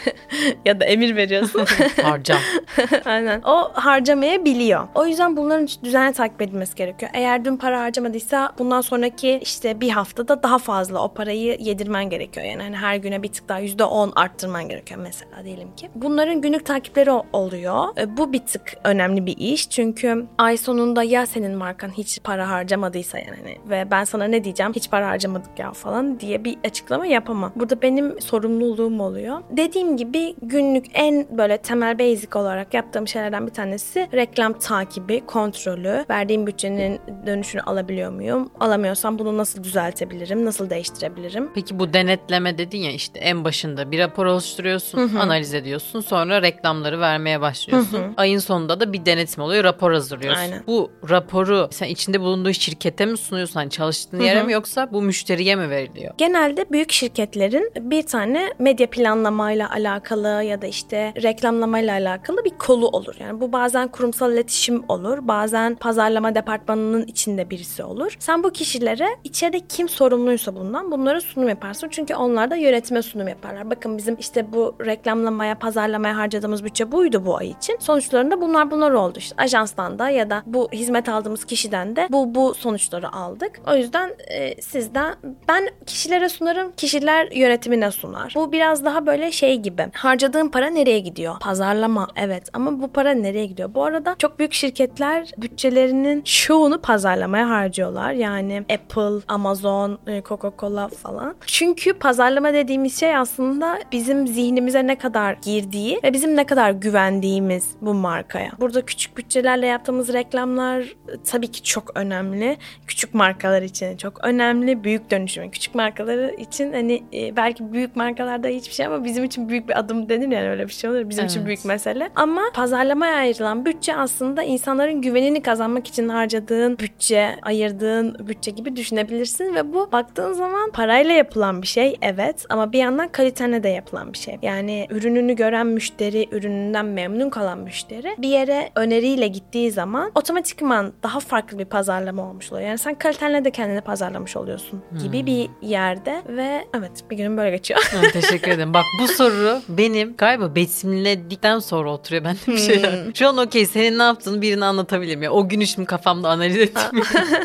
ya 0.64 0.80
da 0.80 0.84
emir 0.84 1.16
veriyorsun. 1.16 1.64
Harca. 2.02 2.38
Aynen. 3.04 3.42
O 3.42 3.70
harcamayabiliyor. 3.72 4.88
O 4.94 5.06
yüzden 5.06 5.36
bunların 5.36 5.68
düzenli 5.84 6.12
takip 6.12 6.42
edilmesi 6.42 6.74
gerekiyor. 6.74 7.10
Eğer 7.14 7.44
dün 7.44 7.56
para 7.56 7.80
harcamadıysa 7.80 8.52
bundan 8.58 8.80
sonraki 8.80 9.40
işte 9.42 9.80
bir 9.80 9.90
haftada 9.90 10.42
daha 10.42 10.58
fazla 10.58 11.02
o 11.02 11.14
parayı 11.14 11.56
yedirmen 11.60 12.10
gerekiyor. 12.10 12.46
Yani 12.46 12.62
hani 12.62 12.76
her 12.76 12.96
güne 12.96 13.22
bir 13.22 13.32
tık 13.32 13.48
daha 13.48 13.60
%10 13.60 14.12
arttırman 14.16 14.68
gerekiyor 14.68 14.79
mesela 14.96 15.44
diyelim 15.44 15.76
ki. 15.76 15.90
Bunların 15.94 16.40
günlük 16.40 16.66
takipleri 16.66 17.10
oluyor. 17.32 17.98
E, 17.98 18.16
bu 18.16 18.32
bir 18.32 18.46
tık 18.46 18.76
önemli 18.84 19.26
bir 19.26 19.36
iş. 19.36 19.70
Çünkü 19.70 20.26
ay 20.38 20.56
sonunda 20.56 21.02
ya 21.02 21.26
senin 21.26 21.56
markan 21.56 21.88
hiç 21.88 22.22
para 22.24 22.50
harcamadıysa 22.50 23.18
yani 23.18 23.36
hani 23.36 23.70
ve 23.70 23.90
ben 23.90 24.04
sana 24.04 24.24
ne 24.24 24.44
diyeceğim 24.44 24.72
hiç 24.76 24.90
para 24.90 25.08
harcamadık 25.08 25.58
ya 25.58 25.72
falan 25.72 26.20
diye 26.20 26.44
bir 26.44 26.56
açıklama 26.64 27.06
yapamam. 27.06 27.52
Burada 27.56 27.82
benim 27.82 28.20
sorumluluğum 28.20 29.00
oluyor. 29.00 29.40
Dediğim 29.50 29.96
gibi 29.96 30.34
günlük 30.42 30.86
en 30.94 31.26
böyle 31.38 31.58
temel 31.58 31.98
basic 31.98 32.38
olarak 32.38 32.74
yaptığım 32.74 33.08
şeylerden 33.08 33.46
bir 33.46 33.52
tanesi 33.52 34.08
reklam 34.12 34.52
takibi, 34.58 35.26
kontrolü. 35.26 36.04
Verdiğim 36.10 36.46
bütçenin 36.46 37.00
dönüşünü 37.26 37.62
alabiliyor 37.62 38.12
muyum? 38.12 38.50
Alamıyorsam 38.60 39.18
bunu 39.18 39.36
nasıl 39.36 39.64
düzeltebilirim? 39.64 40.44
Nasıl 40.44 40.70
değiştirebilirim? 40.70 41.50
Peki 41.54 41.78
bu 41.78 41.92
denetleme 41.92 42.58
dedin 42.58 42.78
ya 42.78 42.92
işte 42.92 43.20
en 43.20 43.44
başında 43.44 43.90
bir 43.90 43.98
rapor 43.98 44.26
oluşturuyorsun, 44.64 45.16
analiz 45.16 45.54
ediyorsun. 45.54 46.00
Sonra 46.00 46.42
reklamları 46.42 47.00
vermeye 47.00 47.40
başlıyorsun. 47.40 48.14
Ayın 48.16 48.38
sonunda 48.38 48.80
da 48.80 48.92
bir 48.92 49.06
denetim 49.06 49.42
oluyor, 49.42 49.64
rapor 49.64 49.92
hazırlıyorsun. 49.92 50.40
Aynen. 50.40 50.62
Bu 50.66 50.90
raporu 51.10 51.68
sen 51.70 51.88
içinde 51.88 52.20
bulunduğu 52.20 52.52
şirkete 52.52 53.06
mi 53.06 53.16
sunuyorsun? 53.16 53.54
Hani 53.54 53.70
çalıştığın 53.70 54.20
yere 54.20 54.42
mi 54.42 54.52
yoksa 54.52 54.92
bu 54.92 55.02
müşteriye 55.02 55.56
mi 55.56 55.70
veriliyor? 55.70 56.14
Genelde 56.18 56.70
büyük 56.70 56.92
şirketlerin 56.92 57.72
bir 57.80 58.02
tane 58.02 58.52
medya 58.58 58.90
planlamayla 58.90 59.70
alakalı 59.70 60.42
ya 60.44 60.62
da 60.62 60.66
işte 60.66 61.12
reklamlamayla 61.22 61.92
alakalı 61.92 62.44
bir 62.44 62.50
kolu 62.50 62.88
olur. 62.88 63.14
Yani 63.20 63.40
bu 63.40 63.52
bazen 63.52 63.88
kurumsal 63.88 64.32
iletişim 64.32 64.84
olur, 64.88 65.18
bazen 65.22 65.74
pazarlama 65.74 66.34
departmanının 66.34 67.06
içinde 67.06 67.50
birisi 67.50 67.84
olur. 67.84 68.16
Sen 68.18 68.42
bu 68.42 68.50
kişilere 68.50 69.08
içeride 69.24 69.60
kim 69.68 69.88
sorumluysa 69.88 70.54
bundan 70.54 70.90
bunlara 70.90 71.20
sunum 71.20 71.48
yaparsın. 71.48 71.88
Çünkü 71.90 72.14
onlar 72.14 72.50
da 72.50 72.56
yönetime 72.56 73.02
sunum 73.02 73.28
yaparlar. 73.28 73.70
Bakın 73.70 73.98
bizim 73.98 74.16
işte 74.20 74.49
bu 74.52 74.76
reklamlamaya, 74.86 75.54
pazarlamaya 75.54 76.16
harcadığımız 76.16 76.64
bütçe 76.64 76.92
buydu 76.92 77.26
bu 77.26 77.36
ay 77.36 77.50
için. 77.50 77.76
Sonuçlarında 77.80 78.40
bunlar 78.40 78.70
bunlar 78.70 78.90
oldu. 78.90 79.18
İşte 79.18 79.34
ajanstan 79.38 79.98
da 79.98 80.10
ya 80.10 80.30
da 80.30 80.42
bu 80.46 80.68
hizmet 80.72 81.08
aldığımız 81.08 81.44
kişiden 81.44 81.96
de 81.96 82.08
bu 82.10 82.34
bu 82.34 82.54
sonuçları 82.54 83.12
aldık. 83.12 83.60
O 83.66 83.76
yüzden 83.76 84.10
e, 84.28 84.62
sizden 84.62 85.14
ben 85.48 85.68
kişilere 85.86 86.28
sunarım, 86.28 86.72
kişiler 86.76 87.28
yönetimine 87.32 87.90
sunar. 87.90 88.32
Bu 88.36 88.52
biraz 88.52 88.84
daha 88.84 89.06
böyle 89.06 89.32
şey 89.32 89.56
gibi. 89.56 89.86
Harcadığın 89.94 90.48
para 90.48 90.70
nereye 90.70 90.98
gidiyor? 90.98 91.34
Pazarlama 91.40 92.08
evet 92.16 92.48
ama 92.52 92.82
bu 92.82 92.88
para 92.88 93.10
nereye 93.10 93.46
gidiyor? 93.46 93.74
Bu 93.74 93.84
arada 93.84 94.16
çok 94.18 94.38
büyük 94.38 94.52
şirketler 94.52 95.30
bütçelerinin 95.38 96.22
çoğunu 96.22 96.80
pazarlamaya 96.80 97.48
harcıyorlar. 97.48 98.12
Yani 98.12 98.64
Apple, 98.72 99.24
Amazon, 99.28 99.98
e, 100.06 100.18
Coca-Cola 100.20 100.88
falan. 100.88 101.34
Çünkü 101.46 101.92
pazarlama 101.92 102.52
dediğimiz 102.52 103.00
şey 103.00 103.16
aslında 103.16 103.78
bizim 103.92 104.26
zihnimize 104.40 104.86
ne 104.86 104.98
kadar 104.98 105.36
girdiği 105.42 106.00
ve 106.04 106.12
bizim 106.12 106.36
ne 106.36 106.44
kadar 106.46 106.70
güvendiğimiz 106.70 107.70
bu 107.80 107.94
markaya. 107.94 108.50
Burada 108.60 108.84
küçük 108.84 109.16
bütçelerle 109.16 109.66
yaptığımız 109.66 110.12
reklamlar 110.12 110.80
e, 110.80 111.12
tabii 111.30 111.48
ki 111.48 111.62
çok 111.62 111.96
önemli. 111.96 112.56
Küçük 112.86 113.14
markalar 113.14 113.62
için 113.62 113.96
çok 113.96 114.24
önemli. 114.24 114.84
Büyük 114.84 115.10
dönüşüm. 115.10 115.50
Küçük 115.50 115.74
markaları 115.74 116.34
için 116.38 116.72
hani 116.72 117.02
e, 117.14 117.36
belki 117.36 117.72
büyük 117.72 117.96
markalarda 117.96 118.48
hiçbir 118.48 118.74
şey 118.74 118.86
ama 118.86 119.04
bizim 119.04 119.24
için 119.24 119.48
büyük 119.48 119.68
bir 119.68 119.78
adım 119.78 120.08
denir 120.08 120.28
yani 120.28 120.50
öyle 120.50 120.66
bir 120.68 120.72
şey 120.72 120.90
olur. 120.90 121.08
Bizim 121.08 121.24
için 121.26 121.38
Evet. 121.38 121.46
büyük 121.46 121.64
mesele. 121.64 122.08
Ama 122.16 122.42
pazarlamaya 122.54 123.14
ayrılan 123.16 123.64
bütçe 123.64 123.96
aslında 123.96 124.42
insanların 124.42 125.02
güvenini 125.02 125.42
kazanmak 125.42 125.86
için 125.86 126.08
harcadığın 126.08 126.78
bütçe, 126.78 127.36
ayırdığın 127.42 128.28
bütçe 128.28 128.50
gibi 128.50 128.76
düşünebilirsin 128.76 129.54
ve 129.54 129.72
bu 129.72 129.92
baktığın 129.92 130.32
zaman 130.32 130.70
parayla 130.70 131.14
yapılan 131.14 131.62
bir 131.62 131.66
şey 131.66 131.96
evet 132.02 132.46
ama 132.48 132.72
bir 132.72 132.78
yandan 132.78 133.08
kalitenle 133.08 133.62
de 133.62 133.68
yapılan 133.68 134.12
bir 134.12 134.18
şey. 134.18 134.29
Yani 134.42 134.86
ürününü 134.90 135.36
gören 135.36 135.66
müşteri, 135.66 136.28
ürününden 136.32 136.86
memnun 136.86 137.30
kalan 137.30 137.58
müşteri 137.58 138.14
bir 138.18 138.28
yere 138.28 138.70
öneriyle 138.74 139.28
gittiği 139.28 139.70
zaman 139.70 140.12
otomatikman 140.14 140.92
daha 141.02 141.20
farklı 141.20 141.58
bir 141.58 141.64
pazarlama 141.64 142.30
olmuş 142.30 142.52
oluyor. 142.52 142.68
Yani 142.68 142.78
sen 142.78 142.94
kalitenle 142.94 143.44
de 143.44 143.50
kendini 143.50 143.80
pazarlamış 143.80 144.36
oluyorsun 144.36 144.82
gibi 145.02 145.26
bir 145.26 145.68
yerde 145.68 146.22
ve 146.28 146.64
evet 146.74 146.90
bir 147.10 147.16
günüm 147.16 147.36
böyle 147.36 147.56
geçiyor. 147.56 147.80
Ha, 147.92 148.00
teşekkür 148.12 148.50
ederim. 148.50 148.74
Bak 148.74 148.84
bu 149.02 149.08
soru 149.08 149.60
benim 149.68 150.16
galiba 150.16 150.54
betimledikten 150.54 151.58
sonra 151.58 151.92
oturuyor 151.92 152.24
bende 152.24 152.38
bir 152.46 152.58
şeyler. 152.58 153.14
Şu 153.14 153.28
an 153.28 153.38
okey 153.38 153.66
senin 153.66 153.98
ne 153.98 154.02
yaptığını 154.02 154.42
birine 154.42 154.64
anlatabilirim. 154.64 155.22
Ya, 155.22 155.30
o 155.32 155.48
gün 155.48 155.64
şimdi 155.64 155.86
kafamda 155.86 156.28
analiz 156.28 156.56
ettim. 156.56 157.02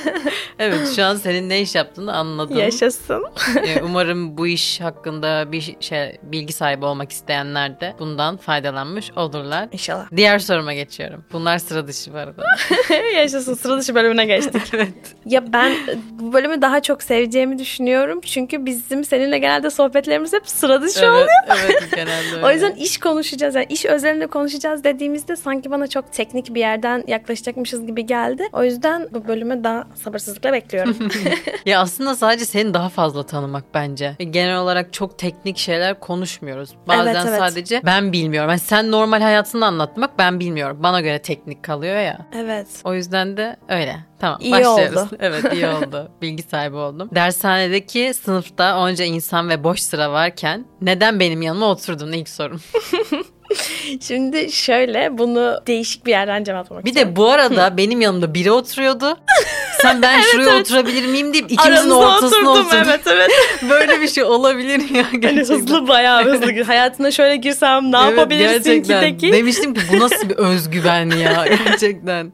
evet 0.60 0.94
şu 0.96 1.04
an 1.04 1.16
senin 1.16 1.50
ne 1.50 1.62
iş 1.62 1.76
yaptığını 1.76 2.14
anladım. 2.14 2.58
Yaşasın. 2.58 3.26
Umarım 3.84 4.38
bu 4.38 4.48
iş 4.48 4.82
hakkında 4.82 5.52
bir 5.52 5.76
şey 5.80 6.18
bilgi 6.24 6.54
sahibi 6.54 6.75
olmak 6.84 7.12
isteyenler 7.12 7.80
de 7.80 7.96
bundan 8.00 8.38
faydalanmış 8.38 9.12
olurlar. 9.12 9.68
İnşallah. 9.72 10.06
Diğer 10.16 10.40
soruma 10.40 10.74
geçiyorum. 10.74 11.26
Bunlar 11.34 11.58
sıra 11.58 11.88
dışı 11.88 12.14
bu 12.14 12.18
arada. 12.18 12.44
Yaşasın 13.16 13.54
sıra 13.54 13.78
dışı 13.80 13.96
bölümüne 13.96 14.26
geçtik. 14.26 14.62
evet. 14.74 14.94
Ya 15.26 15.54
ben 15.54 15.74
bu 16.12 16.34
bölümü 16.34 16.62
daha 16.62 16.82
çok 16.82 17.04
seveceğimi 17.04 17.60
düşünüyorum. 17.60 18.22
Çünkü 18.22 18.66
bizim 18.66 19.04
seninle 19.04 19.38
genelde 19.40 19.70
sohbetlerimiz 19.70 20.34
hep 20.34 20.50
sıra 20.50 20.82
dışı 20.82 21.12
oluyor. 21.12 21.28
Evet, 21.48 21.60
evet 21.82 21.92
genelde 21.96 22.36
öyle. 22.36 22.46
O 22.46 22.52
yüzden 22.52 22.72
iş 22.72 22.98
konuşacağız. 22.98 23.56
Yani 23.56 23.66
iş 23.70 23.86
özelinde 23.86 24.28
konuşacağız 24.28 24.84
dediğimizde 24.84 25.36
sanki 25.36 25.72
bana 25.72 25.88
çok 25.88 26.14
teknik 26.14 26.56
bir 26.56 26.60
yerden 26.60 27.04
yaklaşacakmışız 27.08 27.86
gibi 27.86 28.06
geldi. 28.06 28.44
O 28.54 28.64
yüzden 28.64 29.08
bu 29.12 29.28
bölümü 29.28 29.64
daha 29.64 29.88
sabırsızlıkla 29.96 30.54
bekliyorum. 30.54 30.96
Ya 31.66 31.82
aslında 31.82 32.16
sadece 32.16 32.46
seni 32.46 32.74
daha 32.74 32.90
fazla 32.90 33.26
tanımak 33.26 33.64
bence. 33.74 34.16
Genel 34.20 34.58
olarak 34.58 34.94
çok 34.94 35.20
teknik 35.20 35.58
şeyler 35.58 36.00
konuşmuyoruz. 36.00 36.65
Bazen 36.88 37.06
Evet, 37.16 37.26
evet. 37.28 37.40
sadece 37.40 37.82
ben 37.86 38.14
bilmiyorum. 38.14 38.50
Yani 38.50 38.60
sen 38.60 38.92
normal 38.92 39.22
hayatını 39.22 39.66
anlatmak 39.66 40.18
ben 40.20 40.40
bilmiyorum. 40.40 40.78
Bana 40.84 41.02
göre 41.02 41.22
teknik 41.22 41.64
kalıyor 41.64 41.98
ya. 42.00 42.18
evet. 42.36 42.68
O 42.84 42.94
yüzden 42.94 43.38
de 43.38 43.56
öyle. 43.70 43.98
Tamam 44.20 44.38
İyi 44.42 44.52
başlıyoruz. 44.52 44.98
oldu. 44.98 45.10
Evet 45.20 45.54
iyi 45.54 45.68
oldu. 45.68 46.12
Bilgi 46.22 46.44
sahibi 46.44 46.76
oldum. 46.76 47.10
Dershanedeki 47.16 48.14
sınıfta 48.14 48.78
onca 48.78 49.06
insan 49.06 49.50
ve 49.50 49.64
boş 49.64 49.80
sıra 49.80 50.12
varken 50.12 50.66
neden 50.82 51.20
benim 51.20 51.42
yanıma 51.42 51.66
oturdun 51.66 52.12
ilk 52.12 52.30
sorum. 52.30 52.62
Şimdi 54.02 54.52
şöyle 54.52 55.18
bunu 55.18 55.60
değişik 55.68 56.06
bir 56.06 56.12
yerden 56.12 56.44
cevaplamak 56.44 56.86
Bir 56.86 56.90
istiyorum. 56.90 57.12
de 57.12 57.16
bu 57.16 57.30
arada 57.30 57.78
benim 57.78 58.02
yanımda 58.02 58.34
biri 58.34 58.52
oturuyordu. 58.52 59.18
Sen 59.86 60.02
ben 60.02 60.22
şuraya 60.32 60.50
evet. 60.50 60.62
oturabilir 60.62 61.06
miyim 61.06 61.34
deyip 61.34 61.52
ikimizin 61.52 61.72
Aranızda 61.72 61.96
ortasına 61.96 62.50
oturdum, 62.50 62.68
evet 62.86 63.00
evet. 63.08 63.30
Böyle 63.70 64.02
bir 64.02 64.08
şey 64.08 64.24
olabilir 64.24 64.90
ya 64.96 65.06
Hani 65.12 65.22
gerçekten. 65.22 65.56
hızlı 65.56 65.88
bayağı 65.88 66.24
hızlı. 66.26 66.64
Hayatına 66.64 67.12
şöyle 67.12 67.36
girsem 67.36 67.92
ne 67.92 67.98
Evet, 67.98 68.10
yapabilirsin 68.10 68.58
ki 68.64 68.64
gerçekten. 68.64 69.02
peki? 69.02 69.34
Demiştim 69.34 69.74
ki 69.74 69.82
bu 69.94 70.00
nasıl 70.00 70.30
bir 70.30 70.36
özgüven 70.36 71.10
ya 71.10 71.46
gerçekten. 71.66 72.32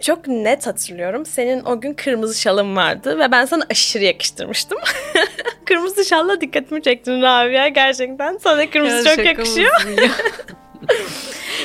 Çok 0.00 0.26
net 0.28 0.66
hatırlıyorum. 0.66 1.26
Senin 1.26 1.64
o 1.64 1.80
gün 1.80 1.94
kırmızı 1.94 2.40
şalın 2.40 2.76
vardı 2.76 3.18
ve 3.18 3.32
ben 3.32 3.44
sana 3.44 3.64
aşırı 3.70 4.04
yakıştırmıştım. 4.04 4.78
kırmızı 5.64 6.04
şalla 6.04 6.40
dikkatimi 6.40 6.82
çektin 6.82 7.22
Rabia 7.22 7.68
gerçekten. 7.68 8.38
Sana 8.42 8.70
kırmızı 8.70 9.08
Ya 9.08 9.16
çok 9.16 9.24
yakışıyor. 9.24 9.72
Ya? 10.82 10.96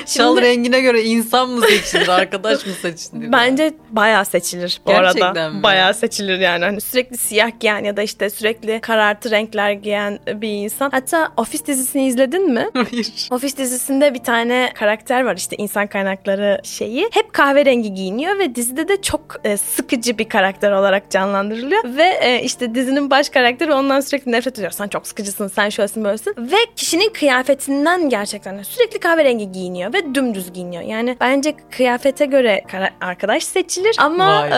Şal 0.05 0.41
rengine 0.41 0.81
göre 0.81 1.03
insan 1.03 1.49
mı 1.49 1.61
seçilir, 1.67 2.07
arkadaş 2.07 2.65
mı 2.65 2.73
seçilir? 2.81 3.31
Bence 3.31 3.73
bayağı 3.89 4.25
seçilir 4.25 4.81
bu 4.85 4.89
Gerçekten 4.91 5.27
arada. 5.27 5.49
mi? 5.49 5.63
Bayağı 5.63 5.93
seçilir 5.93 6.39
yani. 6.39 6.65
Hani 6.65 6.81
sürekli 6.81 7.17
siyah 7.17 7.51
giyen 7.59 7.83
ya 7.83 7.97
da 7.97 8.01
işte 8.01 8.29
sürekli 8.29 8.81
karartı 8.81 9.31
renkler 9.31 9.71
giyen 9.71 10.19
bir 10.27 10.49
insan. 10.49 10.89
Hatta 10.91 11.31
Office 11.37 11.65
dizisini 11.65 12.07
izledin 12.07 12.49
mi? 12.53 12.67
Hayır. 12.73 13.27
Office 13.31 13.57
dizisinde 13.57 14.13
bir 14.13 14.23
tane 14.23 14.71
karakter 14.75 15.23
var 15.25 15.35
işte 15.35 15.55
insan 15.55 15.87
kaynakları 15.87 16.59
şeyi. 16.63 17.09
Hep 17.11 17.33
kahverengi 17.33 17.93
giyiniyor 17.93 18.39
ve 18.39 18.55
dizide 18.55 18.87
de 18.87 19.01
çok 19.01 19.21
e, 19.43 19.57
sıkıcı 19.57 20.17
bir 20.17 20.29
karakter 20.29 20.71
olarak 20.71 21.11
canlandırılıyor. 21.11 21.83
Ve 21.85 22.19
e, 22.21 22.43
işte 22.43 22.75
dizinin 22.75 23.09
baş 23.09 23.29
karakteri 23.29 23.73
ondan 23.73 23.99
sürekli 23.99 24.31
nefret 24.31 24.53
ediyor. 24.57 24.71
Sen 24.71 24.87
çok 24.87 25.07
sıkıcısın, 25.07 25.47
sen 25.47 25.69
şöylesin 25.69 26.03
böylesin. 26.03 26.35
Ve 26.37 26.57
kişinin 26.75 27.09
kıyafetinden 27.13 28.09
gerçekten 28.09 28.63
sürekli 28.63 28.99
kahverengi 29.01 29.51
giyiniyor. 29.51 29.93
Ve 29.93 30.15
dümdüz 30.15 30.53
giyiniyor. 30.53 30.83
Yani 30.83 31.17
bence 31.19 31.53
kıyafete 31.71 32.25
göre 32.25 32.61
arkadaş 33.01 33.43
seçilir 33.43 33.95
ama 33.99 34.47
e, 34.47 34.57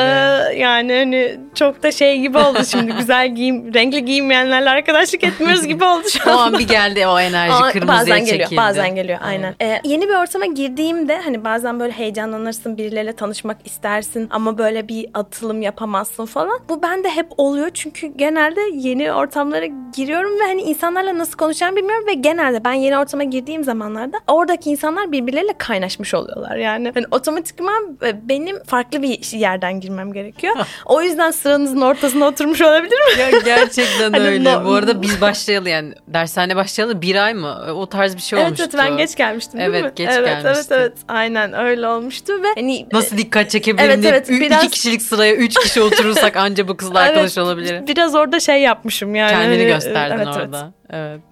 yani 0.58 0.94
hani 0.94 1.38
çok 1.56 1.84
da 1.84 1.92
şey 1.92 2.20
gibi 2.20 2.38
oldu 2.38 2.60
şimdi 2.68 2.94
güzel 2.94 3.36
giyim 3.36 3.74
renkli 3.74 4.06
giyinmeyenlerle 4.06 4.70
arkadaşlık 4.70 5.24
etmiyoruz 5.24 5.68
gibi 5.68 5.84
oldu 5.84 6.04
şu 6.10 6.30
O 6.30 6.34
an. 6.34 6.54
an 6.54 6.60
bir 6.60 6.68
geldi 6.68 7.08
o 7.08 7.20
enerji 7.20 7.54
Aa, 7.54 7.72
kırmızıya 7.72 8.00
bazen 8.02 8.20
çekildi. 8.26 8.44
geliyor, 8.44 8.62
bazen 8.62 8.96
geliyor 8.96 9.20
aynen. 9.24 9.56
Ee, 9.62 9.80
yeni 9.84 10.10
bir 10.10 10.14
ortama 10.16 10.46
girdiğimde 10.46 11.18
hani 11.22 11.44
bazen 11.44 11.80
böyle 11.80 11.92
heyecanlanırsın, 11.94 12.78
birileriyle 12.78 13.14
tanışmak 13.14 13.58
istersin 13.66 14.28
ama 14.32 14.58
böyle 14.58 14.88
bir 14.88 15.08
atılım 15.14 15.62
yapamazsın 15.62 16.26
falan. 16.26 16.60
Bu 16.70 16.82
bende 16.84 17.10
hep 17.10 17.28
oluyor 17.38 17.70
çünkü 17.74 18.08
genelde 18.08 18.62
yeni 18.74 19.14
ortamlara 19.14 19.66
giriyorum 19.96 20.40
ve 20.40 20.44
hani 20.44 20.62
insanlarla 20.62 21.18
nasıl 21.18 21.38
konuşacağımı 21.38 21.78
bilmiyorum 21.78 22.08
ve 22.08 22.14
genelde 22.14 22.64
ben 22.64 22.74
yeni 22.74 22.98
ortama 22.98 23.24
girdiğim 23.24 23.64
zamanlarda 23.64 24.18
oradaki 24.34 24.70
insanlar 24.70 25.12
birbirleriyle 25.12 25.54
kaynaşmış 25.58 26.14
oluyorlar. 26.14 26.56
Yani 26.56 26.92
hani 26.94 27.06
otomatikman 27.12 27.98
e, 28.06 28.30
benim 28.30 28.64
farklı 28.64 29.02
bir 29.02 29.38
yerden 29.38 29.80
girmem 29.80 30.14
gerekiyor. 30.14 30.56
o 30.86 31.02
yüzden 31.02 31.32
sıranızın 31.32 31.82
ortasına 31.82 32.26
oturmuş 32.26 32.62
olabilir 32.62 32.92
mi? 33.16 33.20
Ya 33.22 33.40
gerçekten 33.46 34.12
Hani 34.14 34.28
öyle. 34.28 34.54
no- 34.54 34.66
Bu 34.66 34.74
arada 34.74 35.02
biz 35.02 35.22
başlayalı 35.22 35.70
yani 35.70 35.94
dershane 36.08 36.56
başlayalı 36.56 37.02
bir 37.02 37.16
ay 37.26 37.34
mı? 37.34 37.66
O 37.76 37.86
tarz 37.90 38.16
bir 38.16 38.22
şey 38.22 38.40
Evet 38.40 38.48
olmuştu. 38.48 38.64
evet 38.76 38.86
ben 38.90 38.98
geç 38.98 39.16
gelmiştim 39.16 39.60
değil 39.60 39.70
Evet, 39.70 39.84
mi? 39.84 39.92
geç 39.96 40.10
evet, 40.12 40.28
gelmiştin. 40.28 40.48
Evet 40.54 40.68
evet 40.72 40.94
aynen 41.08 41.54
öyle 41.54 41.88
olmuştu 41.88 42.34
ve 42.44 42.48
hani 42.56 42.88
Nasıl 42.94 43.18
dikkat 43.18 43.50
çekebilirim 43.50 43.90
Evet, 43.92 44.06
evet, 44.06 44.30
ü- 44.30 44.40
biraz- 44.40 44.64
iki 44.64 44.72
kişilik 44.72 45.02
sıraya 45.02 45.36
üç 45.36 45.60
kişi 45.60 45.82
oturursak 45.82 46.38
anca 46.44 46.68
bu 46.68 46.78
kızla 46.78 47.00
arkadaş 47.00 47.38
Evet, 47.38 47.38
olabilirim. 47.38 47.88
Biraz 47.88 48.16
orada 48.16 48.40
şey 48.40 48.62
yapmışım 48.62 49.16
yani. 49.16 49.32
Kendini 49.32 49.58
hani, 49.58 49.66
gösterdin 49.74 50.16
evet. 50.18 50.28
orada. 50.28 50.58
Evet. 50.64 50.74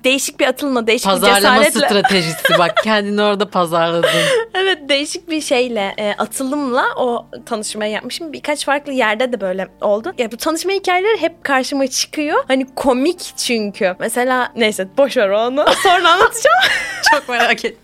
Değişik 0.04 0.40
bir 0.40 0.46
atılma, 0.48 0.88
değişik 0.88 1.06
Pazarlama 1.10 1.60
bir 1.60 1.66
cesaretle. 1.66 1.88
stratejisi 1.88 2.58
bak 2.60 2.76
kendini 2.84 3.22
orada 3.22 3.50
pazarladın. 3.50 4.10
evet 4.54 4.90
değişik 4.90 5.30
bir 5.30 5.42
şeyle, 5.42 5.94
e, 5.98 6.14
atılımla 6.18 6.86
o 6.98 7.26
tanışmayı 7.46 7.92
yapmışım. 7.92 8.34
Birkaç 8.34 8.66
farklı 8.66 8.94
yerde 8.94 9.32
de 9.32 9.42
böyle 9.42 9.68
oldu. 9.82 10.14
Ya 10.18 10.32
bu 10.32 10.38
tanışma 10.38 10.72
hikayeleri 10.72 11.22
hep 11.22 11.44
karşıma 11.44 11.88
çıkıyor. 11.88 12.44
Hani 12.48 12.68
komik 12.76 13.20
çünkü. 13.38 13.96
Mesela 14.00 14.52
neyse 14.56 14.88
boş 14.98 15.18
ver 15.18 15.30
onu. 15.30 15.66
Sonra 15.84 16.10
anlatacağım. 16.12 16.58
Çok 17.14 17.30
merak 17.30 17.66
ettim. 17.66 17.78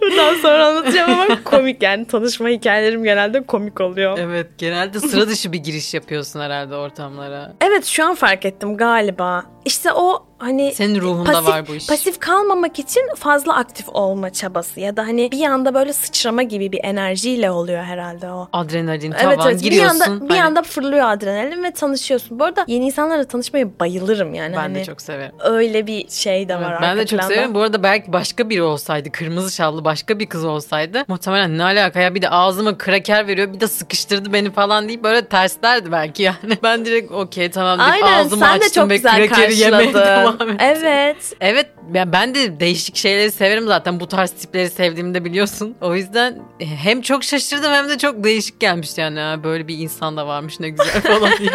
Bundan 0.00 0.34
sonra 0.34 0.66
anlatacağım 0.66 1.20
ama 1.20 1.44
komik 1.44 1.82
yani. 1.82 2.06
Tanışma 2.06 2.48
hikayelerim 2.48 3.04
genelde 3.04 3.42
komik 3.46 3.80
oluyor. 3.80 4.18
Evet 4.18 4.46
genelde 4.58 5.00
sıra 5.00 5.28
dışı 5.28 5.52
bir 5.52 5.58
giriş 5.58 5.94
yapıyorsun 5.94 6.40
herhalde 6.40 6.74
ortamlara. 6.76 7.52
Evet 7.60 7.84
şu 7.84 8.04
an 8.04 8.14
fark 8.14 8.44
ettim 8.44 8.76
galiba. 8.76 9.44
İşte 9.64 9.92
o 9.92 10.26
hani 10.40 10.72
Senin 10.74 11.00
ruhunda 11.00 11.32
pasif, 11.32 11.48
var 11.48 11.68
bu 11.68 11.74
iş. 11.74 11.86
pasif 11.86 12.18
kalmamak 12.20 12.78
için 12.78 13.02
fazla 13.16 13.56
aktif 13.56 13.88
olma 13.88 14.30
çabası 14.30 14.80
ya 14.80 14.96
da 14.96 15.02
hani 15.02 15.30
bir 15.32 15.44
anda 15.44 15.74
böyle 15.74 15.92
sıçrama 15.92 16.42
gibi 16.42 16.72
bir 16.72 16.80
enerjiyle 16.84 17.50
oluyor 17.50 17.82
herhalde 17.84 18.30
o. 18.30 18.48
Adrenalin 18.52 19.12
tavan 19.12 19.26
Evet 19.26 19.38
evet 19.46 19.56
bir 19.56 19.62
giriyorsun. 19.70 20.00
anda 20.00 20.24
bir 20.24 20.30
hani- 20.30 20.42
anda 20.44 20.62
fırlıyor 20.62 21.10
adrenalin 21.10 21.64
ve 21.64 21.70
tanışıyorsun. 21.70 22.38
Bu 22.40 22.44
arada 22.44 22.64
yeni 22.66 22.84
insanlarla 22.86 23.24
tanışmayı 23.24 23.70
bayılırım 23.80 24.34
yani. 24.34 24.52
Ben 24.52 24.60
hani 24.60 24.74
de 24.74 24.84
çok 24.84 25.00
severim. 25.02 25.32
öyle 25.40 25.86
bir 25.86 26.08
şey 26.08 26.48
de 26.48 26.52
Evet, 26.52 26.64
var 26.66 26.78
ben 26.82 26.88
arka 26.88 27.00
de 27.00 27.06
çok 27.06 27.18
planda. 27.18 27.34
severim. 27.34 27.54
Bu 27.54 27.60
arada 27.60 27.82
belki 27.82 28.12
başka 28.12 28.50
biri 28.50 28.62
olsaydı, 28.62 29.12
kırmızı 29.12 29.54
şallı 29.54 29.84
başka 29.84 30.18
bir 30.18 30.26
kız 30.26 30.44
olsaydı 30.44 31.04
muhtemelen 31.08 31.58
ne 31.58 31.62
alaka 31.64 32.00
ya 32.00 32.14
bir 32.14 32.22
de 32.22 32.28
ağzıma 32.30 32.78
kraker 32.78 33.26
veriyor 33.26 33.52
bir 33.52 33.60
de 33.60 33.66
sıkıştırdı 33.68 34.32
beni 34.32 34.50
falan 34.50 34.88
deyip 34.88 35.02
böyle 35.04 35.24
terslerdi 35.26 35.92
belki 35.92 36.22
yani. 36.22 36.36
Ben 36.62 36.84
direkt 36.84 37.12
okey 37.12 37.50
tamam 37.50 37.78
deyip 37.78 37.92
Aynen 38.04 38.24
ağzımı 38.24 38.44
sen 38.44 38.60
de 38.60 38.64
açtım 38.64 38.82
çok 38.82 38.90
ve 38.90 39.00
krakeri 39.02 39.56
yemeye 39.56 39.94
devam 39.94 40.29
karşıladın. 40.38 40.54
ettim. 40.54 40.66
Evet. 40.86 41.32
Evet 41.40 41.66
ben, 41.94 42.12
ben 42.12 42.34
de 42.34 42.60
değişik 42.60 42.96
şeyleri 42.96 43.30
severim 43.30 43.66
zaten 43.66 44.00
bu 44.00 44.08
tarz 44.08 44.30
tipleri 44.30 44.70
sevdiğimi 44.70 45.14
de 45.14 45.24
biliyorsun. 45.24 45.76
O 45.80 45.94
yüzden 45.94 46.38
hem 46.60 47.00
çok 47.02 47.24
şaşırdım 47.24 47.72
hem 47.72 47.88
de 47.88 47.98
çok 47.98 48.24
değişik 48.24 48.60
gelmişti 48.60 49.00
yani 49.00 49.20
Ha, 49.20 49.44
böyle 49.44 49.68
bir 49.68 49.78
insan 49.78 50.16
da 50.16 50.26
varmış 50.26 50.60
ne 50.60 50.68
güzel 50.70 51.00
falan 51.02 51.30
diye 51.38 51.50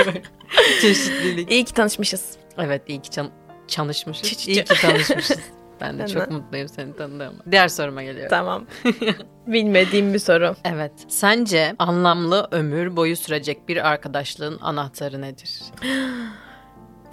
çeşitlilik. 0.82 1.52
İyi 1.52 1.66
ki 1.66 1.74
tanışmışız. 1.74 2.26
Evet 2.58 2.82
iyi 2.88 3.02
ki 3.02 3.10
çan- 3.10 3.32
çalışmışız. 3.68 4.32
Çı- 4.34 4.50
İyi 4.52 4.64
ki 4.64 4.82
tanışmışız. 4.82 5.38
Ben 5.82 5.96
de 5.96 6.02
Ben 6.02 6.06
çok 6.08 6.30
de. 6.30 6.34
mutluyum 6.34 6.68
seni 6.70 6.96
tanıdığıma. 6.96 7.34
Diğer 7.52 7.68
soruma 7.68 8.04
geliyorum. 8.04 8.30
Tamam. 8.30 8.66
Bilmediğim 9.48 10.14
bir 10.14 10.20
soru. 10.20 10.56
Evet. 10.66 10.92
Sence 11.08 11.76
anlamlı 11.80 12.48
ömür 12.52 12.96
boyu 12.96 13.16
sürecek 13.18 13.68
bir 13.68 13.88
arkadaşlığın 13.90 14.60
anahtarı 14.62 15.22
nedir? 15.22 15.50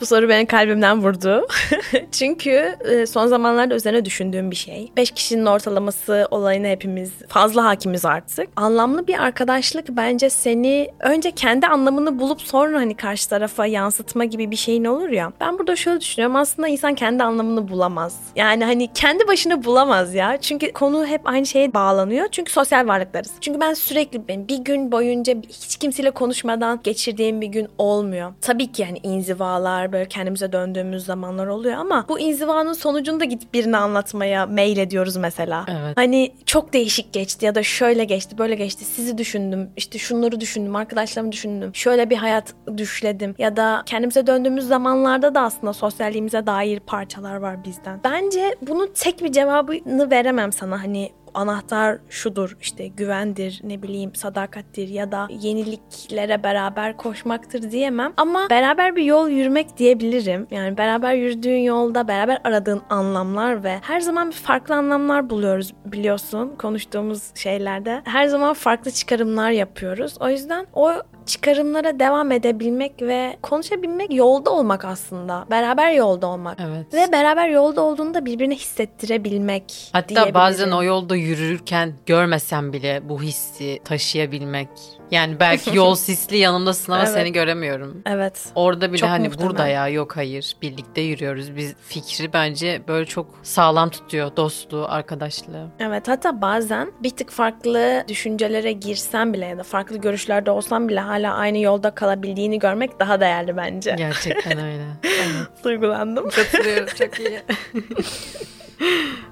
Bu 0.02 0.06
soru 0.06 0.28
benim 0.28 0.46
kalbimden 0.46 1.02
vurdu. 1.02 1.46
Çünkü 2.12 2.76
e, 2.84 3.06
son 3.06 3.26
zamanlarda 3.26 3.74
üzerine 3.74 4.04
düşündüğüm 4.04 4.50
bir 4.50 4.56
şey. 4.56 4.92
Beş 4.96 5.10
kişinin 5.10 5.46
ortalaması 5.46 6.28
olayına 6.30 6.66
hepimiz 6.66 7.12
fazla 7.28 7.64
hakimiz 7.64 8.04
artık. 8.04 8.48
Anlamlı 8.56 9.06
bir 9.06 9.22
arkadaşlık 9.22 9.88
bence 9.88 10.30
seni 10.30 10.88
önce 11.00 11.30
kendi 11.30 11.66
anlamını 11.66 12.18
bulup 12.18 12.40
sonra 12.40 12.78
hani 12.78 12.96
karşı 12.96 13.28
tarafa 13.28 13.66
yansıtma 13.66 14.24
gibi 14.24 14.50
bir 14.50 14.56
şeyin 14.56 14.84
olur 14.84 15.08
ya. 15.08 15.32
Ben 15.40 15.58
burada 15.58 15.76
şöyle 15.76 16.00
düşünüyorum. 16.00 16.36
Aslında 16.36 16.68
insan 16.68 16.94
kendi 16.94 17.22
anlamını 17.22 17.68
bulamaz. 17.68 18.18
Yani 18.36 18.64
hani 18.64 18.92
kendi 18.94 19.28
başına 19.28 19.64
bulamaz 19.64 20.14
ya. 20.14 20.36
Çünkü 20.40 20.72
konu 20.72 21.06
hep 21.06 21.20
aynı 21.24 21.46
şeye 21.46 21.74
bağlanıyor. 21.74 22.26
Çünkü 22.32 22.52
sosyal 22.52 22.86
varlıklarız. 22.88 23.32
Çünkü 23.40 23.60
ben 23.60 23.74
sürekli 23.74 24.28
ben 24.28 24.48
bir 24.48 24.58
gün 24.58 24.92
boyunca 24.92 25.34
hiç 25.48 25.76
kimseyle 25.76 26.10
konuşmadan 26.10 26.80
geçirdiğim 26.84 27.40
bir 27.40 27.46
gün 27.46 27.68
olmuyor. 27.78 28.32
Tabii 28.40 28.72
ki 28.72 28.82
yani 28.82 28.98
inzivalar 29.02 29.91
böyle 29.92 30.08
kendimize 30.08 30.52
döndüğümüz 30.52 31.04
zamanlar 31.04 31.46
oluyor 31.46 31.74
ama 31.74 32.04
bu 32.08 32.18
inzivanın 32.20 32.72
sonucunda 32.72 33.24
gidip 33.24 33.54
birine 33.54 33.76
anlatmaya 33.76 34.46
mail 34.46 34.78
ediyoruz 34.78 35.16
mesela. 35.16 35.66
Evet. 35.68 35.96
Hani 35.96 36.34
çok 36.46 36.72
değişik 36.72 37.12
geçti 37.12 37.46
ya 37.46 37.54
da 37.54 37.62
şöyle 37.62 38.04
geçti 38.04 38.38
böyle 38.38 38.54
geçti 38.54 38.84
sizi 38.84 39.18
düşündüm 39.18 39.70
işte 39.76 39.98
şunları 39.98 40.40
düşündüm 40.40 40.76
arkadaşlarımı 40.76 41.32
düşündüm 41.32 41.74
şöyle 41.74 42.10
bir 42.10 42.16
hayat 42.16 42.54
düşledim 42.76 43.34
ya 43.38 43.56
da 43.56 43.82
kendimize 43.86 44.26
döndüğümüz 44.26 44.68
zamanlarda 44.68 45.34
da 45.34 45.40
aslında 45.40 45.72
sosyalliğimize 45.72 46.46
dair 46.46 46.80
parçalar 46.80 47.36
var 47.36 47.64
bizden. 47.64 48.00
Bence 48.04 48.54
bunun 48.62 48.90
tek 48.94 49.22
bir 49.22 49.32
cevabını 49.32 50.10
veremem 50.10 50.52
sana 50.52 50.82
hani 50.82 51.12
anahtar 51.34 51.98
şudur 52.08 52.56
işte 52.60 52.86
güvendir 52.86 53.60
ne 53.64 53.82
bileyim 53.82 54.14
sadakattir 54.14 54.88
ya 54.88 55.12
da 55.12 55.28
yeniliklere 55.30 56.42
beraber 56.42 56.96
koşmaktır 56.96 57.70
diyemem 57.70 58.12
ama 58.16 58.50
beraber 58.50 58.96
bir 58.96 59.04
yol 59.04 59.28
yürümek 59.28 59.76
diyebilirim. 59.78 60.46
Yani 60.50 60.78
beraber 60.78 61.14
yürüdüğün 61.14 61.58
yolda 61.58 62.08
beraber 62.08 62.38
aradığın 62.44 62.82
anlamlar 62.90 63.64
ve 63.64 63.78
her 63.82 64.00
zaman 64.00 64.30
farklı 64.30 64.74
anlamlar 64.74 65.30
buluyoruz 65.30 65.74
biliyorsun 65.84 66.54
konuştuğumuz 66.58 67.30
şeylerde. 67.34 68.02
Her 68.04 68.26
zaman 68.26 68.54
farklı 68.54 68.90
çıkarımlar 68.90 69.50
yapıyoruz. 69.50 70.16
O 70.20 70.28
yüzden 70.28 70.66
o 70.72 70.92
çıkarımlara 71.26 71.98
devam 71.98 72.32
edebilmek 72.32 73.02
ve 73.02 73.36
konuşabilmek 73.42 74.14
yolda 74.14 74.50
olmak 74.50 74.84
aslında. 74.84 75.46
Beraber 75.50 75.92
yolda 75.92 76.26
olmak. 76.26 76.58
Evet. 76.60 76.94
Ve 76.94 77.12
beraber 77.12 77.48
yolda 77.48 77.80
olduğunda 77.80 78.24
birbirine 78.24 78.54
hissettirebilmek 78.54 79.90
Hatta 79.92 80.34
bazen 80.34 80.70
o 80.70 80.82
yolda 80.82 81.16
yürürken 81.16 81.94
görmesem 82.06 82.72
bile 82.72 83.00
bu 83.08 83.22
hissi 83.22 83.80
taşıyabilmek. 83.84 84.68
Yani 85.10 85.40
belki 85.40 85.76
yol 85.76 85.94
sisli 85.94 86.36
yanımdasın 86.36 86.92
ama 86.92 87.02
Evet. 87.02 87.12
seni 87.14 87.32
göremiyorum. 87.32 88.02
Evet. 88.06 88.46
Orada 88.54 88.88
bile 88.88 88.98
Çok 88.98 89.08
hani 89.08 89.28
muhtemel. 89.28 89.48
burada 89.50 89.66
ya 89.68 89.88
yok 89.88 90.16
hayır 90.16 90.56
birlikte 90.62 91.00
yürüyoruz. 91.00 91.56
Biz 91.56 91.74
fikri 91.88 92.32
bence 92.32 92.82
böyle 92.88 93.06
çok 93.06 93.26
sağlam 93.42 93.90
tutuyor 93.90 94.36
dostluğu, 94.36 94.86
arkadaşlığı. 94.88 95.66
Evet 95.80 96.08
hatta 96.08 96.40
bazen 96.42 96.92
bir 97.02 97.10
tık 97.10 97.30
farklı 97.30 98.04
düşüncelere 98.08 98.72
girsen 98.72 99.32
bile 99.32 99.46
ya 99.46 99.58
da 99.58 99.62
farklı 99.62 99.96
görüşlerde 99.96 100.50
olsan 100.50 100.88
bile 100.88 101.00
hala 101.00 101.34
aynı 101.34 101.58
yolda 101.58 101.90
kalabildiğini 101.94 102.58
görmek 102.58 103.00
daha 103.00 103.20
değerli 103.20 103.56
bence. 103.56 103.94
Gerçekten 103.98 104.58
öyle. 104.64 104.84
Evet. 105.04 105.64
Duygulandım. 105.64 106.30
Katılıyorum 106.30 106.86
çok 106.98 107.20
iyi. 107.20 107.40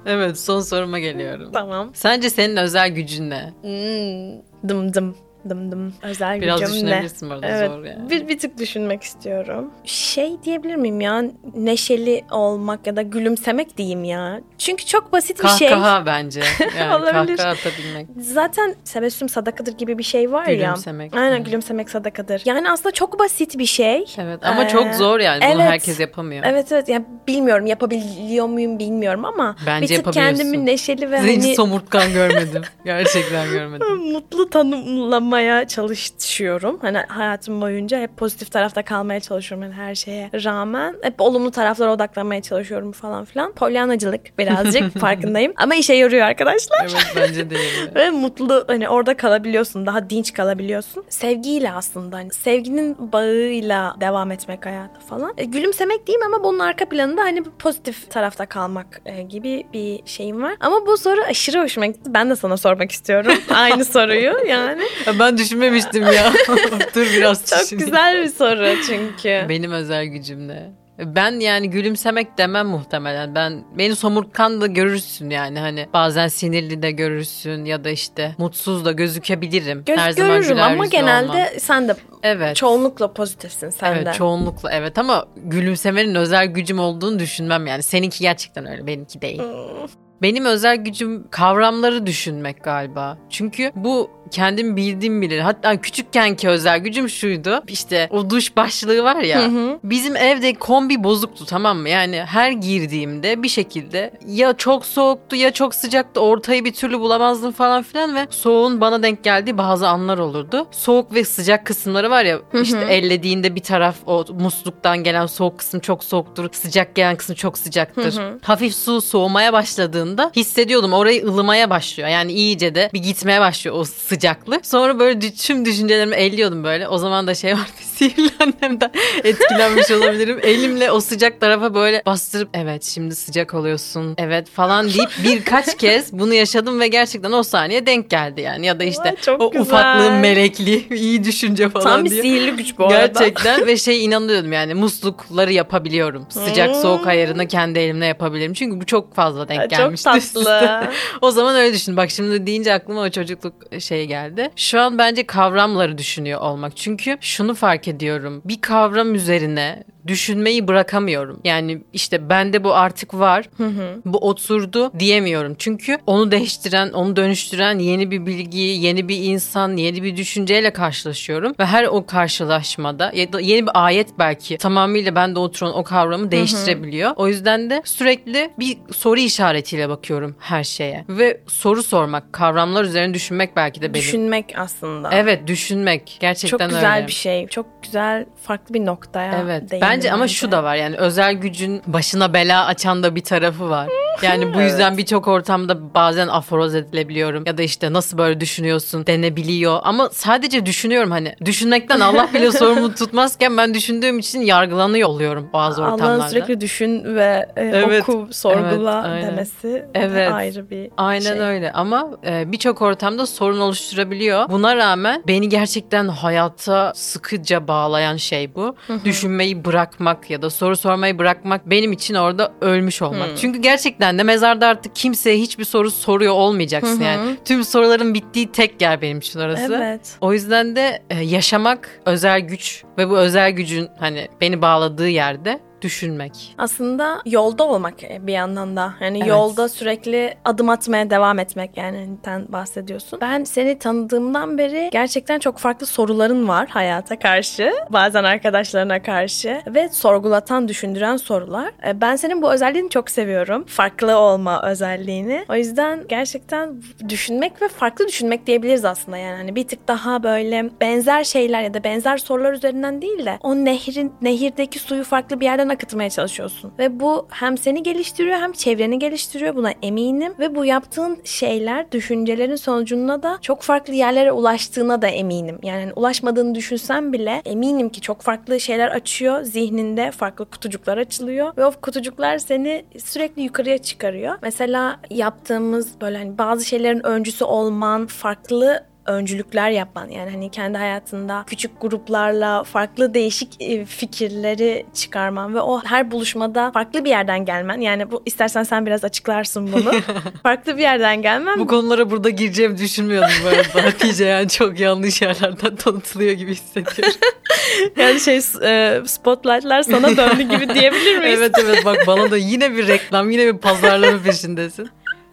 evet 0.05 0.39
son 0.39 0.61
soruma 0.61 0.99
geliyorum. 0.99 1.51
tamam. 1.53 1.91
Sence 1.93 2.29
senin 2.29 2.57
özel 2.57 2.89
gücün 2.89 3.29
ne? 3.29 3.53
Hmm, 3.61 4.69
dım 4.69 4.93
dım. 4.93 5.15
Dım 5.49 5.71
dım. 5.71 5.93
Özel 6.03 6.41
Biraz 6.41 6.59
gücüm 6.59 6.75
ne? 6.75 6.79
düşünebilirsin 6.81 7.29
bu 7.29 7.33
arada 7.33 7.47
Evet, 7.47 7.71
zor 7.71 7.83
yani. 7.83 8.09
bir, 8.09 8.27
bir 8.27 8.39
tık 8.39 8.57
düşünmek 8.57 9.03
istiyorum. 9.03 9.71
Şey 9.85 10.43
diyebilir 10.43 10.75
miyim 10.75 11.01
ya? 11.01 11.23
Neşeli 11.55 12.23
olmak 12.31 12.87
ya 12.87 12.95
da 12.95 13.01
gülümsemek 13.01 13.77
diyeyim 13.77 14.03
ya. 14.03 14.41
Çünkü 14.57 14.85
çok 14.85 15.11
basit 15.13 15.43
bir 15.43 15.47
şey. 15.49 15.69
Kahkaha 15.69 16.05
bence. 16.05 16.41
Yani 16.79 16.95
Olabilir. 16.95 17.37
kahkaha 17.37 17.49
atabilmek. 17.67 18.07
Zaten 18.17 18.75
sebessüm 18.83 19.29
sadakadır 19.29 19.77
gibi 19.77 19.97
bir 19.97 20.03
şey 20.03 20.31
var 20.31 20.45
ya. 20.45 20.53
Gülümsemek. 20.55 21.15
Aynen 21.15 21.39
Hı. 21.39 21.43
gülümsemek 21.43 21.89
sadakadır. 21.89 22.41
Yani 22.45 22.71
aslında 22.71 22.91
çok 22.91 23.19
basit 23.19 23.57
bir 23.57 23.65
şey. 23.65 24.05
Evet 24.17 24.39
ama 24.45 24.63
Ee, 24.63 24.67
çok 24.67 24.93
zor 24.95 25.19
yani. 25.19 25.41
Bunu 25.41 25.61
evet. 25.61 25.71
herkes 25.71 25.99
yapamıyor. 25.99 26.43
Evet 26.47 26.71
evet 26.71 26.89
yani 26.89 27.05
bilmiyorum 27.27 27.65
yapabiliyor 27.65 28.45
muyum 28.45 28.79
bilmiyorum 28.79 29.25
ama 29.25 29.55
Bence 29.67 29.97
bir 29.97 30.03
tık 30.03 30.13
kendimi 30.13 30.65
neşeli 30.65 31.11
ve 31.11 31.21
Zenci 31.21 31.41
hani 31.41 31.55
somurtkan 31.55 32.13
görmedim. 32.13 32.61
Gerçekten 32.85 33.51
görmedim. 33.51 33.87
mutlu 34.11 34.49
tanımlama 34.49 35.30
olmaya 35.31 35.67
çalışıyorum. 35.67 36.79
Hani 36.81 36.97
hayatım 36.97 37.61
boyunca 37.61 38.01
hep 38.01 38.17
pozitif 38.17 38.51
tarafta 38.51 38.83
kalmaya 38.83 39.19
çalışıyorum 39.19 39.63
yani 39.63 39.73
her 39.73 39.95
şeye 39.95 40.29
rağmen. 40.33 40.95
Hep 41.01 41.21
olumlu 41.21 41.51
taraflara 41.51 41.91
odaklanmaya 41.93 42.41
çalışıyorum 42.41 42.91
falan 42.91 43.25
filan. 43.25 43.51
Polyanacılık 43.51 44.37
birazcık 44.37 44.99
farkındayım. 44.99 45.53
Ama 45.55 45.75
işe 45.75 45.93
yarıyor 45.93 46.25
arkadaşlar. 46.25 46.79
Evet 46.81 47.13
bence 47.15 47.49
de. 47.49 47.55
Ve 47.95 48.09
mutlu 48.09 48.63
hani 48.67 48.89
orada 48.89 49.17
kalabiliyorsun. 49.17 49.85
Daha 49.85 50.09
dinç 50.09 50.33
kalabiliyorsun. 50.33 51.03
Sevgiyle 51.09 51.71
aslında 51.71 52.15
hani 52.17 52.33
sevginin 52.33 53.11
bağıyla 53.11 53.95
devam 54.01 54.31
etmek 54.31 54.65
hayata 54.65 54.99
falan. 54.99 55.33
E, 55.37 55.43
gülümsemek 55.45 56.07
diyeyim 56.07 56.25
ama 56.25 56.43
bunun 56.43 56.59
arka 56.59 56.85
planında 56.85 57.21
hani 57.21 57.43
pozitif 57.43 58.11
tarafta 58.11 58.45
kalmak 58.45 59.01
e, 59.05 59.21
gibi 59.21 59.65
bir 59.73 59.99
şeyim 60.05 60.43
var. 60.43 60.53
Ama 60.59 60.85
bu 60.87 60.97
soru 60.97 61.21
aşırı 61.21 61.61
hoşuma 61.61 61.85
gitti. 61.85 62.13
Ben 62.13 62.29
de 62.29 62.35
sana 62.35 62.57
sormak 62.57 62.91
istiyorum. 62.91 63.33
Aynı 63.55 63.85
soruyu 63.85 64.33
yani. 64.47 64.81
Ben 65.21 65.37
düşünmemiştim 65.37 66.03
ya. 66.03 66.33
Dur 66.95 67.05
biraz 67.17 67.45
Çok 67.45 67.59
düşüneyim. 67.59 67.85
güzel 67.85 68.23
bir 68.23 68.29
soru 68.29 68.83
çünkü. 68.87 69.45
Benim 69.49 69.71
özel 69.71 70.05
gücüm 70.05 70.47
ne? 70.47 70.71
Ben 70.99 71.39
yani 71.39 71.69
gülümsemek 71.69 72.37
demem 72.37 72.67
muhtemelen. 72.67 73.35
Ben 73.35 73.63
beni 73.77 73.95
somurtkan 73.95 74.61
da 74.61 74.67
görürsün 74.67 75.29
yani 75.29 75.59
hani 75.59 75.87
bazen 75.93 76.27
sinirli 76.27 76.81
de 76.81 76.91
görürsün 76.91 77.65
ya 77.65 77.83
da 77.83 77.89
işte 77.89 78.35
mutsuz 78.37 78.85
da 78.85 78.91
gözükebilirim. 78.91 79.83
Göz 79.85 79.97
Her 79.97 80.11
zaman 80.11 80.41
görürüm 80.41 80.59
ama 80.59 80.85
genelde 80.85 81.31
olmam. 81.31 81.47
sen 81.59 81.87
de 81.87 81.95
evet. 82.23 82.55
çoğunlukla 82.55 83.13
pozitifsin 83.13 83.69
sen 83.69 83.95
de. 83.95 83.99
Evet 84.01 84.15
çoğunlukla 84.15 84.71
evet 84.71 84.97
ama 84.97 85.25
gülümsemenin 85.35 86.15
özel 86.15 86.45
gücüm 86.45 86.79
olduğunu 86.79 87.19
düşünmem 87.19 87.67
yani. 87.67 87.83
Seninki 87.83 88.19
gerçekten 88.19 88.67
öyle 88.67 88.87
benimki 88.87 89.21
değil. 89.21 89.39
Hmm. 89.39 89.87
Benim 90.21 90.45
özel 90.45 90.75
gücüm 90.75 91.27
kavramları 91.29 92.05
düşünmek 92.05 92.63
galiba. 92.63 93.17
Çünkü 93.29 93.71
bu 93.75 94.09
kendim 94.31 94.75
bildiğim 94.75 95.21
bilir. 95.21 95.39
Hatta 95.39 95.81
küçükkenki 95.81 96.49
özel 96.49 96.79
gücüm 96.79 97.09
şuydu. 97.09 97.63
İşte 97.67 98.07
o 98.11 98.29
duş 98.29 98.55
başlığı 98.55 99.03
var 99.03 99.15
ya. 99.15 99.41
Hı 99.41 99.45
hı. 99.45 99.79
Bizim 99.83 100.15
evde 100.15 100.53
kombi 100.53 101.03
bozuktu 101.03 101.45
tamam 101.45 101.77
mı? 101.77 101.89
Yani 101.89 102.23
her 102.27 102.51
girdiğimde 102.51 103.43
bir 103.43 103.49
şekilde 103.49 104.11
ya 104.27 104.53
çok 104.53 104.85
soğuktu 104.85 105.35
ya 105.35 105.51
çok 105.51 105.75
sıcaktı. 105.75 106.19
Ortayı 106.19 106.65
bir 106.65 106.73
türlü 106.73 106.99
bulamazdım 106.99 107.51
falan 107.51 107.83
filan 107.83 108.15
ve 108.15 108.27
soğuğun 108.29 108.81
bana 108.81 109.03
denk 109.03 109.23
geldiği 109.23 109.57
bazı 109.57 109.87
anlar 109.87 110.17
olurdu. 110.17 110.67
Soğuk 110.71 111.13
ve 111.13 111.23
sıcak 111.23 111.65
kısımları 111.65 112.09
var 112.09 112.25
ya 112.25 112.35
Hı 112.51 112.57
hı. 112.57 112.61
işte 112.61 112.77
ellediğinde 112.89 113.55
bir 113.55 113.61
taraf 113.63 113.95
o 114.05 114.25
musluktan 114.39 114.97
gelen 115.03 115.25
soğuk 115.25 115.59
kısım 115.59 115.79
çok 115.79 116.03
soğuktur. 116.03 116.49
Sıcak 116.51 116.95
gelen 116.95 117.15
kısım 117.15 117.35
çok 117.35 117.57
sıcaktır. 117.57 118.17
Hı 118.17 118.21
hı. 118.21 118.39
Hafif 118.41 118.75
su 118.75 119.01
soğumaya 119.01 119.53
başladığında 119.53 120.31
hissediyordum 120.35 120.93
orayı 120.93 121.25
ılımaya 121.25 121.69
başlıyor. 121.69 122.09
Yani 122.09 122.31
iyice 122.31 122.75
de 122.75 122.89
bir 122.93 122.99
gitmeye 122.99 123.41
başlıyor 123.41 123.75
o 123.75 123.85
sıcaklık. 124.25 124.65
Sonra 124.65 124.99
böyle 124.99 125.19
tüm 125.31 125.65
düşüncelerimi 125.65 126.15
elliyordum 126.15 126.63
böyle. 126.63 126.87
O 126.87 126.97
zaman 126.97 127.27
da 127.27 127.35
şey 127.35 127.53
vardı 127.53 127.71
sihirli 127.95 128.29
annemden 128.39 128.91
etkilenmiş 129.23 129.91
olabilirim. 129.91 130.39
Elimle 130.43 130.91
o 130.91 130.99
sıcak 130.99 131.41
tarafa 131.41 131.73
böyle 131.73 132.03
bastırıp 132.05 132.49
evet 132.53 132.83
şimdi 132.83 133.15
sıcak 133.15 133.53
oluyorsun 133.53 134.15
evet 134.17 134.49
falan 134.49 134.89
deyip 134.93 135.09
birkaç 135.23 135.77
kez 135.77 136.13
bunu 136.13 136.33
yaşadım 136.33 136.79
ve 136.79 136.87
gerçekten 136.87 137.31
o 137.31 137.43
saniye 137.43 137.85
denk 137.85 138.09
geldi 138.09 138.41
yani. 138.41 138.65
Ya 138.65 138.79
da 138.79 138.83
işte 138.83 139.15
çok 139.21 139.41
o 139.41 139.51
güzel. 139.51 139.61
ufaklığın 139.65 140.13
melekliği 140.13 140.87
iyi 140.93 141.23
düşünce 141.23 141.69
falan 141.69 141.83
Tam 141.85 142.05
bir 142.05 142.09
diye. 142.09 142.21
sihirli 142.21 142.51
güç 142.51 142.77
bu 142.77 142.85
arada. 142.85 142.95
Gerçekten 143.19 143.67
ve 143.67 143.77
şey 143.77 144.05
inanıyordum 144.05 144.51
yani 144.51 144.73
muslukları 144.73 145.53
yapabiliyorum. 145.53 146.25
Sıcak 146.29 146.69
Hmm. 146.75 146.81
soğuk 146.81 147.07
ayarını 147.07 147.47
kendi 147.47 147.79
elimle 147.79 148.05
yapabilirim. 148.05 148.53
Çünkü 148.53 148.81
bu 148.81 148.85
çok 148.85 149.15
fazla 149.15 149.47
denk 149.47 149.61
Çok 149.61 149.69
gelmişti. 149.69 150.09
üste. 150.17 150.43
tatlı. 150.43 150.91
o 151.21 151.31
zaman 151.31 151.55
öyle 151.55 151.73
düşün. 151.73 151.97
Bak 151.97 152.11
şimdi 152.11 152.47
deyince 152.47 152.73
aklıma 152.73 153.01
o 153.01 153.09
çocukluk 153.09 153.53
şey 153.79 154.10
geldi. 154.11 154.49
Şu 154.55 154.79
an 154.79 154.97
bence 154.97 155.27
kavramları 155.27 155.97
düşünüyor 155.97 156.41
olmak. 156.41 156.77
Çünkü 156.77 157.17
şunu 157.21 157.55
fark 157.55 157.87
ediyorum. 157.87 158.41
Bir 158.45 158.61
kavram 158.61 159.15
üzerine 159.15 159.83
düşünmeyi 160.07 160.67
bırakamıyorum. 160.67 161.39
Yani 161.43 161.81
işte 161.93 162.29
bende 162.29 162.63
bu 162.63 162.73
artık 162.75 163.13
var. 163.13 163.49
Hı 163.57 163.65
hı. 163.67 164.01
Bu 164.05 164.17
oturdu 164.17 164.91
diyemiyorum. 164.99 165.55
Çünkü 165.59 165.97
onu 166.07 166.31
değiştiren, 166.31 166.89
onu 166.91 167.15
dönüştüren 167.15 167.79
yeni 167.79 168.11
bir 168.11 168.25
bilgi, 168.25 168.59
yeni 168.59 169.07
bir 169.07 169.17
insan, 169.23 169.77
yeni 169.77 170.03
bir 170.03 170.17
düşünceyle 170.17 170.73
karşılaşıyorum. 170.73 171.53
Ve 171.59 171.65
her 171.65 171.83
o 171.83 172.05
karşılaşmada 172.05 173.11
ya 173.15 173.33
da 173.33 173.39
yeni 173.39 173.65
bir 173.65 173.71
ayet 173.73 174.19
belki 174.19 174.57
tamamıyla 174.57 175.15
bende 175.15 175.39
oturan 175.39 175.77
o 175.77 175.83
kavramı 175.83 176.31
değiştirebiliyor. 176.31 177.11
O 177.15 177.27
yüzden 177.27 177.69
de 177.69 177.81
sürekli 177.85 178.49
bir 178.59 178.77
soru 178.93 179.19
işaretiyle 179.19 179.89
bakıyorum 179.89 180.35
her 180.39 180.63
şeye. 180.63 181.05
Ve 181.09 181.41
soru 181.47 181.83
sormak, 181.83 182.33
kavramlar 182.33 182.83
üzerine 182.83 183.13
düşünmek 183.13 183.55
belki 183.55 183.81
de 183.81 183.83
benim. 183.93 183.93
Düşünmek 183.93 184.53
aslında. 184.57 185.09
Evet 185.13 185.47
düşünmek. 185.47 186.17
Gerçekten 186.19 186.57
Çok 186.57 186.69
güzel 186.69 186.95
öyle. 186.95 187.07
bir 187.07 187.11
şey. 187.11 187.47
Çok 187.47 187.83
güzel 187.83 188.25
farklı 188.43 188.73
bir 188.73 188.85
noktaya 188.85 189.41
Evet. 189.43 189.71
değindin 189.71 189.85
Bence 189.91 190.11
ama 190.11 190.27
şu 190.27 190.51
da 190.51 190.63
var 190.63 190.75
yani 190.75 190.95
özel 190.97 191.33
gücün 191.33 191.81
başına 191.87 192.33
bela 192.33 192.65
açan 192.65 193.03
da 193.03 193.15
bir 193.15 193.23
tarafı 193.23 193.69
var. 193.69 193.87
Yani 194.21 194.53
bu 194.53 194.61
yüzden 194.61 194.97
birçok 194.97 195.27
ortamda 195.27 195.93
bazen 195.93 196.27
aforoz 196.27 196.75
edilebiliyorum 196.75 197.43
ya 197.45 197.57
da 197.57 197.61
işte 197.61 197.93
nasıl 197.93 198.17
böyle 198.17 198.39
düşünüyorsun 198.39 199.07
denebiliyor 199.07 199.79
ama 199.83 200.09
sadece 200.09 200.65
düşünüyorum 200.65 201.11
hani 201.11 201.35
düşünmekten 201.45 201.99
Allah 201.99 202.29
bile 202.33 202.51
sorumlu 202.61 202.95
tutmazken 202.95 203.57
ben 203.57 203.73
düşündüğüm 203.73 204.19
için 204.19 204.41
yargılanıyor 204.41 205.09
oluyorum 205.09 205.49
bazı 205.53 205.81
ortamlarda. 205.81 206.13
Allah'ın 206.13 206.29
sürekli 206.29 206.61
düşün 206.61 207.15
ve 207.15 207.45
e, 207.55 207.61
Evet, 207.65 208.09
oku, 208.09 208.27
sorgula 208.31 209.03
evet, 209.07 209.13
aynen. 209.15 209.27
demesi 209.31 209.85
Evet. 209.95 210.31
ayrı 210.31 210.69
bir 210.69 210.89
Aynen 210.97 211.33
şey. 211.33 211.41
öyle 211.41 211.71
ama 211.71 212.09
e, 212.25 212.51
birçok 212.51 212.81
ortamda 212.81 213.25
sorun 213.25 213.59
oluşturabiliyor. 213.59 214.49
Buna 214.49 214.75
rağmen 214.75 215.23
beni 215.27 215.49
gerçekten 215.49 216.07
hayata 216.07 216.91
sıkıca 216.95 217.67
bağlayan 217.67 218.17
şey 218.17 218.55
bu. 218.55 218.75
Düşünmeyi 219.05 219.63
bırakmak 219.81 220.29
ya 220.29 220.41
da 220.41 220.49
soru 220.49 220.77
sormayı 220.77 221.17
bırakmak 221.17 221.69
benim 221.69 221.91
için 221.91 222.15
orada 222.15 222.51
ölmüş 222.61 223.01
olmak. 223.01 223.29
Hı. 223.29 223.35
Çünkü 223.35 223.59
gerçekten 223.59 224.17
de 224.17 224.23
mezarda 224.23 224.67
artık 224.67 224.95
kimseye 224.95 225.37
hiçbir 225.37 225.63
soru 225.63 225.91
soruyor 225.91 226.33
olmayacaksın 226.33 226.95
Hı 226.95 226.99
hı. 226.99 227.03
yani. 227.03 227.37
Tüm 227.45 227.63
soruların 227.63 228.13
bittiği 228.13 228.51
tek 228.51 228.81
yer 228.81 229.01
benim 229.01 229.17
için 229.17 229.39
orası. 229.39 229.81
Evet. 229.83 230.17
O 230.21 230.33
yüzden 230.33 230.75
de 230.75 231.03
e, 231.09 231.19
yaşamak 231.19 232.01
özel 232.05 232.39
güç 232.39 232.83
ve 232.97 233.09
bu 233.09 233.17
özel 233.17 233.51
gücün 233.51 233.87
hani 233.99 234.27
beni 234.41 234.61
bağladığı 234.61 235.09
yerde 235.09 235.59
düşünmek. 235.81 236.55
Aslında 236.57 237.21
yolda 237.25 237.63
olmak 237.63 237.93
bir 238.19 238.33
yandan 238.33 238.75
da. 238.75 238.93
Yani 239.01 239.17
Evet. 239.17 239.27
yolda 239.29 239.69
sürekli 239.69 240.33
adım 240.45 240.69
atmaya 240.69 241.09
devam 241.09 241.39
etmek 241.39 241.77
yani 241.77 242.07
sen 242.25 242.45
bahsediyorsun. 242.51 243.19
Ben 243.21 243.43
seni 243.43 243.79
tanıdığımdan 243.79 244.57
beri 244.57 244.89
gerçekten 244.91 245.39
çok 245.39 245.57
farklı 245.57 245.85
soruların 245.85 246.47
var 246.47 246.67
hayata 246.69 247.19
karşı. 247.19 247.71
Bazen 247.89 248.23
arkadaşlarına 248.23 249.01
karşı 249.01 249.61
ve 249.67 249.89
sorgulatan, 249.89 250.67
düşündüren 250.67 251.17
sorular. 251.17 251.71
E, 251.87 252.01
Ben 252.01 252.15
senin 252.15 252.41
bu 252.41 252.53
özelliğini 252.53 252.89
çok 252.89 253.09
seviyorum. 253.09 253.63
Farklı 253.67 254.17
olma 254.17 254.69
özelliğini. 254.69 255.45
O 255.49 255.55
yüzden 255.55 256.03
gerçekten 256.09 256.81
düşünmek 257.09 257.61
ve 257.61 257.67
farklı 257.67 258.07
düşünmek 258.07 258.47
diyebiliriz 258.47 258.85
aslında 258.85 259.17
yani. 259.17 259.37
Hani 259.37 259.55
bir 259.55 259.67
tık 259.67 259.87
daha 259.87 260.23
böyle 260.23 260.69
benzer 260.81 261.23
şeyler 261.23 261.61
ya 261.61 261.73
da 261.73 261.83
benzer 261.83 262.17
sorular 262.17 262.53
üzerinden 262.53 263.01
değil 263.01 263.25
de 263.25 263.37
o 263.43 263.55
nehrin 263.55 264.13
nehirdeki 264.21 264.79
suyu 264.79 265.03
farklı 265.03 265.39
bir 265.39 265.45
yerden 265.45 265.69
akıtmaya 265.71 266.09
çalışıyorsun. 266.09 266.71
Ve 266.79 266.99
bu 266.99 267.27
hem 267.29 267.57
seni 267.57 267.83
geliştiriyor 267.83 268.37
hem 268.37 268.51
çevreni 268.51 268.99
geliştiriyor. 268.99 269.55
Buna 269.55 269.71
eminim. 269.81 270.33
Ve 270.39 270.55
bu 270.55 270.65
yaptığın 270.65 271.19
şeyler 271.23 271.91
düşüncelerin 271.91 272.55
sonucunda 272.55 273.23
da 273.23 273.37
çok 273.41 273.61
farklı 273.61 273.93
yerlere 273.93 274.31
ulaştığına 274.31 275.01
da 275.01 275.07
eminim. 275.07 275.59
Yani 275.63 275.93
ulaşmadığını 275.95 276.55
düşünsem 276.55 277.13
bile 277.13 277.41
eminim 277.45 277.89
ki 277.89 278.01
çok 278.01 278.21
farklı 278.21 278.59
şeyler 278.59 278.87
açıyor. 278.87 279.43
Zihninde 279.43 280.11
farklı 280.11 280.45
kutucuklar 280.45 280.97
açılıyor. 280.97 281.57
Ve 281.57 281.65
o 281.65 281.71
kutucuklar 281.71 282.37
seni 282.37 282.85
sürekli 283.05 283.41
yukarıya 283.41 283.77
çıkarıyor. 283.77 284.37
Mesela 284.41 284.99
yaptığımız 285.09 286.01
böyle 286.01 286.17
hani 286.17 286.37
bazı 286.37 286.65
şeylerin 286.65 287.05
öncüsü 287.05 287.45
olman, 287.45 288.07
farklı 288.07 288.90
öncülükler 289.05 289.69
yapman 289.69 290.07
yani 290.07 290.31
hani 290.31 290.51
kendi 290.51 290.77
hayatında 290.77 291.43
küçük 291.47 291.81
gruplarla 291.81 292.63
farklı 292.63 293.13
değişik 293.13 293.61
e, 293.61 293.85
fikirleri 293.85 294.85
çıkarman 294.93 295.55
ve 295.55 295.61
o 295.61 295.81
her 295.85 296.11
buluşmada 296.11 296.71
farklı 296.71 297.05
bir 297.05 297.09
yerden 297.09 297.45
gelmen 297.45 297.81
yani 297.81 298.11
bu 298.11 298.23
istersen 298.25 298.63
sen 298.63 298.85
biraz 298.85 299.03
açıklarsın 299.03 299.73
bunu 299.73 299.91
farklı 300.43 300.77
bir 300.77 300.81
yerden 300.81 301.21
gelmen 301.21 301.59
Bu 301.59 301.67
konulara 301.67 302.11
burada 302.11 302.29
gireceğimi 302.29 302.77
düşünmüyordum 302.77 303.29
bu 303.43 303.47
arada. 303.47 303.87
Hatice 303.87 304.25
yani 304.25 304.49
çok 304.49 304.79
yanlış 304.79 305.21
yerlerden 305.21 305.75
tanıtılıyor 305.75 306.31
gibi 306.31 306.51
hissediyorum. 306.51 307.19
yani 307.97 308.19
şey 308.19 308.41
e, 308.63 309.01
spotlightlar 309.05 309.81
sana 309.81 310.17
döndü 310.17 310.41
gibi 310.41 310.73
diyebilir 310.73 311.17
miyiz? 311.17 311.39
evet 311.39 311.55
evet 311.63 311.85
bak 311.85 311.97
bana 312.07 312.31
da 312.31 312.37
yine 312.37 312.75
bir 312.75 312.87
reklam 312.87 313.29
yine 313.29 313.53
bir 313.53 313.57
pazarlama 313.57 314.23
peşindesin. 314.23 314.89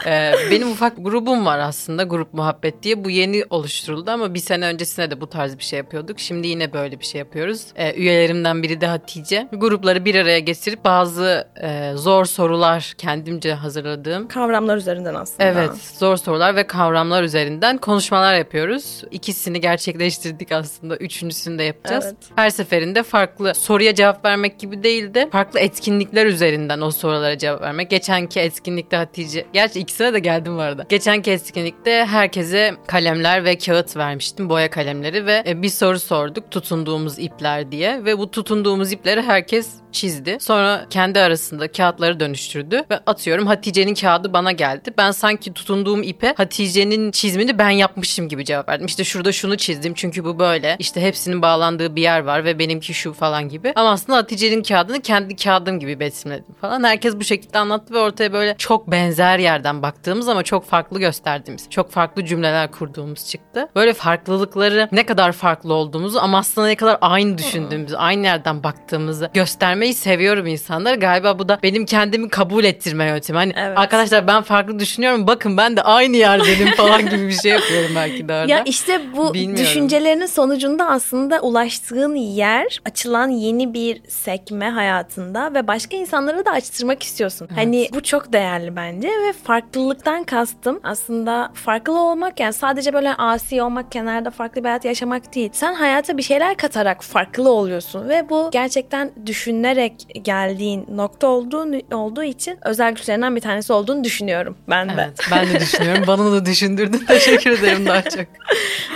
Ee, 0.06 0.32
benim 0.50 0.70
ufak 0.72 1.04
grubum 1.04 1.46
var 1.46 1.58
aslında 1.58 2.02
grup 2.02 2.34
muhabbet 2.34 2.82
diye. 2.82 3.04
Bu 3.04 3.10
yeni 3.10 3.44
oluşturuldu 3.50 4.10
ama 4.10 4.34
bir 4.34 4.38
sene 4.38 4.66
öncesinde 4.66 5.10
de 5.10 5.20
bu 5.20 5.26
tarz 5.26 5.58
bir 5.58 5.64
şey 5.64 5.76
yapıyorduk. 5.76 6.20
Şimdi 6.20 6.46
yine 6.48 6.72
böyle 6.72 7.00
bir 7.00 7.04
şey 7.04 7.18
yapıyoruz. 7.18 7.66
Ee, 7.76 7.94
üyelerimden 7.94 8.62
biri 8.62 8.80
de 8.80 8.86
Hatice. 8.86 9.48
Grupları 9.52 10.04
bir 10.04 10.14
araya 10.14 10.38
getirip 10.38 10.84
bazı 10.84 11.48
e, 11.62 11.92
zor 11.94 12.24
sorular 12.24 12.94
kendimce 12.98 13.54
hazırladığım. 13.54 14.28
Kavramlar 14.28 14.76
üzerinden 14.76 15.14
aslında. 15.14 15.44
Evet 15.44 15.70
zor 15.98 16.16
sorular 16.16 16.56
ve 16.56 16.66
kavramlar 16.66 17.22
üzerinden 17.22 17.78
konuşmalar 17.78 18.34
yapıyoruz. 18.34 19.02
İkisini 19.10 19.60
gerçekleştirdik 19.60 20.52
aslında. 20.52 20.96
Üçüncüsünü 20.96 21.58
de 21.58 21.62
yapacağız. 21.62 22.04
Evet. 22.04 22.16
Her 22.36 22.50
seferinde 22.50 23.02
farklı 23.02 23.54
soruya 23.54 23.94
cevap 23.94 24.24
vermek 24.24 24.58
gibi 24.58 24.82
değil 24.82 25.14
de 25.14 25.28
farklı 25.32 25.60
etkinlikler 25.60 26.26
üzerinden 26.26 26.80
o 26.80 26.90
sorulara 26.90 27.38
cevap 27.38 27.62
vermek. 27.62 27.90
Geçenki 27.90 28.40
etkinlikte 28.40 28.96
Hatice, 28.96 29.46
gerçi 29.52 29.80
ikisine 29.88 30.12
de 30.12 30.18
geldim 30.18 30.56
bu 30.56 30.60
arada. 30.60 30.86
Geçenki 30.88 31.30
etkinlikte 31.30 32.04
herkese 32.04 32.74
kalemler 32.86 33.44
ve 33.44 33.58
kağıt 33.58 33.96
vermiştim. 33.96 34.48
Boya 34.48 34.70
kalemleri 34.70 35.26
ve 35.26 35.44
e, 35.46 35.62
bir 35.62 35.68
soru 35.68 35.98
sorduk 35.98 36.50
tutunduğumuz 36.50 37.18
ipler 37.18 37.72
diye. 37.72 38.04
Ve 38.04 38.18
bu 38.18 38.30
tutunduğumuz 38.30 38.92
ipleri 38.92 39.22
herkes 39.22 39.70
çizdi. 39.92 40.36
Sonra 40.40 40.86
kendi 40.90 41.20
arasında 41.20 41.72
kağıtları 41.72 42.20
dönüştürdü 42.20 42.84
ve 42.90 43.00
atıyorum 43.06 43.46
Hatice'nin 43.46 43.94
kağıdı 43.94 44.32
bana 44.32 44.52
geldi. 44.52 44.90
Ben 44.98 45.10
sanki 45.10 45.52
tutunduğum 45.52 46.02
ipe 46.02 46.34
Hatice'nin 46.36 47.10
çizimini 47.10 47.58
ben 47.58 47.70
yapmışım 47.70 48.28
gibi 48.28 48.44
cevap 48.44 48.68
verdim. 48.68 48.86
İşte 48.86 49.04
şurada 49.04 49.32
şunu 49.32 49.56
çizdim 49.56 49.94
çünkü 49.94 50.24
bu 50.24 50.38
böyle. 50.38 50.76
İşte 50.78 51.00
hepsinin 51.00 51.42
bağlandığı 51.42 51.96
bir 51.96 52.02
yer 52.02 52.20
var 52.20 52.44
ve 52.44 52.58
benimki 52.58 52.94
şu 52.94 53.12
falan 53.12 53.48
gibi. 53.48 53.72
Ama 53.76 53.90
aslında 53.90 54.18
Hatice'nin 54.18 54.62
kağıdını 54.62 55.00
kendi 55.00 55.36
kağıdım 55.36 55.80
gibi 55.80 56.00
betimledim 56.00 56.54
falan. 56.60 56.84
Herkes 56.84 57.16
bu 57.16 57.24
şekilde 57.24 57.58
anlattı 57.58 57.94
ve 57.94 57.98
ortaya 57.98 58.32
böyle 58.32 58.54
çok 58.58 58.90
benzer 58.90 59.38
yerden 59.38 59.77
baktığımız 59.82 60.28
ama 60.28 60.42
çok 60.42 60.64
farklı 60.64 60.98
gösterdiğimiz, 60.98 61.70
çok 61.70 61.90
farklı 61.90 62.24
cümleler 62.24 62.70
kurduğumuz 62.70 63.28
çıktı. 63.28 63.68
Böyle 63.76 63.92
farklılıkları 63.94 64.88
ne 64.92 65.06
kadar 65.06 65.32
farklı 65.32 65.74
olduğumuzu 65.74 66.18
ama 66.18 66.38
aslında 66.38 66.66
ne 66.66 66.76
kadar 66.76 66.98
aynı 67.00 67.38
düşündüğümüzü, 67.38 67.96
aynı 67.96 68.26
yerden 68.26 68.62
baktığımızı 68.62 69.30
göstermeyi 69.34 69.94
seviyorum 69.94 70.46
insanlara. 70.46 70.94
Galiba 70.94 71.38
bu 71.38 71.48
da 71.48 71.58
benim 71.62 71.86
kendimi 71.86 72.28
kabul 72.28 72.64
ettirme 72.64 73.04
yöntemi. 73.04 73.36
Hani 73.36 73.52
Evet. 73.56 73.78
arkadaşlar 73.78 74.26
ben 74.26 74.42
farklı 74.42 74.78
düşünüyorum. 74.78 75.26
Bakın 75.26 75.56
ben 75.56 75.76
de 75.76 75.82
aynı 75.82 76.16
yerdenim 76.16 76.74
falan 76.76 77.10
gibi 77.10 77.26
bir 77.28 77.32
şey 77.32 77.52
yapıyorum 77.52 77.90
belki 77.96 78.28
de 78.28 78.32
orada. 78.32 78.46
Ya 78.52 78.62
işte 78.64 79.00
bu 79.16 79.34
Bilmiyorum. 79.34 79.64
düşüncelerinin 79.64 80.26
sonucunda 80.26 80.88
aslında 80.88 81.40
ulaştığın 81.40 82.14
yer 82.14 82.80
açılan 82.84 83.28
yeni 83.28 83.74
bir 83.74 84.02
sekme 84.08 84.70
hayatında 84.70 85.54
ve 85.54 85.66
başka 85.66 85.96
insanlara 85.96 86.44
da 86.44 86.50
açtırmak 86.50 87.02
istiyorsun. 87.02 87.48
Hani 87.54 87.88
bu 87.94 88.02
çok 88.02 88.32
değerli 88.32 88.76
bence 88.76 89.08
ve 89.08 89.32
farklılıktan 89.72 90.24
kastım 90.24 90.80
aslında 90.82 91.50
farklı 91.54 92.00
olmak 92.00 92.40
yani 92.40 92.52
sadece 92.52 92.92
böyle 92.92 93.14
asi 93.14 93.62
olmak, 93.62 93.92
kenarda 93.92 94.30
farklı 94.30 94.60
bir 94.60 94.68
hayat 94.68 94.84
yaşamak 94.84 95.34
değil. 95.34 95.50
Sen 95.52 95.74
hayata 95.74 96.16
bir 96.16 96.22
şeyler 96.22 96.56
katarak 96.56 97.04
farklı 97.04 97.50
oluyorsun 97.50 98.08
ve 98.08 98.28
bu 98.30 98.48
gerçekten 98.52 99.10
düşünerek 99.26 99.92
geldiğin 100.22 100.86
nokta 100.92 101.26
olduğu, 101.26 101.94
olduğu 101.94 102.22
için 102.22 102.58
özel 102.64 102.92
güçlerinden 102.94 103.36
bir 103.36 103.40
tanesi 103.40 103.72
olduğunu 103.72 104.04
düşünüyorum 104.04 104.56
ben 104.68 104.88
de. 104.88 104.92
Evet 104.98 105.18
ben 105.30 105.46
de 105.46 105.60
düşünüyorum. 105.60 106.04
Bana 106.06 106.32
da 106.32 106.46
düşündürdün. 106.46 106.98
Teşekkür 107.08 107.50
ederim 107.50 107.86
daha 107.86 108.02
çok. 108.02 108.26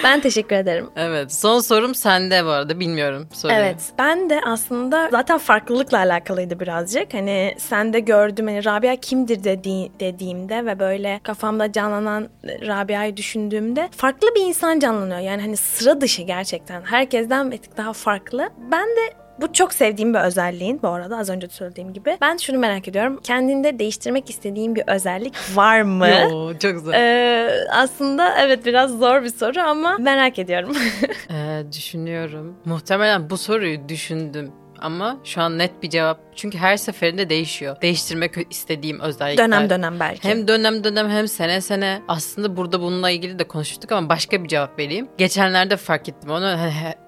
Ben 0.04 0.20
teşekkür 0.20 0.56
ederim. 0.56 0.90
Evet 0.96 1.34
son 1.34 1.60
sorum 1.60 1.94
sende 1.94 2.44
bu 2.44 2.48
arada 2.48 2.80
bilmiyorum 2.80 3.28
soruyu. 3.32 3.58
Evet 3.58 3.76
ben 3.98 4.30
de 4.30 4.40
aslında 4.46 5.08
zaten 5.10 5.38
farklılıkla 5.38 5.98
alakalıydı 5.98 6.60
birazcık. 6.60 7.14
Hani 7.14 7.54
sen 7.58 7.92
de 7.92 8.00
gördüm 8.00 8.46
hani 8.46 8.64
Rabia 8.64 8.96
kimdir 8.96 9.44
dedi, 9.44 10.00
dediğimde 10.00 10.61
ve 10.66 10.78
böyle 10.78 11.20
kafamda 11.22 11.72
canlanan 11.72 12.28
Rabia'yı 12.44 13.16
düşündüğümde 13.16 13.88
farklı 13.96 14.28
bir 14.34 14.40
insan 14.40 14.78
canlanıyor. 14.78 15.20
Yani 15.20 15.42
hani 15.42 15.56
sıra 15.56 16.00
dışı 16.00 16.22
gerçekten. 16.22 16.82
Herkesten 16.82 17.50
bir 17.50 17.58
tık 17.58 17.76
daha 17.76 17.92
farklı. 17.92 18.48
Ben 18.72 18.88
de 18.88 19.22
bu 19.40 19.52
çok 19.52 19.74
sevdiğim 19.74 20.14
bir 20.14 20.18
özelliğin 20.18 20.82
bu 20.82 20.88
arada 20.88 21.18
az 21.18 21.30
önce 21.30 21.48
de 21.48 21.52
söylediğim 21.52 21.92
gibi. 21.92 22.18
Ben 22.20 22.36
şunu 22.36 22.58
merak 22.58 22.88
ediyorum. 22.88 23.20
Kendinde 23.22 23.78
değiştirmek 23.78 24.30
istediğin 24.30 24.74
bir 24.74 24.82
özellik 24.86 25.34
var 25.54 25.82
mı? 25.82 26.08
Yo, 26.08 26.52
çok 26.58 26.72
güzel. 26.72 26.92
Ee, 26.94 27.50
aslında 27.72 28.34
evet 28.38 28.66
biraz 28.66 28.98
zor 28.98 29.22
bir 29.22 29.28
soru 29.28 29.60
ama 29.60 29.96
merak 29.98 30.38
ediyorum. 30.38 30.76
Ee, 31.30 31.62
düşünüyorum. 31.72 32.56
Muhtemelen 32.64 33.30
bu 33.30 33.36
soruyu 33.36 33.88
düşündüm. 33.88 34.52
Ama 34.80 35.16
şu 35.24 35.40
an 35.42 35.58
net 35.58 35.82
bir 35.82 35.90
cevap. 35.90 36.18
Çünkü 36.37 36.59
her 36.59 36.76
seferinde 36.76 37.30
değişiyor. 37.30 37.76
Değiştirmek 37.83 38.33
istediğim 38.51 39.01
özellikler. 39.01 39.47
dönem 39.47 39.70
dönem 39.70 40.01
belki. 40.01 40.28
Hem 40.28 40.49
dönem 40.49 40.85
dönem 40.85 41.11
hem 41.11 41.28
sene 41.28 41.61
sene 41.61 42.03
aslında 42.09 42.57
burada 42.57 42.80
bununla 42.80 43.11
ilgili 43.11 43.39
de 43.39 43.45
konuştuk 43.45 43.93
ama 43.93 44.09
başka 44.09 44.45
bir 44.45 44.49
cevap 44.49 44.78
vereyim. 44.78 45.09
Geçenlerde 45.18 45.76
fark 45.76 46.09
ettim 46.09 46.30
onu 46.30 46.57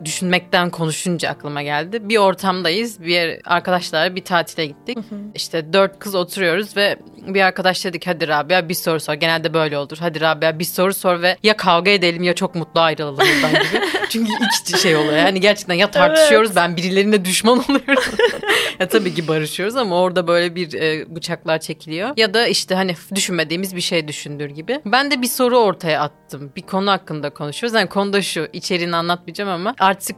düşünmekten 0.04 0.70
konuşunca 0.70 1.30
aklıma 1.30 1.62
geldi. 1.62 2.08
Bir 2.08 2.16
ortamdayız. 2.16 3.00
Bir 3.00 3.06
yer, 3.06 3.40
arkadaşlarla 3.44 4.16
bir 4.16 4.24
tatile 4.24 4.66
gittik. 4.66 4.98
İşte 5.34 5.72
dört 5.72 5.98
kız 5.98 6.14
oturuyoruz 6.14 6.76
ve 6.76 6.96
bir 7.26 7.40
arkadaş 7.40 7.84
dedik 7.84 8.06
hadi 8.06 8.28
Rabia 8.28 8.68
bir 8.68 8.74
soru 8.74 9.00
sor. 9.00 9.14
Genelde 9.14 9.54
böyle 9.54 9.78
olur. 9.78 9.96
Hadi 10.00 10.20
Rabia 10.20 10.58
bir 10.58 10.64
soru 10.64 10.94
sor 10.94 11.22
ve 11.22 11.36
ya 11.42 11.56
kavga 11.56 11.90
edelim 11.90 12.22
ya 12.22 12.34
çok 12.34 12.54
mutlu 12.54 12.80
ayrılalım 12.80 13.18
buradan 13.18 13.50
gibi. 13.50 13.82
Çünkü 14.08 14.32
iki 14.60 14.80
şey 14.80 14.96
oluyor. 14.96 15.16
Yani 15.16 15.40
gerçekten 15.40 15.74
ya 15.74 15.90
tartışıyoruz 15.90 16.56
ben 16.56 16.76
birilerine 16.76 17.24
düşman 17.24 17.58
oluyorum. 17.58 18.04
ya 18.80 18.88
tabii 18.88 19.13
ki 19.14 19.28
barışıyoruz 19.28 19.76
ama 19.76 20.00
orada 20.00 20.26
böyle 20.26 20.54
bir 20.54 20.72
e, 20.72 21.14
bıçaklar 21.16 21.58
çekiliyor. 21.58 22.10
Ya 22.16 22.34
da 22.34 22.46
işte 22.46 22.74
hani 22.74 22.94
düşünmediğimiz 23.14 23.76
bir 23.76 23.80
şey 23.80 24.08
düşündür 24.08 24.50
gibi. 24.50 24.80
Ben 24.86 25.10
de 25.10 25.22
bir 25.22 25.26
soru 25.26 25.58
ortaya 25.58 26.00
attım. 26.00 26.52
Bir 26.56 26.62
konu 26.62 26.90
hakkında 26.90 27.30
konuşuyoruz. 27.30 27.74
Yani 27.74 27.88
konu 27.88 28.12
da 28.12 28.22
şu. 28.22 28.48
içeriğini 28.52 28.96
anlatmayacağım 28.96 29.50
ama 29.50 29.74
artık 29.78 30.16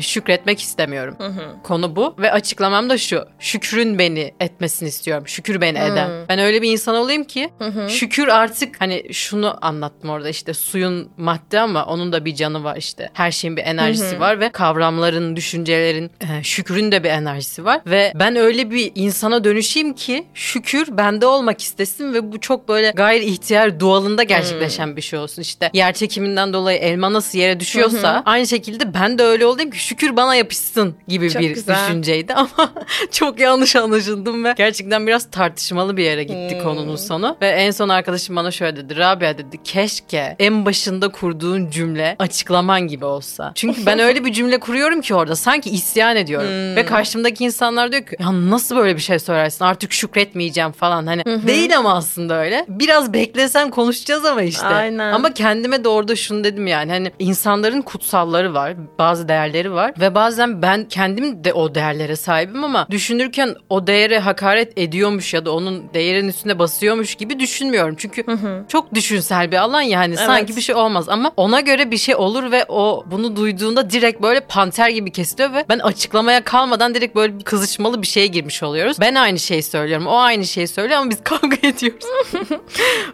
şükretmek 0.00 0.60
istemiyorum. 0.60 1.16
Konu 1.62 1.96
bu 1.96 2.14
ve 2.18 2.32
açıklamam 2.32 2.90
da 2.90 2.98
şu. 2.98 3.24
Şükrün 3.38 3.98
beni 3.98 4.34
etmesini 4.40 4.88
istiyorum. 4.88 5.28
Şükür 5.28 5.60
beni 5.60 5.78
eden. 5.78 6.10
Ben 6.28 6.38
öyle 6.38 6.62
bir 6.62 6.72
insan 6.72 6.94
olayım 6.94 7.24
ki 7.24 7.50
şükür 7.88 8.28
artık 8.28 8.80
hani 8.80 9.14
şunu 9.14 9.58
anlattım 9.62 10.10
orada 10.10 10.28
işte 10.28 10.54
suyun 10.54 11.10
madde 11.16 11.60
ama 11.60 11.84
onun 11.86 12.12
da 12.12 12.24
bir 12.24 12.34
canı 12.34 12.64
var 12.64 12.76
işte. 12.76 13.10
Her 13.12 13.30
şeyin 13.30 13.56
bir 13.56 13.62
enerjisi 13.62 14.20
var 14.20 14.40
ve 14.40 14.52
kavramların, 14.52 15.36
düşüncelerin, 15.36 16.10
e, 16.20 16.42
şükrün 16.42 16.92
de 16.92 17.04
bir 17.04 17.08
enerjisi 17.10 17.64
var 17.64 17.80
ve 17.86 18.12
ben 18.14 18.36
öyle 18.36 18.70
bir 18.70 18.92
insana 18.94 19.44
dönüşeyim 19.44 19.92
ki 19.94 20.26
şükür 20.34 20.96
bende 20.96 21.26
olmak 21.26 21.60
istesin 21.62 22.14
ve 22.14 22.32
bu 22.32 22.40
çok 22.40 22.68
böyle 22.68 22.90
gayri 22.90 23.24
ihtiyar 23.24 23.80
doğalında 23.80 24.22
gerçekleşen 24.22 24.96
bir 24.96 25.02
şey 25.02 25.18
olsun. 25.18 25.42
İşte 25.42 25.70
yer 25.72 25.92
çekiminden 25.92 26.52
dolayı 26.52 26.78
elma 26.78 27.12
nasıl 27.12 27.38
yere 27.38 27.60
düşüyorsa 27.60 28.22
aynı 28.26 28.46
şekilde 28.46 28.94
ben 28.94 29.18
de 29.18 29.22
öyle 29.22 29.46
olayım 29.46 29.70
ki 29.70 29.79
şükür 29.80 30.16
bana 30.16 30.34
yapışsın 30.34 30.94
gibi 31.08 31.30
Çok 31.30 31.42
bir 31.42 31.50
güzel. 31.50 31.88
düşünceydi 31.88 32.34
ama 32.34 32.72
çok 33.10 33.40
yanlış 33.40 33.76
anlaşıldım 33.76 34.44
ve 34.44 34.54
gerçekten 34.56 35.06
biraz 35.06 35.30
tartışmalı 35.30 35.96
bir 35.96 36.04
yere 36.04 36.22
gitti 36.24 36.50
Hmm. 36.56 36.62
konunun 36.62 36.96
sonu. 36.96 37.36
Ve 37.42 37.48
en 37.48 37.70
son 37.70 37.88
arkadaşım 37.88 38.36
bana 38.36 38.50
şöyle 38.50 38.76
dedi. 38.76 38.96
Rabia 38.96 39.38
dedi 39.38 39.62
keşke 39.64 40.36
en 40.38 40.66
başında 40.66 41.08
kurduğun 41.08 41.70
cümle 41.70 42.16
açıklaman 42.18 42.80
gibi 42.80 43.04
olsa. 43.04 43.52
Çünkü 43.54 43.86
ben 43.86 43.98
öyle 44.08 44.24
bir 44.24 44.32
cümle 44.32 44.60
kuruyorum 44.60 45.00
ki 45.00 45.14
orada 45.14 45.36
sanki 45.36 45.70
isyan 45.70 46.16
ediyorum. 46.16 46.48
Hmm. 46.48 46.76
Ve 46.76 46.86
karşımdaki 46.86 47.44
insanlar 47.44 47.92
diyor 47.92 48.02
ki 48.06 48.16
ya 48.20 48.50
nasıl 48.50 48.76
böyle 48.76 48.96
bir 48.96 49.00
şey 49.02 49.18
söylersin 49.18 49.64
artık 49.64 49.92
şükretmeyeceğim 49.92 50.72
falan. 50.72 51.06
Hani 51.06 51.24
değil 51.46 51.78
ama 51.78 51.94
aslında 51.94 52.34
öyle. 52.34 52.64
Biraz 52.68 53.12
beklesen 53.12 53.70
konuşacağız 53.70 54.24
ama 54.24 54.42
işte. 54.42 54.66
Aynen. 54.66 55.12
Ama 55.12 55.34
kendime 55.34 55.84
de 55.84 55.88
orada 55.88 56.16
şunu 56.16 56.44
dedim 56.44 56.66
yani 56.66 56.92
hani 56.92 57.12
insanların 57.18 57.82
kutsalları 57.82 58.54
var, 58.54 58.74
bazı 58.98 59.28
değerleri 59.28 59.69
var 59.70 59.92
ve 60.00 60.14
bazen 60.14 60.62
ben 60.62 60.84
kendim 60.84 61.44
de 61.44 61.52
o 61.52 61.74
değerlere 61.74 62.16
sahibim 62.16 62.64
ama 62.64 62.86
düşünürken 62.90 63.54
o 63.68 63.86
değere 63.86 64.18
hakaret 64.18 64.78
ediyormuş 64.78 65.34
ya 65.34 65.44
da 65.44 65.52
onun 65.52 65.94
değerin 65.94 66.28
üstüne 66.28 66.58
basıyormuş 66.58 67.14
gibi 67.14 67.40
düşünmüyorum. 67.40 67.94
Çünkü 67.98 68.24
çok 68.68 68.94
düşünsel 68.94 69.50
bir 69.52 69.56
alan 69.56 69.80
ya 69.80 69.98
hani 69.98 70.16
sanki 70.16 70.56
bir 70.56 70.60
şey 70.60 70.74
olmaz 70.74 71.08
ama 71.08 71.32
ona 71.36 71.60
göre 71.60 71.90
bir 71.90 71.96
şey 71.96 72.14
olur 72.14 72.52
ve 72.52 72.64
o 72.68 73.04
bunu 73.10 73.36
duyduğunda 73.36 73.90
direkt 73.90 74.22
böyle 74.22 74.40
panter 74.40 74.88
gibi 74.88 75.12
kesiliyor 75.12 75.52
ve 75.54 75.64
ben 75.68 75.78
açıklamaya 75.78 76.44
kalmadan 76.44 76.94
direkt 76.94 77.16
böyle 77.16 77.38
bir 77.38 77.44
kızışmalı 77.44 78.02
bir 78.02 78.06
şeye 78.06 78.26
girmiş 78.26 78.62
oluyoruz. 78.62 78.96
Ben 79.00 79.14
aynı 79.14 79.38
şeyi 79.38 79.62
söylüyorum, 79.62 80.06
o 80.06 80.16
aynı 80.16 80.46
şeyi 80.46 80.68
söylüyor 80.68 81.00
ama 81.00 81.10
biz 81.10 81.20
kavga 81.24 81.56
ediyoruz. 81.62 82.04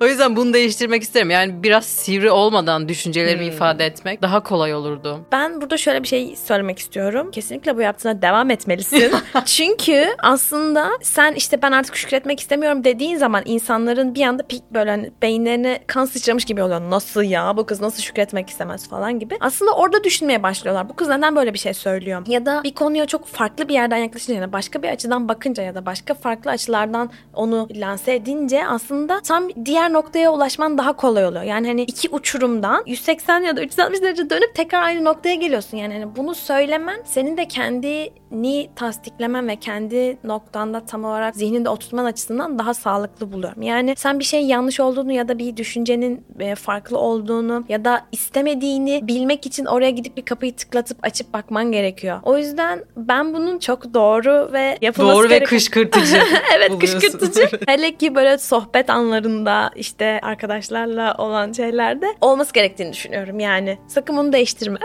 O 0.00 0.06
yüzden 0.06 0.36
bunu 0.36 0.54
değiştirmek 0.54 1.02
isterim. 1.02 1.30
Yani 1.30 1.62
biraz 1.62 1.84
sivri 1.84 2.30
olmadan 2.30 2.88
düşüncelerimi 2.88 3.44
ifade 3.46 3.86
etmek 3.86 4.22
daha 4.22 4.42
kolay 4.42 4.74
olurdu. 4.74 5.20
Ben 5.32 5.60
burada 5.60 5.76
şöyle 5.76 6.02
bir 6.02 6.08
şey 6.08 6.36
söylemek 6.46 6.78
istiyorum. 6.78 7.30
Kesinlikle 7.30 7.76
bu 7.76 7.80
yaptığına 7.80 8.22
devam 8.22 8.50
etmelisin. 8.50 9.12
Çünkü 9.44 10.06
aslında 10.22 10.90
sen 11.02 11.34
işte 11.34 11.62
ben 11.62 11.72
artık 11.72 11.96
şükretmek 11.96 12.40
istemiyorum 12.40 12.84
dediğin 12.84 13.16
zaman 13.16 13.42
insanların 13.44 14.14
bir 14.14 14.22
anda 14.22 14.42
pik 14.42 14.62
böyle 14.70 14.90
hani 14.90 15.12
beyinlerine 15.22 15.78
kan 15.86 16.04
sıçramış 16.04 16.44
gibi 16.44 16.62
oluyor. 16.62 16.80
Nasıl 16.90 17.22
ya 17.22 17.56
bu 17.56 17.66
kız 17.66 17.80
nasıl 17.80 18.02
şükretmek 18.02 18.50
istemez 18.50 18.88
falan 18.88 19.18
gibi. 19.18 19.36
Aslında 19.40 19.72
orada 19.72 20.04
düşünmeye 20.04 20.42
başlıyorlar. 20.42 20.88
Bu 20.88 20.96
kız 20.96 21.08
neden 21.08 21.36
böyle 21.36 21.54
bir 21.54 21.58
şey 21.58 21.74
söylüyor? 21.74 22.22
Ya 22.26 22.46
da 22.46 22.60
bir 22.64 22.74
konuya 22.74 23.06
çok 23.06 23.26
farklı 23.26 23.68
bir 23.68 23.74
yerden 23.74 23.96
yaklaşınca 23.96 24.34
ya 24.34 24.42
da 24.42 24.52
başka 24.52 24.82
bir 24.82 24.88
açıdan 24.88 25.28
bakınca 25.28 25.62
ya 25.62 25.74
da 25.74 25.86
başka 25.86 26.14
farklı 26.14 26.50
açılardan 26.50 27.10
onu 27.34 27.68
lanse 27.74 28.14
edince 28.14 28.66
aslında 28.66 29.20
tam 29.20 29.48
diğer 29.64 29.92
noktaya 29.92 30.32
ulaşman 30.32 30.78
daha 30.78 30.92
kolay 30.92 31.26
oluyor. 31.26 31.42
Yani 31.42 31.66
hani 31.66 31.82
iki 31.82 32.08
uçurumdan 32.08 32.82
180 32.86 33.40
ya 33.40 33.56
da 33.56 33.62
360 33.62 34.02
derece 34.02 34.30
dönüp 34.30 34.54
tekrar 34.54 34.82
aynı 34.82 35.04
noktaya 35.04 35.34
geliyorsun. 35.34 35.76
Yani 35.76 35.94
hani 35.94 36.16
bunu 36.16 36.34
söylemen 36.36 37.02
senin 37.04 37.36
de 37.36 37.48
kendini 37.48 38.70
tasdiklemen 38.76 39.48
ve 39.48 39.56
kendi 39.56 40.18
noktanda 40.24 40.86
tam 40.86 41.04
olarak 41.04 41.36
zihninde 41.36 41.68
oturtman 41.68 42.04
açısından 42.04 42.58
daha 42.58 42.74
sağlıklı 42.74 43.32
buluyorum. 43.32 43.62
Yani 43.62 43.94
sen 43.96 44.18
bir 44.18 44.24
şeyin 44.24 44.46
yanlış 44.46 44.80
olduğunu 44.80 45.12
ya 45.12 45.28
da 45.28 45.38
bir 45.38 45.56
düşüncenin 45.56 46.24
e, 46.40 46.54
farklı 46.54 46.98
olduğunu 46.98 47.64
ya 47.68 47.84
da 47.84 48.06
istemediğini 48.12 49.00
bilmek 49.08 49.46
için 49.46 49.64
oraya 49.64 49.90
gidip 49.90 50.16
bir 50.16 50.24
kapıyı 50.24 50.56
tıklatıp 50.56 50.98
açıp 51.02 51.32
bakman 51.32 51.72
gerekiyor. 51.72 52.20
O 52.22 52.38
yüzden 52.38 52.84
ben 52.96 53.34
bunun 53.34 53.58
çok 53.58 53.94
doğru 53.94 54.50
ve 54.52 54.78
yapılması 54.82 55.16
Doğru 55.16 55.30
ve 55.30 55.44
kışkırtıcı. 55.44 56.16
evet 56.56 56.70
buluyorsun. 56.70 57.00
kışkırtıcı. 57.00 57.48
Hele 57.66 57.96
ki 57.96 58.14
böyle 58.14 58.38
sohbet 58.38 58.90
anlarında 58.90 59.70
işte 59.76 60.20
arkadaşlarla 60.22 61.14
olan 61.18 61.52
şeylerde 61.52 62.06
olması 62.20 62.52
gerektiğini 62.52 62.92
düşünüyorum 62.92 63.40
yani. 63.40 63.78
Sakın 63.88 64.16
bunu 64.16 64.32
değiştirme. 64.32 64.78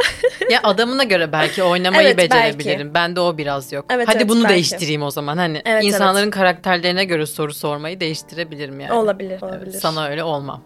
ya 0.52 0.60
adamına 0.64 1.04
göre 1.04 1.32
belki 1.42 1.64
oynamayı 1.64 2.08
Evet, 2.08 2.18
becerebilirim. 2.18 2.94
Bende 2.94 3.20
o 3.20 3.38
biraz 3.38 3.72
yok. 3.72 3.86
Evet, 3.90 4.08
Hadi 4.08 4.18
evet, 4.18 4.30
bunu 4.30 4.44
belki. 4.44 4.54
değiştireyim 4.54 5.04
o 5.04 5.12
zaman. 5.12 5.38
Hani 5.38 5.62
Evet, 5.66 5.84
insanların 5.84 6.30
karakterlerine 6.30 7.06
göre 7.06 7.26
soru 7.26 7.54
sormayı 7.54 8.00
değiştirebilirim 8.00 8.80
yani. 8.80 8.94
olabilir, 8.94 9.32
Evet, 9.32 9.44
olabilir. 9.44 9.72
sana 9.80 10.08
öyle 10.08 10.24
olmam. 10.24 10.64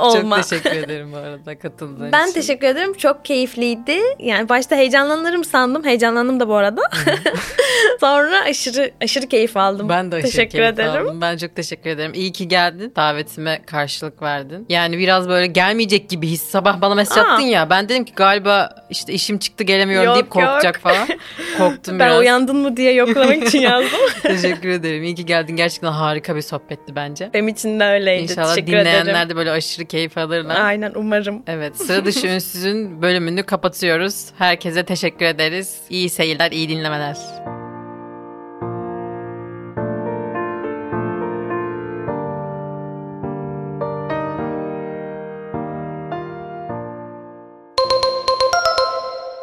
Olma. 0.00 0.36
Çok 0.42 0.48
teşekkür 0.50 0.76
ederim 0.78 1.12
bu 1.12 1.16
arada 1.16 1.58
katıldığın 1.58 2.12
Ben 2.12 2.24
için. 2.24 2.32
teşekkür 2.40 2.66
ederim. 2.66 2.92
Çok 2.94 3.24
keyifliydi. 3.24 3.98
Yani 4.18 4.48
başta 4.48 4.76
heyecanlanırım 4.76 5.44
sandım. 5.44 5.84
Heyecanlandım 5.84 6.40
da 6.40 6.48
bu 6.48 6.54
arada. 6.54 6.82
Sonra 8.00 8.40
aşırı 8.44 8.90
aşırı 9.02 9.26
keyif 9.26 9.56
aldım. 9.56 9.88
Ben 9.88 10.12
de 10.12 10.16
aşırı 10.16 10.30
teşekkür 10.30 10.58
keyif 10.58 10.74
ederim. 10.74 10.90
aldım. 11.06 11.20
Ben 11.20 11.36
çok 11.36 11.56
teşekkür 11.56 11.90
ederim. 11.90 12.12
İyi 12.14 12.32
ki 12.32 12.48
geldin. 12.48 12.92
Davetime 12.96 13.62
karşılık 13.66 14.22
verdin. 14.22 14.66
Yani 14.68 14.98
biraz 14.98 15.28
böyle 15.28 15.46
gelmeyecek 15.46 16.08
gibi 16.10 16.28
his. 16.28 16.42
Sabah 16.42 16.80
bana 16.80 16.94
mesaj 16.94 17.18
Aa. 17.18 17.20
attın 17.32 17.42
ya. 17.44 17.70
Ben 17.70 17.88
dedim 17.88 18.04
ki 18.04 18.12
galiba 18.16 18.70
işte 18.90 19.11
işim 19.12 19.38
çıktı 19.38 19.64
gelemiyorum 19.64 20.06
Yok, 20.06 20.14
deyip 20.14 20.30
korkacak 20.30 20.74
yok. 20.74 20.82
falan. 20.82 21.08
Korktum 21.58 21.98
Ben 21.98 22.06
biraz. 22.08 22.20
uyandın 22.20 22.56
mı 22.56 22.76
diye 22.76 22.92
yoklamak 22.92 23.42
için 23.48 23.60
yazdım. 23.70 23.98
teşekkür 24.22 24.68
ederim. 24.68 25.02
İyi 25.04 25.14
ki 25.14 25.26
geldin. 25.26 25.56
Gerçekten 25.56 25.92
harika 25.92 26.36
bir 26.36 26.40
sohbetti 26.42 26.96
bence. 26.96 27.30
Benim 27.34 27.48
için 27.48 27.80
de 27.80 27.84
öyleydi. 27.84 28.22
İnşallah 28.22 28.48
teşekkür 28.54 28.72
dinleyenler 28.72 29.12
ederim. 29.12 29.28
de 29.28 29.36
böyle 29.36 29.50
aşırı 29.50 29.84
keyif 29.84 30.18
alırlar. 30.18 30.60
Aynen 30.60 30.92
umarım. 30.94 31.42
Evet 31.46 31.76
sıra 31.76 32.04
dışı 32.04 32.26
ünsüzün 32.26 33.02
bölümünü 33.02 33.42
kapatıyoruz. 33.42 34.24
Herkese 34.38 34.84
teşekkür 34.84 35.24
ederiz. 35.26 35.76
İyi 35.90 36.10
seyirler, 36.10 36.52
iyi 36.52 36.68
dinlemeler. 36.68 37.16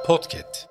Podcast. 0.09 0.68